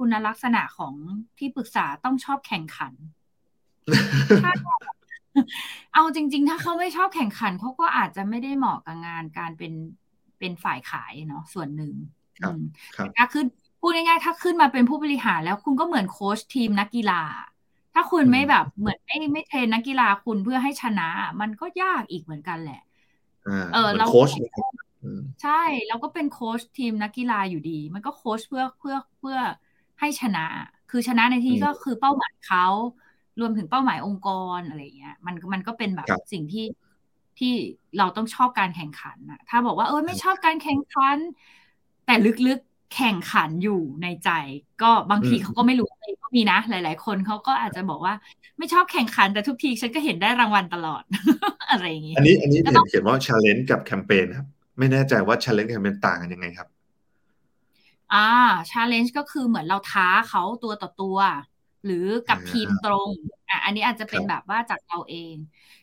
[0.00, 0.94] คุณลักษณะของ
[1.38, 2.92] ที่ปรึกษาต้องชอบแข่งขัน
[4.44, 4.52] ถ้า
[5.94, 9.72] เอาจริง ๆ ถ้าเขาไม่ชอบแข่งขันเขาก็อาจจะไม่ได้เหมาะกับงานการเป็น
[10.38, 11.94] เป็นฝ่ายขายเนาะส่วนหนึ่ง
[12.40, 12.62] ครับอืม
[12.96, 13.46] ครับถ้าขึ้น
[13.80, 17.22] พูดง่ายๆ ถ้าขึ้นมาเป็นผู้บริหารแล้วคุณก็เหมือนโค้ชทีมนักกีฬา
[17.94, 21.08] ถ้าคุณไม่แบบเหมือนไม่ไม่เทรนนักกีฬาคุณเพื่อให้ชนะ
[21.40, 22.82] มันก็ยากอีกเหมือนกันแหละ
[23.48, 24.72] อ่าเออเหมือนเราโค้ชนะครับ
[25.04, 29.38] อืมใช่เราก็เป็นโค้ชทีมนักกีฬาอยู่ดี มันก็โค้ชเพื่อเพื่อเพื่อ
[30.00, 30.44] ให้ชนะ
[30.90, 32.66] คือชนะในที่อืมก็คือเป้าหมายเขา
[33.40, 34.28] รวมถึงเป้าหมายองค์ก
[34.58, 36.66] รอะไรอย่างเงี้ย มันมันก็เป็นแบบครับสิ่งที่
[37.38, 37.52] ที่
[37.98, 41.16] เราต้องชอบการแข่งขันนะถ้าบอกว่าเออไม่ชอบการแข่งขัน
[42.06, 44.30] ไปแต่ลึกๆแข่งขันอยู่ในใจ
[44.82, 48.14] ก็บางทีเขาก็ไม่รู้เลยก็มีนะ หลาย ๆ คนเขาก็อาจจะบอกว่า
[48.58, 51.02] ไม่ชอบแข่งขันแต่ทุกทีฉันก็เห็นได้รางวัลตลอด
[51.70, 54.46] อะไรอย่างนี้ อันนี้อันนี้เห็นเขียนว่า challenge กับแคมเปญครับ
[54.78, 56.68] ไม่แน่ใจว่า challenge กับแคมเปญต่างกันยังไงครับ
[58.12, 58.26] อ่า
[58.70, 61.18] challenge ก็คือเหมือนเราท้าเขาตัวต่อตัว
[61.84, 63.10] หรือกับทีมตรง
[63.48, 65.36] อะอันนี้อาจจะเป็นแบบว่าจากเราเอง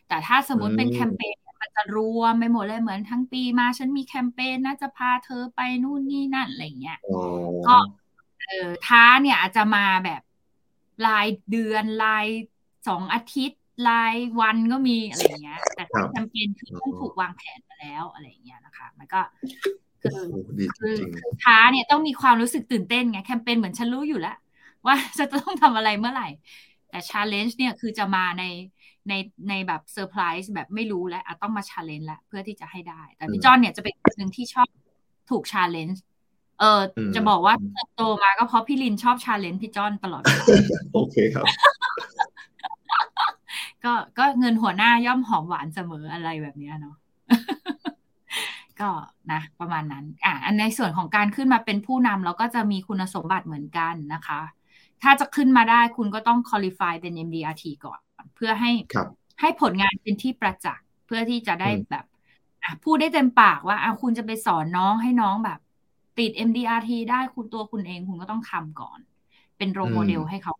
[0.08, 6.98] แต่ถ้าสมมติเป็นแคมเปญมันจะรวมไปหมดเลยเหมือนทั้งปีมา ฉันมีแคมเปญนะจะพาเธอไปนู่นนี่นั่นอะไรเงี้ย
[7.66, 7.76] ก็
[8.40, 10.20] เออท้าเนี่ยอาจจะมาแบบ
[11.06, 12.26] รายเดือนราย
[12.88, 19.20] สองอาทิตย์รายวันก็มีอะไรเงี้ย แต่แคมเปญคือต้องถูกวางแผนมาแล้วอะไรเงี้ยนะคะ มันก็
[20.02, 20.14] คือ
[20.78, 20.94] คือ
[21.44, 24.36] ท้าเนี่ยต้องมีความรู้สึกตื่นเต้นไงแคมเปญเหมือนฉันรู้อยู่แล้ว
[24.86, 26.28] ว่าจะต้องทำอะไรเมื่อไหร่
[26.90, 28.44] แต่ challenge เนี่ยคือจะมาใน
[29.08, 29.12] ใน
[29.48, 34.68] ในแบบเซอร์ไพรส์แบบไม่รู้แล้วต้องมา challenge แล้วเพื่อที่จะให้ได้ แต่พี่จ้อนเนี่ยจะเป็นคนหนึ่งที่ชอบ
[35.30, 36.02] ถูก challenge
[36.60, 36.80] เออ
[37.14, 37.54] จะบอกว่า
[37.96, 40.22] โตมาก็เพราะพี่ลินชอบ challenge พี่จ้อนตลอด
[40.94, 41.46] โอเคครับ
[43.84, 46.96] ก็ก็เงินหัวหน้าย่อมหอมหวานเสมออะไรแบบนี้เนาะ
[48.80, 48.90] ก็
[49.32, 54.40] นะประมาณนั้นอะอันในส่วนของการขึ้นมาเป็นผู้นำเราก็จะมีคุณสมบัติเหมือนกันนะคะ
[55.02, 58.00] ถ้าจะขึ้นมาได้คุณก็ต้อง qualify เป็น MDRT ก่อน
[58.34, 58.70] เพื่อให้
[59.40, 62.04] ให้ผลงานเป็นที่ประจักษ์เพื่อที่จะได้แบบ
[62.84, 65.58] พูดได้เต็มปากว่าอาคุณจะไปสอนน้องให้น้องแบบ
[66.18, 68.98] ติด MDRT ได้คุณตัวคุณเองคุณก็ต้องทำก่อน
[69.58, 70.54] เป็น role model ให้เขา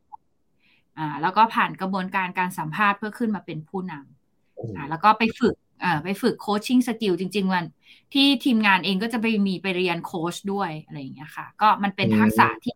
[0.98, 5.54] อ่าแล้วก็ผ่านกระบวนการการสัมภาษณ์เพื่อขึ้นมาเป็นผู้นำอ่าแล้วก็ไปฝึก
[5.84, 7.64] อ่าไปฝึก coaching skill จริงๆวัน
[8.12, 12.74] ที่ทีมงานเองก็จะไปมีไปเรียนโค้ชด้วยอะไรอย่างเงี้ยค่ะ ก็มันเป็นทักษะที่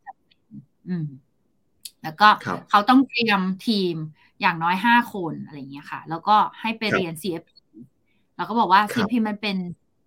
[0.89, 1.07] อืม
[2.03, 2.29] แล้วก็
[2.71, 3.95] เขาต้องเตรียมทีม
[4.41, 7.51] อย่างน้อยห้าคนอะไรเงี้ยค่ะ แล้วก็ให้ไปเรียน CFP
[8.37, 9.57] เราก็บอกว่า CFP มันเป็น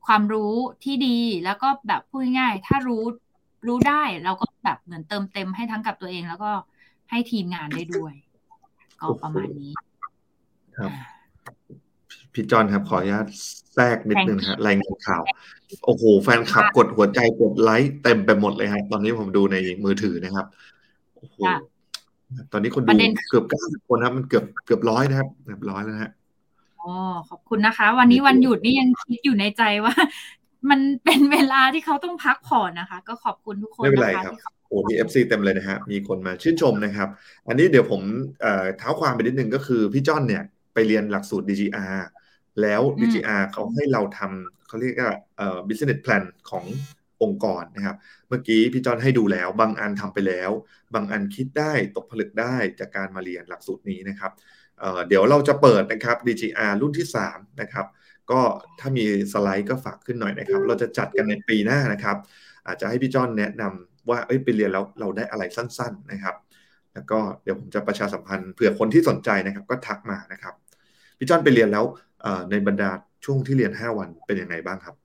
[0.05, 0.53] ความรู้
[0.83, 3.03] ที่ดีแล้วก็แบบพูดง่ายถ้ารู้
[3.67, 6.51] รู้ได้เราก็แบบเหมือนเติมเต็มให้ทั้งกับตัวเอง แล้วก็
[7.09, 8.13] ให้ทีมงานได้ด้วย
[8.99, 9.73] ก็ประมาณนี้
[10.77, 10.91] ครับ
[12.35, 13.25] พี่จอนครับ ขออนุญาต
[13.73, 15.23] แทรกนิดนึงครับรายงานข่าว
[15.85, 20.45] โอ้โห แฟนคลับกดหัวใจกดไลค์เต็มไปหมดเลยครับตอนนี้ผมดูในมือถือนะครับ
[21.15, 21.37] โอ้โห
[22.51, 22.89] ตอนนี้คนดู
[23.29, 26.11] เกือบเก้าสิบคนครับ มันเกือบเกือบร้อยนะครับเกือบร้อยแล้วฮะ
[26.81, 26.91] อ๋อ
[27.29, 29.93] ขอบคุณนะคะ วันนี้วันหยุดนี่ยังคิดอยู่ในใจว่า
[30.69, 34.33] มันเป็นเวลาที่เขาต้องพักผ่อนนะคะ ก็ขอบคุณทุกคนไม่เป็นไรครับ
[34.67, 37.07] โอ้มีเอฟซีเต็มเลยนะฮะมีคนมาชื่นชมนะครับ
[37.47, 38.01] อันนี้เดี๋ยวผม
[38.77, 41.97] เท้าความไปนิดนึงก็คือพี่จ้อนเนี่ยไปเรียนหลักสูตร DGR
[42.61, 45.13] แล้ว DGR เขาให้เราทำเขาเรียกว่า
[45.67, 46.65] business plan ของ
[47.23, 47.97] องค์กรนะครับ
[48.29, 50.51] เมื่อกี้พี่จอนให้ดูแล้ว บางอันทำไปแล้ว
[50.93, 54.31] บางอันคิดได้ตกผลึกได้จากการมาเรียนหลักสูตรนี้นะครับ
[54.79, 57.85] เเดี๋ยวเราจะเปิดนะครับ DGR รุ่นที่ 3 นะครับ
[58.31, 58.41] ก็
[58.79, 62.17] ถ้ามีสไลด์ก็ฝากขึ้นหน่อยนะครับ เราจะจัดกันในปีหน้านะครับ
[62.67, 66.35] อาจจะให้พี่จอนแนะนำว่าเอ้ยไปเรียนแล้วเราได้อะไรสั้น ๆนะครับ
[66.93, 70.53] แล้วก็เดี๋ยวผมจะประชาสัมพันธ์เผื่อคนที่สนใจนะครับ ก็ทักมานะครับ
[71.17, 71.85] พี่จอนไปเรียนแล้ว
[72.49, 72.89] ในบรรดา
[73.25, 74.95] ช่วงที่เรียน 5 วันเป็นยังไงบ้างครับ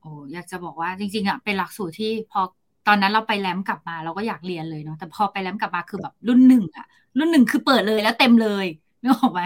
[0.00, 2.40] โอ้อยากจะบอกว่าจริงๆอะเป็นหลักสูตรที่พอ
[2.86, 6.86] ตอนนั้นเราไปแลมกลับมาเราก็อยากเรียนเลยเนาะแต่พอไปแลมกลับมาคือแบบรุ่นหนึ่งอะ
[7.18, 8.66] รุ่นหนึ่งคือเปิดเลยแล้วเต็มเลย
[9.02, 9.42] นึกออกไหม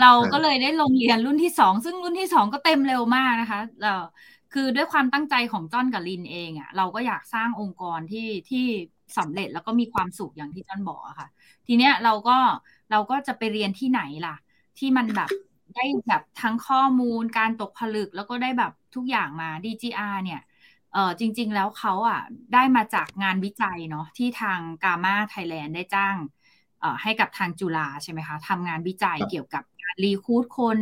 [0.00, 3.94] เราก็เลยได้ลงเรียนรุ่นที่สองซึ่งรุ่นที่สองก็เต็มเร็วมากนะคะเรา
[4.52, 8.64] คือด้วยความตั้งใจของจ้อนกับลินเองอะเราก็อยากสร้างองค์กรที่ที่
[9.18, 11.28] สำเร็จแล้วก็มีความสุขอย่างที่จ้อนบอกอะค่ะ
[11.66, 12.36] ทีเนี้ยเราก็
[12.90, 14.36] เราก็จะไปเรียนที่ไหนล่ะ
[14.78, 15.30] ที่มันแบบ
[15.74, 20.40] ได้แบบทั้งข้อมูลการตกผลึกแล้วก็ได้แบบทุกอย่างมา DGR เนี่ย
[20.92, 22.20] เออจริง ๆ แล้วเขาอะ
[22.52, 26.16] ได้มาจากงานวิจัยเนาะที่ทางกามาไทยแลนด์ได้จ้าง
[27.02, 30.78] ให้กับทางจุฬาใช่ไหมคะทำงานวิจัยเกี่ยวกับการ recruit คน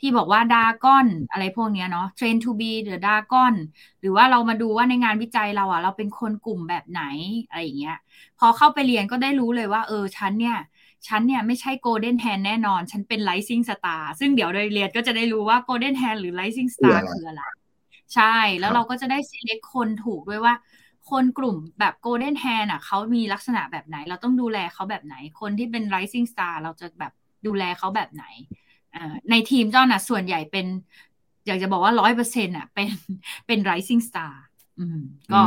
[0.00, 3.54] ที่บอกว่า dragon อะไรพวกนี้เนาะ train to be the dragon
[4.00, 7.02] หรือว่าเรามาดูว่าในงานวิจัยเราอะเราเป็นคนกลุ่มแบบไหน
[7.48, 7.96] อะไรอย่างเงี้ย
[8.38, 10.56] พอเข้าไปเรียนก็ได้รู้เลยว่า เออฉันเนี่ย
[11.06, 17.42] ฉันเนี่ยไม่ใช่ golden hand แน่นอน ฉันเป็น rising star ซึ่งเดี๋ยวโดยเรียนก็จะได้รู้ว่า golden hand หรือ rising star คืออะไร
[18.14, 20.54] ใช่ แล้วเราก็จะได้ select คนถูกด้วยว่า
[21.10, 27.12] คนกลุ่มแบบ golden hand อะเขามีลักษณะแบบไหน เราต้องดูแลเขาแบบไหน คนที่เป็นไ i ซิ่งสตาร์เราจะแบบ
[27.46, 28.24] ดูแลเขาแบบไหน
[29.30, 30.66] ในทีมจ้อนอะส่วนใหญ่เป็น
[31.46, 32.88] อยากจะบอกว่าร้อยเปอร์เซ็นต์อะเป็น
[33.46, 34.42] เป็น rising star
[35.32, 35.40] ก็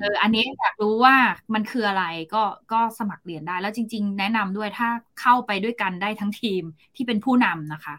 [0.00, 1.14] เอออันนี้อยากรู้ว่า
[1.54, 2.04] มันคืออะไร
[2.34, 2.42] ก็
[2.72, 4.88] ก็สมัครเรียนได้ แล้วจริง ๆ แนะนำด้วยถ้า
[5.20, 6.62] เข้าไปด้วยกันได้ทั้งทีม
[6.96, 7.94] ที่เป็นผู้นำนะคะ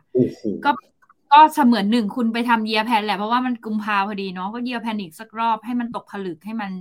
[0.66, 0.72] ก็
[1.34, 6.72] ก็เสมือนหนึ่งคุณไปทำเยียแพนแหละเพราะว่ามันกุมภาพอดีเนาะก็เยียแพนอีกสักรอบให้มันตกผลึกให้มัน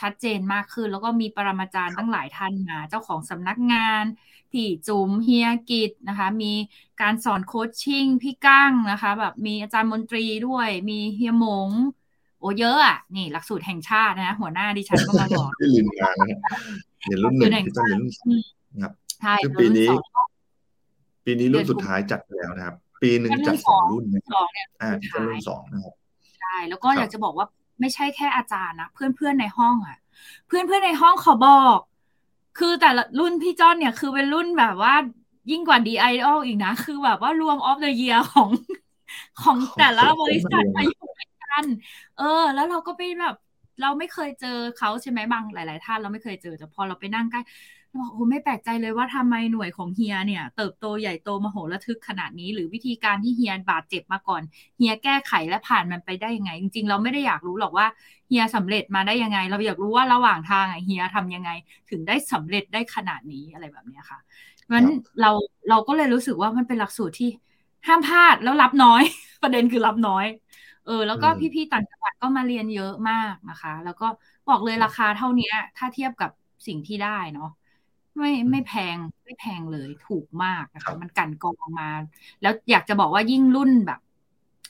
[0.00, 4.04] ชัดเจนมากขึ้น แล้วก็มีปรมาจารย์ตั้งหลายท่านมาเจ้าของสำนักงาน
[4.52, 6.52] พี่จุ๋มเฮียกิจนะคะ มี
[7.00, 11.70] การสอนโคชชิ่งพี่ก้างนะคะ แบบมีอาจารย์มนตรีด้วย มีเฮียหมง
[12.42, 16.38] โอ้เยอะอะนี่หลักสูตรแห่งชาตินะ หัวหน้าดิฉันก็มาบอกที่ลินงานนะ
[17.06, 18.28] เรียนรุ่นหนึ่งที่ต้องเรียนรุ่นสอง
[18.82, 19.88] ครับใช่คือปีนี้
[21.24, 25.94] ปีนี้รุ่นสุดท้ายจัดแล้วนะครับ ปีหนึ่งจัดสองรุ่นนะสองเนี่ยอ่าที่รุ่นสองนะครับ
[26.40, 27.46] ใช่แล้วก็อยากจะบอกว่า
[27.80, 29.98] ไม่ใช่แค่อาจารย์นะเพื่อนเพื่อนในห้องอะ
[30.46, 31.78] เพื่อนเพื่อนในห้องเขาบอก
[32.58, 34.94] คือแต่ละรุ่นพี่จ้อนเนี่ยคือเป็นรุ่นแบบว่า
[35.50, 38.50] ยิ่งกว่า the idol อีกนะ คือแบบว่ารวม of the year ของ
[39.42, 41.08] ของแต่ละบริษัทมาอยู่
[41.52, 41.66] ด้วยกัน
[42.16, 42.24] เออ
[42.54, 43.34] แล้วเราก็ไปแบบ
[43.80, 47.40] เราไม่เคยเจอเขาใช่ไหมบางหลาย ๆ ท่านเราไม่เคยเจอแต่พอเราไปนั่งใกล้
[48.00, 54.42] บอกโอ้ไม่แปลกใจเลยว่าทำไมหน่วยของเฮียเนี่ย เติบโตใหญ่โตมโหฬารทึกขนาดนี้ หรือวิธีการที่เฮียบาดเจ็บมาก่อน
[54.76, 57.86] เฮียแก้ไขและผ่านมันไปได้ยังไง จริง ๆ เราไม่ได้อยากรู้หรอกว่า
[58.28, 61.50] เฮียสำเร็จมาได้ยังไง เราอยากรู้ว่าระหว่างทางเฮียทำยังไง
[61.90, 64.18] ถึงได้สำเร็จได้ขนาดนี้อะไรแบบนี้ค่ะ
[64.62, 64.88] เพราะฉะนั้น
[65.20, 65.30] เรา
[65.68, 67.28] เราก็เลยรู้สึกว่ามันเป็นหลักสูตรที่
[67.86, 69.02] ห้ามพลาดแล้วรับน้อย
[69.42, 70.26] ประเด็นคือรับน้อย
[70.84, 74.04] เออแล้วก็พี่ๆต่างจังหวัดก็มาเรียนเยอะมากนะคะ แล้วก็
[74.46, 76.30] บอกเลยราคาเท่านี้ถ้าเทียบกับ
[76.66, 77.46] สิ่งที่ได้เนาะ
[78.18, 81.86] ไม่ไม่แพงไม่แพงเลยถูกมากนะคะมันกันกองมา
[82.40, 83.98] แล้วอยากจะบอกว่ายิ่งรุ่นแบบ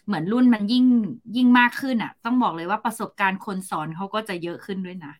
[0.06, 0.84] เหมือนรุ่นมันยิ่ง
[1.36, 5.12] ยิ่งมากขึ้นอะ ต้องบอกเลยว่าประสบการณ์คนสอนเขาก็จะเยอะขึ้นด้วยนะ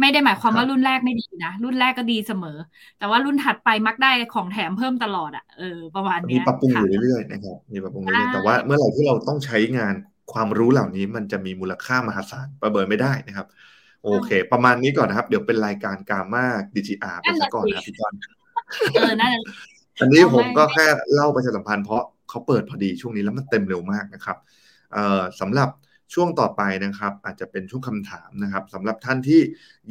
[0.00, 2.50] ไม่ได้หมายความว่ารุ่นแรกไม่ดีนะรุ่นแรกก็ดีเสมอ
[2.96, 5.64] แต่ว่ารุ่นถัดไปมักได้ของแถมเพิ่มตลอดอะเออ
[5.94, 9.94] ประมาณนี้มีปรับปรุงอยู่เรื่อยๆนะครับมีปรับปรุงเรื่อยๆแต่ว่าเมื่อไหร่ที่เราต้องใช้งาน
[10.32, 13.46] ความรู้เหล่านี้มันจะมีมูลค่ามหาศาลประเมินไม่ได้นะครับ
[14.04, 16.44] โอเค ประมาณนี้ก่อนนะครับ เดี๋ยวเป็นรายการกามา
[16.76, 18.14] ดิจิอาร์ไปซะก่อนนะพี่จอน
[18.94, 19.32] เออนั่น
[20.00, 24.36] อันนี้ผมก็แค่เล่าประชาสัมพันธ์เพราะเขาเปิดพอดีช่วงนี้แล้วมันเต็มเร็วมากนะครับ
[24.92, 25.68] เอ่อสำหรับ
[26.14, 29.40] ช่วงต่อไปนะครับ อาจจะเป็นช่วงคำถามนะครับสำหรับท่านที่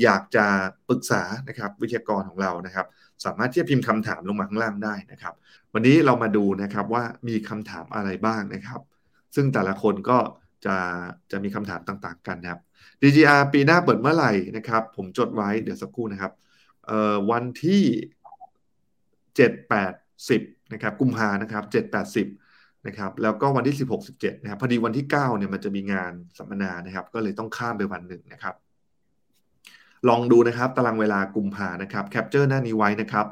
[0.03, 0.45] อยากจะ
[0.89, 2.85] ปรึกษานะครับวิทยากรของเรานะครับ
[3.25, 5.33] สามารถที่จะพิมพ์คำถามลงมาข้างล่างได้นะครับ
[5.73, 8.79] วันนี้เรามาดูนะครับว่ามีคำถามอะไรบ้างนะครับ
[9.36, 10.17] ซึ่งแต่ละคนก็
[10.65, 10.77] จะ
[11.32, 12.61] จะมีคำถามต่างๆ กันนะครับ
[13.01, 16.32] DGR ปีหน้าเปิดเมื่อไหร่นะครับ ผมจดไว้เดี๋ยวสักครู่นะครับ
[16.88, 17.84] เอ่อวันที่
[19.36, 19.93] เจ็ดแปด
[20.30, 20.41] สิบ
[20.73, 22.27] นะครับกุมภานะครับเจ็ดแปดสิบ
[22.88, 28.55] นะครับแล้วก็วันที่สิบหกสิบเจ็ดนะครับพอดีวันที่เก้าเนี่ยมันจะมีงานสัมมนานะครับ ก็เลยต้องข้ามไปวันหนึ่งนะครับ
[30.09, 33.25] ลองดูนะครับตารางเวลากุมภานะครับ capture หน้านี้ไว้นะครับ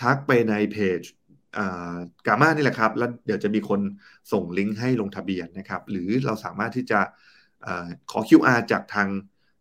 [0.00, 1.00] ทักไปในเพจ
[2.26, 3.80] กาม่านี่แหละครับ แล้วเดี๋ยวจะมีคน
[4.32, 7.00] ส่งลิงก์ให้ลงทะเบียนนะครับ หรือเราสามารถที่จะ
[8.10, 9.08] ขอ QR จากทาง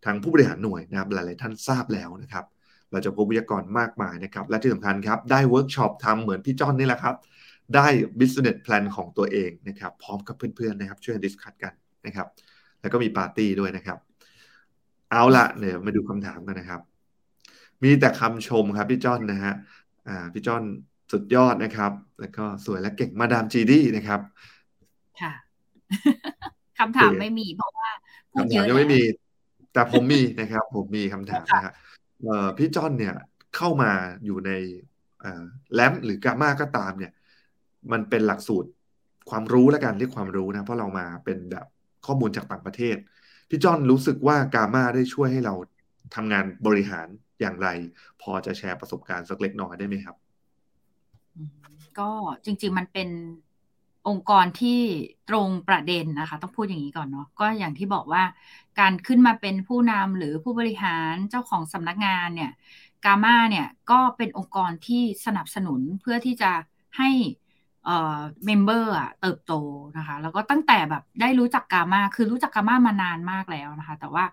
[0.06, 2.46] ทางผู้บริหารหน่วยนะครับ หลาย ๆ ท่านทราบแล้วนะครับ
[2.92, 7.16] เราจะพบวิทยากรมากมายนะครับ และที่สำคัญครับ ได้เวิร์กช็อปทำเหมือนพี่จ้อนนี่แหละครับ
[7.76, 7.88] ได้
[8.20, 11.74] business plan ของตัวเองนะครับ พร้อมกับเพื่อน ๆ นะครับ ช่วย discuss กัน
[12.06, 12.28] นะครับ
[12.82, 13.98] แล้วก็มีปาร์ตี้ด้วยนะครับ
[15.12, 16.82] เอาละเดี๋ยวมาดูคำถามกันนะครับ
[17.84, 19.54] มีแต่คำชมครับพี่จ้อนนะฮะ
[20.08, 20.64] อ่า พี่จ้อน
[21.12, 24.20] สุดยอดนะครับ แล้วก็สวยและเก่งมาดามจีดี้นะครับ
[25.22, 25.34] ค่ะ
[26.80, 27.90] คำถามไม่มีเพราะว่า
[28.36, 29.02] คำถามยังไม่มี
[29.74, 31.74] แต่ผมมีนะครับ ผมมีคำถามนะฮะ
[32.58, 33.16] พี่จ้อนเนี่ย
[33.56, 33.92] เข้ามา
[34.26, 34.52] อยู่ใน
[35.74, 37.12] แลมหรือกาม่าก็ตามเนี่ย
[37.92, 38.70] มันเป็นหลักสูตร
[39.30, 41.66] ความรู้และการเรียกความรู้นะ เพราะเรามาเป็นแบบ
[42.06, 42.96] ข้อมูลจากต่างประเทศ
[43.50, 45.56] พี่จอนรู้สึกว่ากาม่าได้ช่วยให้เรา
[46.16, 47.08] ทำงานบริหาร
[47.42, 47.68] อย่างไร
[48.22, 50.16] พอจะแชร์ประสบการณ์สักเล็กน้อยได้ไหมครับ
[52.00, 52.10] ก็
[52.46, 53.10] จริง ๆ มันเป็น
[54.08, 54.80] องค์กรที่
[55.30, 58.24] ตรงประเด็นนะคะ ต้องพูดอย่างนี้ก่อนเนาะก็อย่างที่บอกว่า
[58.80, 62.52] การขึ้นมาเป็นผู้นำหรือผู้บริหารเจ้าของสำนักงานเนี่ย
[63.06, 66.52] กาม่าเนี่ยก็เป็นองค์กรที่สนับสนุนเพื่อที่จะ
[66.98, 67.10] ให้
[67.86, 69.54] เอ่อเมมเบอร์อะเติบโต
[69.98, 74.24] นะคะ แล้วก็ตั้งแต่แบบได้รู้จักกาม่าคือรู้จักกาม่ามานานมากแล้วนะคะ แต่ว่า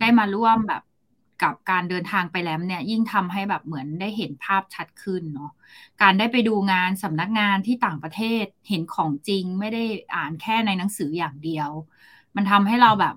[0.00, 0.82] ได้มาร่วมแบบ
[1.42, 5.52] กับการเดินทางไปแล้วเนี่ยยิ่งทำให้แบบเหมือนได้เห็นภาพชัดขึ้นเนาะ
[6.02, 9.84] การได้ไปดูงานสำนักงานที่ต่างประเทศเห็นของจริงไม่ได้
[10.14, 11.70] อ่านแค่ในหนังสืออย่างเดียว
[12.36, 13.14] มันทำให้เราแบบ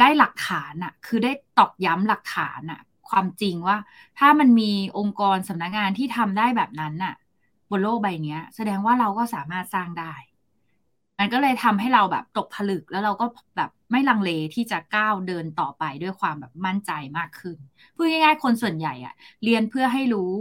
[0.00, 3.76] ได้หลักฐานอะคือได้ตอกย้ำหลักฐานอะความจริงว่า
[4.18, 7.14] ถ้ามันมีองค์กรสำนักงานที่ทำได้แบบนั้นน่ะ
[7.70, 10.14] บนโลกใบนี้แสดงว่าเราก็สามารถสร้างได้
[11.18, 13.26] มันก็เลยทำให้เราแบบตกผลึกแล้วเราก็
[13.56, 17.58] แบบ ไม่ลังเลที่จะก้าวเดินต่อไปด้วยความแบบมั่นใจมากขึ้น
[17.94, 19.14] พูดง่ายๆคนส่วนใหญ่อะ
[19.44, 20.32] เรียนเพื่อให้รู้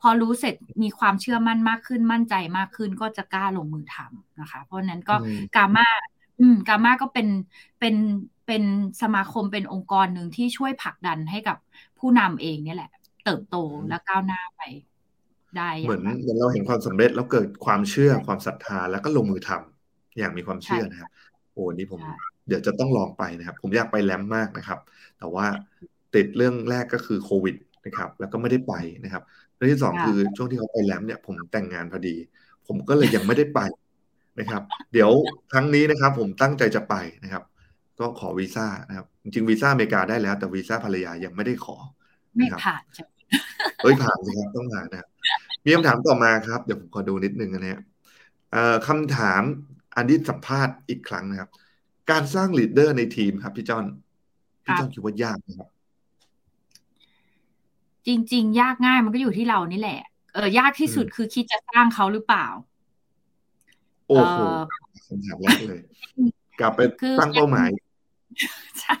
[0.00, 5.16] พอรู้เสร็จมีความเชื่อมั่นมากขึ้น มั่นใจมากขึ้นก็จะกล้าลงมือทำนะคะ เพราะนั้นก็
[5.56, 5.86] กามา
[6.40, 7.28] อืมกามาก็เป็น
[7.80, 7.94] เป็น
[8.46, 8.62] เป็น
[9.02, 11.56] สมาคมเป็นองค์กรหนึ่งที่ช่วยผลักดันให้กับ
[11.98, 12.90] ผู้นำเองเนี่ยแหละ
[13.24, 13.56] เติบโต
[13.88, 14.62] และก้าวหน้าไป
[15.56, 21.10] ได้เหมือนเหมือนเราเห็นความสำเร็จแล้วเกิดความเชื่อความศรัทธาแล้วก็ลงมือทำอย่างมีความเชื่อนะครับ
[21.52, 22.00] โอ้นี่ผม
[22.48, 24.78] เดี๋ยวจะต้องลองไปนะครับ ผมอยากไปแลมมากนะครับ
[25.18, 25.46] แต่ว่า
[26.14, 27.56] ติดเรื่องแรกก็คือโควิด
[27.86, 28.74] นะครับ แล้วก็ไม่ได้ไป
[29.04, 29.22] นะครับ
[29.56, 32.16] เรื่องที่สองคือช่วงที่เขาไปแลมเนี่ยผมแต่งงานพอดี
[32.66, 33.60] ผมก็เลยยังไม่ได้ไป
[34.40, 34.62] นะครับ
[34.92, 35.10] เดี๋ยว
[35.52, 36.94] ครั้งนี้นะครับ ผมตั้งใจจะไป
[37.24, 37.42] นะครับ
[38.00, 41.76] ก็ขอวีซ่านะครับ จริงวีซ่าอเมริกาได้แล้ว แต่วีซ่าภรรยายังไม่ได้ขอ
[42.34, 43.04] ไม่ผ่านใช่
[43.82, 45.08] เฮ้ยผ่านสิครับต้องผ่านนะครับ
[45.64, 47.80] มีคำถามต่อมาครับ เดี๋ยวผมขอดูนิดนึงนะฮะ
[48.86, 49.42] คำถาม
[49.96, 51.50] อันที่สัมภาษณ์อีกครั้งนะครับ
[52.10, 53.84] การสร้าง leader ในทีมครับพี่จ้อน
[54.64, 55.68] พี่จ้อนคิดว่ายากไหมครับ
[58.06, 60.00] จริง ๆ ยากง่ายมันก็อยู่ที่เรานี่แหละ
[60.34, 62.46] เออยากที่สุดคือคิดจะสร้างเขาหรือเปล่า
[64.08, 64.36] โอ้โห
[65.06, 65.80] คำถามแรกเลย
[66.60, 66.80] กลับไป
[67.20, 67.70] ตั้งเป้าหมาย
[68.80, 68.96] ใช่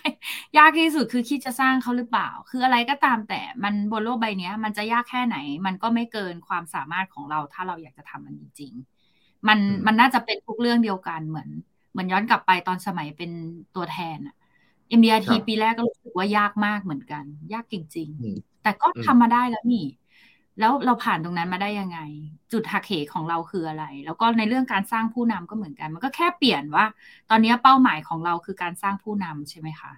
[0.58, 11.48] ยากที่สุดคือคิดจะสร้างเขาหรือเปล่า คืออะไรก็ตามแต่มันบนโลกใบนี้มันจะยากแค่ไหน มันก็ไม่เกินความสามารถของเราถ้าเราอยากจะทำมันจริงๆมันมันน่าจะเป็นทุกเรื่องเดียวกันเหมือน
[11.96, 13.30] เหมือนย้อนกลับไปตอนสมัยเป็น
[13.74, 14.34] ตัวแทนอะ
[14.88, 19.86] MDRT ปีแรกก็รู้สึกว่ายากมากเหมือนกัน ยากจริง ๆ แต่ก็ทำมาได้แล้วนี่
[20.58, 21.98] แล้วเราผ่านตรงนั้นมาได้ยังไง
[22.52, 26.86] จุดหักเหของเราคืออะไร แล้วก็ในเรื่องการสร้างผู้นำก็เหมือนกัน มันก็แค่เปลี่ยนว่า
[27.30, 29.92] ตอนนี้เป้าหมายของเราคือการสร้างผู้นำใช่ไหมคะ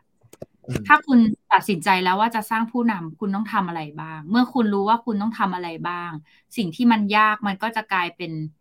[0.87, 1.19] ถ้าคุณ
[1.53, 6.11] ตัดสินใจแล้วว่าจะสร้างผู้นำคุณต้องทำอะไรบ้าง เมื่อคุณรู้ว่าคุณต้องทำอะไรบ้าง
[6.57, 8.58] สิ่งที่มันยากมันก็จะกลายเป็นเอ่อ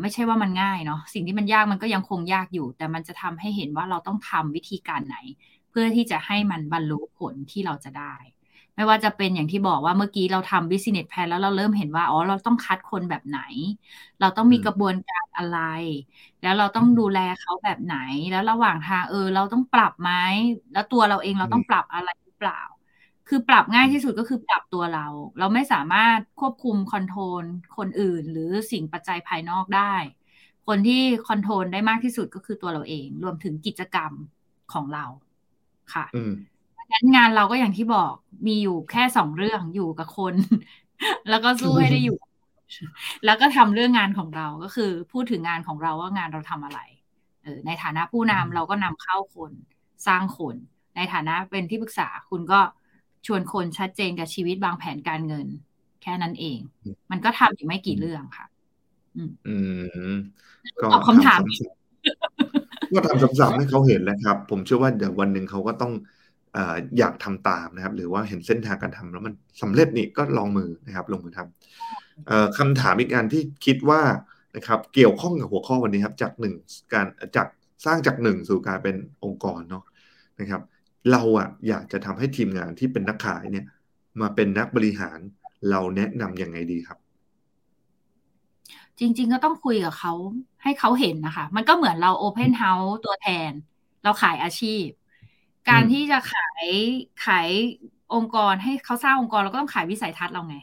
[0.00, 5.16] ไม่ใช่ว่ามันง่ายเนาะสิ่งที่มันยากมันก็ยังคงยากอยู่ แต่มันจะทำให้เห็นว่าเราต้องทำวิธีการไหน
[5.68, 8.14] เพื่อที่จะให้มันบรรลุผลที่เราจะได้
[8.74, 13.38] ไม่ว่าจะเป็นอย่างที่บอกว่าเมื่อกี้เราทำ business plan แล้วเราเริ่มเห็นว่าอ๋อเราต้องคัดคนแบบไหน
[14.20, 15.54] เราต้องมีกระบวนการอะไร
[16.40, 17.92] แล้วเราต้องดูแลเขาแบบไหน
[18.30, 20.10] แล้วระหว่างทางเออ เราต้องปรับไหม
[20.72, 22.56] แล้วตัวเราเองเราต้องปรับอะไรหรือเปล่า
[23.28, 25.06] คือปรับง่ายที่สุดก็คือปรับตัวเรา
[25.38, 27.44] เราไม่สามารถควบคุม control
[27.76, 29.94] คนอื่น หรือสิ่งปัจจัยภายนอกได้
[30.66, 34.12] คนที่ control ได้มากที่สุดก็คือตัวเราเอง รวมถึงกิจกรรม
[34.72, 35.04] ของเรา
[35.94, 36.04] ค่ะ
[36.92, 38.12] งั้นงานเราก็อย่างที่บอก
[38.46, 40.34] มีอยู่แค่สองเรื่องอยู่กับคน
[41.30, 42.18] แล้วก็สู้ให้ได้อยู่
[43.24, 46.80] แล้วก็ทำเรื่องงานของเราก็คือ พูดถึงงานของเราว่างานเราทำอะไร
[47.42, 49.52] เออในฐานะผู้นำเราก็นำเข้าคน
[50.06, 50.54] สร้างคน
[50.96, 52.60] ในฐานะเป็นที่ปรึกษาคุณก็
[53.26, 55.46] ชวนคนชัดเจนกับชีวิตบางแผนการเงิน
[56.02, 56.58] แค่นั้นเอง
[57.10, 58.46] มันก็ทำอยู่ไม่กี่เรื่องค่ะ
[59.48, 59.56] อื
[60.12, 60.14] ม
[60.80, 61.40] ก็ตอบคำถาม
[62.94, 65.92] ก็ทำซ้ำๆให้เขาเห็นแล้วครับ ผมเชื่อว่าเดี๋ยววันหนึ่งเขาก็ต้อง
[66.98, 74.02] อยากทำตามนะครับ หรือว่าเห็นเส้นทางการทำแล้วมันสำเร็จนี่ก็ลองมือนะครับ ลงมือทำคำถามอีกการที่คิดว่า
[74.56, 76.54] นะครับ เกี่ยวข้องกับหัวข้อวันนี้ครับ จากหนึ่ง
[76.92, 77.48] การจาก
[77.86, 79.84] สร้างจากหนึ่งสู่การเป็นองค์กรเนาะ
[80.40, 80.62] นะครับ
[81.12, 83.66] เราอะอยากจะทำให้ทีมงานที่เป็นนักขายเนี่ย
[84.20, 85.18] มาเป็นนักบริหาร
[85.70, 86.98] เราแนะนำยังไงดีครับ
[88.98, 90.12] จริง ๆ ก็ต้องคุยกับเขา
[90.62, 93.52] ให้เขาเห็นนะคะ มันก็เหมือนเราโอเพนเฮาส์ตัวแทน
[94.04, 94.86] เราขายอาชีพ
[95.68, 96.66] การที่จะขาย
[97.26, 97.48] ขาย
[98.14, 100.56] องค์กรให้เขาสร้างองค์กรเราก็ต้องขายวิสัยทัศน์เราไง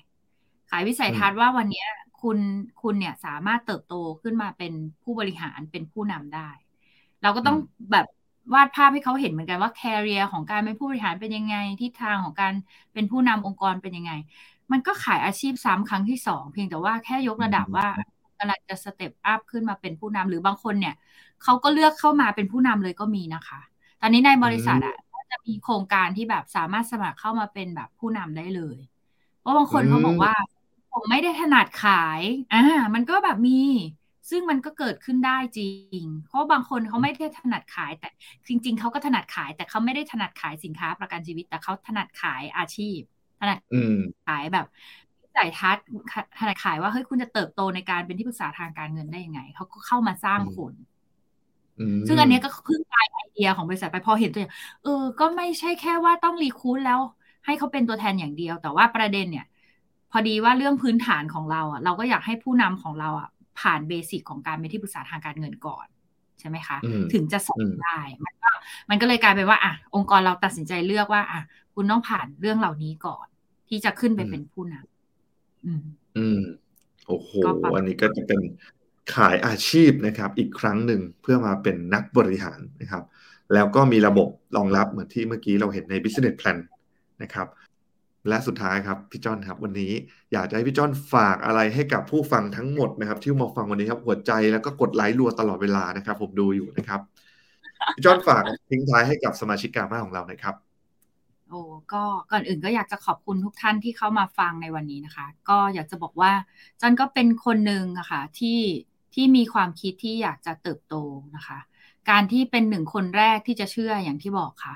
[0.72, 1.86] ขายวิสัยทัศน์ว่าวันนี้
[2.22, 2.38] คุณ
[2.82, 6.50] คุณเนี่ยสามารถเติบโตขึ้นมาเป็นผู้บริหารเป็นผู้นำได้
[7.22, 7.58] เราก็ต้อง
[7.92, 8.06] แบบ
[8.54, 12.54] วาดภาพให้เขาเห็นเหมือนกันว่า career ของการเป็นผู้บริหารเป็นยังไงทิศทางของการ
[12.94, 14.12] เป็นผู้นำองค์กรเป็นยังไง
[14.72, 17.88] มันก็ขายอาชีพซ้ำครั้งที่สองเพียงแต่ว่าแค่ยกระดับว่า
[18.40, 20.94] กำลังจะ step up ขึ้นมาเป็นผู้นำหรือบางคนเนี่ย
[21.44, 23.60] เขาก็เลือกเข้ามาเป็นผู้นำเลยก็มีนะคะ
[24.02, 24.96] ตอนนี้ในบริษัทอะ
[25.32, 28.78] จะมีโครงการที่แบบสามารถสมัครเข้ามาเป็นแบบผู้นำได้เลย
[29.40, 30.34] เพราะบางคนเขาบอกว่า
[30.92, 32.58] ผมไม่ได้ถนัดขายอ่า
[32.96, 33.52] มันก็แบบมี
[34.30, 35.68] ซึ่งมันก็เกิดขึ้นได้จริ
[36.04, 38.10] ง เพราะบางคนเขาไม่ได้ถนัดขาย แต่
[38.48, 43.00] จริง ๆเขาก็ถนัดขาย แต่เขาไม่ได้ถนัดขายสินค้าประกันชีวิต แต่เขาถนัดขายอาชีพ
[43.40, 43.60] ถนัด
[44.28, 44.66] ขายแบบ
[45.36, 45.86] สายทัศน์
[46.40, 50.74] ถนัดขายว่าเฮ้ยคุณจะเติบโตในการเป็นที่ปรึกษาทางการเงินได้ยังไงเขาก็เข้ามาสร้างคน
[52.08, 54.90] ซึ่งอันนี้ก็เพิ่งกลายไอเดียของบริษัทไปพอเห็นตัวอย่างเออ
[55.20, 57.00] ก็ไม่ใช่แค่ว่าต้องรีคูดแล้ว
[57.46, 59.44] ให้เขาเป็นตัวแทนอย่างเดียว แต่ว่าประเด็นเนี่ย
[60.10, 63.28] พอดีว่าเรื่องพื้นฐานของเราอะ เราก็อยากให้ผู้นำของเราอะ
[63.60, 65.88] ผ่านเบสิกของการเป็นที่ปรึกษาทางการเงินก่อน
[66.40, 66.78] ใช่ไหมคะ
[67.14, 68.50] ถึงจะสอนได้มันก็
[68.90, 71.42] มันก็เลยกลายเป็นว่าอะองค์กรเราตัดสินใจเลือกว่า อะ
[71.76, 73.26] คุณต้องผ่านเรื่องเหล่านี้ก่อน
[73.70, 75.84] ที่จะขึ้นไปเป็นผู้นำอืม
[76.18, 76.42] อืม
[77.08, 77.30] โอ้โห
[77.76, 78.40] อันนี้ก็จะเป็น
[79.16, 83.04] ขายอาชีพนะครับ อีกครั้งหนึ่งเพื่อมาเป็นนักบริหารนะครับ
[83.54, 86.58] แล้วก็มีระบบรองรับเหมือนที่เมื่อกี้เราเห็นใน business plan
[87.24, 87.48] นะครับ
[88.28, 89.92] และสุดท้ายครับพี่จอนครับ วันนี้
[90.34, 97.00] อยากจะให้พี่จอนฝากอะไรให้กับผู้ฟังทั้งหมดนะครับ ที่มาฟังวันนี้ครับหัวใจแล้วก็กดไลค์รัวตลอดเวลานะครับ ผมดูอยู่นะครับ
[97.96, 100.56] พี่จอนฝากทิ้งท้ายให้กับสมาชิกกามาของเราหน่อยครับ
[101.50, 101.62] โอ้
[101.94, 106.32] ก็ก่อนอื่นก็อยากจะขอบคุณทุกท่านที่เข้ามาฟังในวันนี้นะคะ ก็อยากจะบอกว่า
[106.82, 108.60] จอนก็เป็นคนหนึ่งอะคะ่ะที่
[109.14, 110.96] ที่มีความคิดที่อยากจะเติบโต
[111.36, 111.60] นะคะ
[112.10, 114.76] การที่เป็นหนึ่งคนแรกที่จะเชื่ออย่างที่บอกค่ะ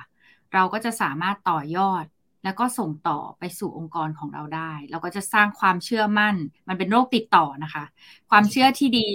[0.54, 2.06] เราก็จะสามารถต่อยอด
[2.44, 6.36] แล้วก็ส่งต่อไปสู่องค์กรของเราได้ เราก็จะสร้างความเชื่อมั่น
[6.68, 7.84] มันเป็นโรคติดต่อนะคะ
[8.30, 9.10] ความเชื่อที่ดี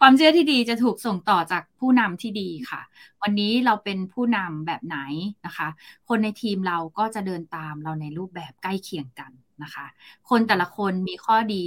[0.00, 2.80] ความเชื่อที่ดีจะถูกส่งต่อจากผู้นำที่ดีค่ะ
[3.22, 4.98] วันนี้เราเป็นผู้นำแบบไหน
[5.46, 5.68] นะคะ
[6.08, 9.32] คนในทีมเราก็จะเดินตามเราในรูปแบบใกล้เคียงกัน
[9.62, 9.86] นะคะ
[10.28, 11.64] คนแต่ละคนมีข้อดี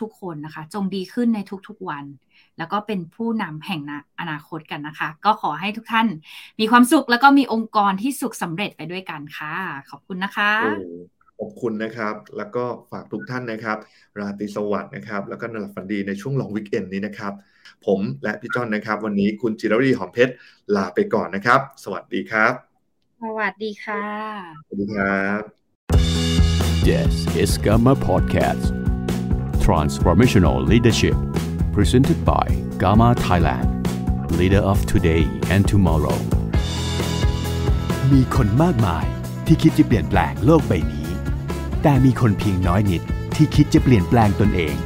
[0.00, 2.04] ทุกๆคนนะคะ จงดีขึ้นในทุกๆวัน
[2.58, 3.82] แล้วก็เป็นผู้นำแห่ง
[4.20, 6.06] อนาคตกันนะคะ ก็ขอให้ทุกท่าน
[6.60, 9.54] มีความสุขแล้วก็มีองค์กรที่สุขสำเร็จไปด้วยกันค่ะ
[9.90, 10.52] ขอบคุณนะคะ
[11.40, 13.78] ขอบคุณนะครับ แล้วก็ฝากทุกท่านนะครับ
[14.18, 17.32] ราตรีสวัสดิ์นะครับ แล้วก็นอนฝันดีในช่วงลองวิกเอนนี้นะครับ
[17.86, 20.32] ผมและพี่จ้อนนะครับ วันนี้คุณจิรวีหอมเพชร
[20.76, 22.52] ลาไปก่อนนะครับ สวัสดีครับ
[23.22, 24.04] สวัสดีค่ะ
[24.66, 25.40] สวัสดีครับ
[26.90, 27.12] Yes
[27.42, 28.64] is Gamma Podcast
[29.64, 31.16] Transformational Leadership
[31.74, 32.46] Presented by
[32.78, 33.68] Gamma Thailand
[34.38, 35.22] Leader of Today
[35.54, 36.18] and Tomorrow
[38.12, 39.04] มีคนมากมาย
[39.46, 41.08] ที่คิดจะเปลี่ยนแปลงโลกใบนี้
[41.82, 43.02] แต่มีคนเพียงน้อยนิด
[43.36, 44.76] ที่คิดจะเปลี่ยนแปลงตนเอง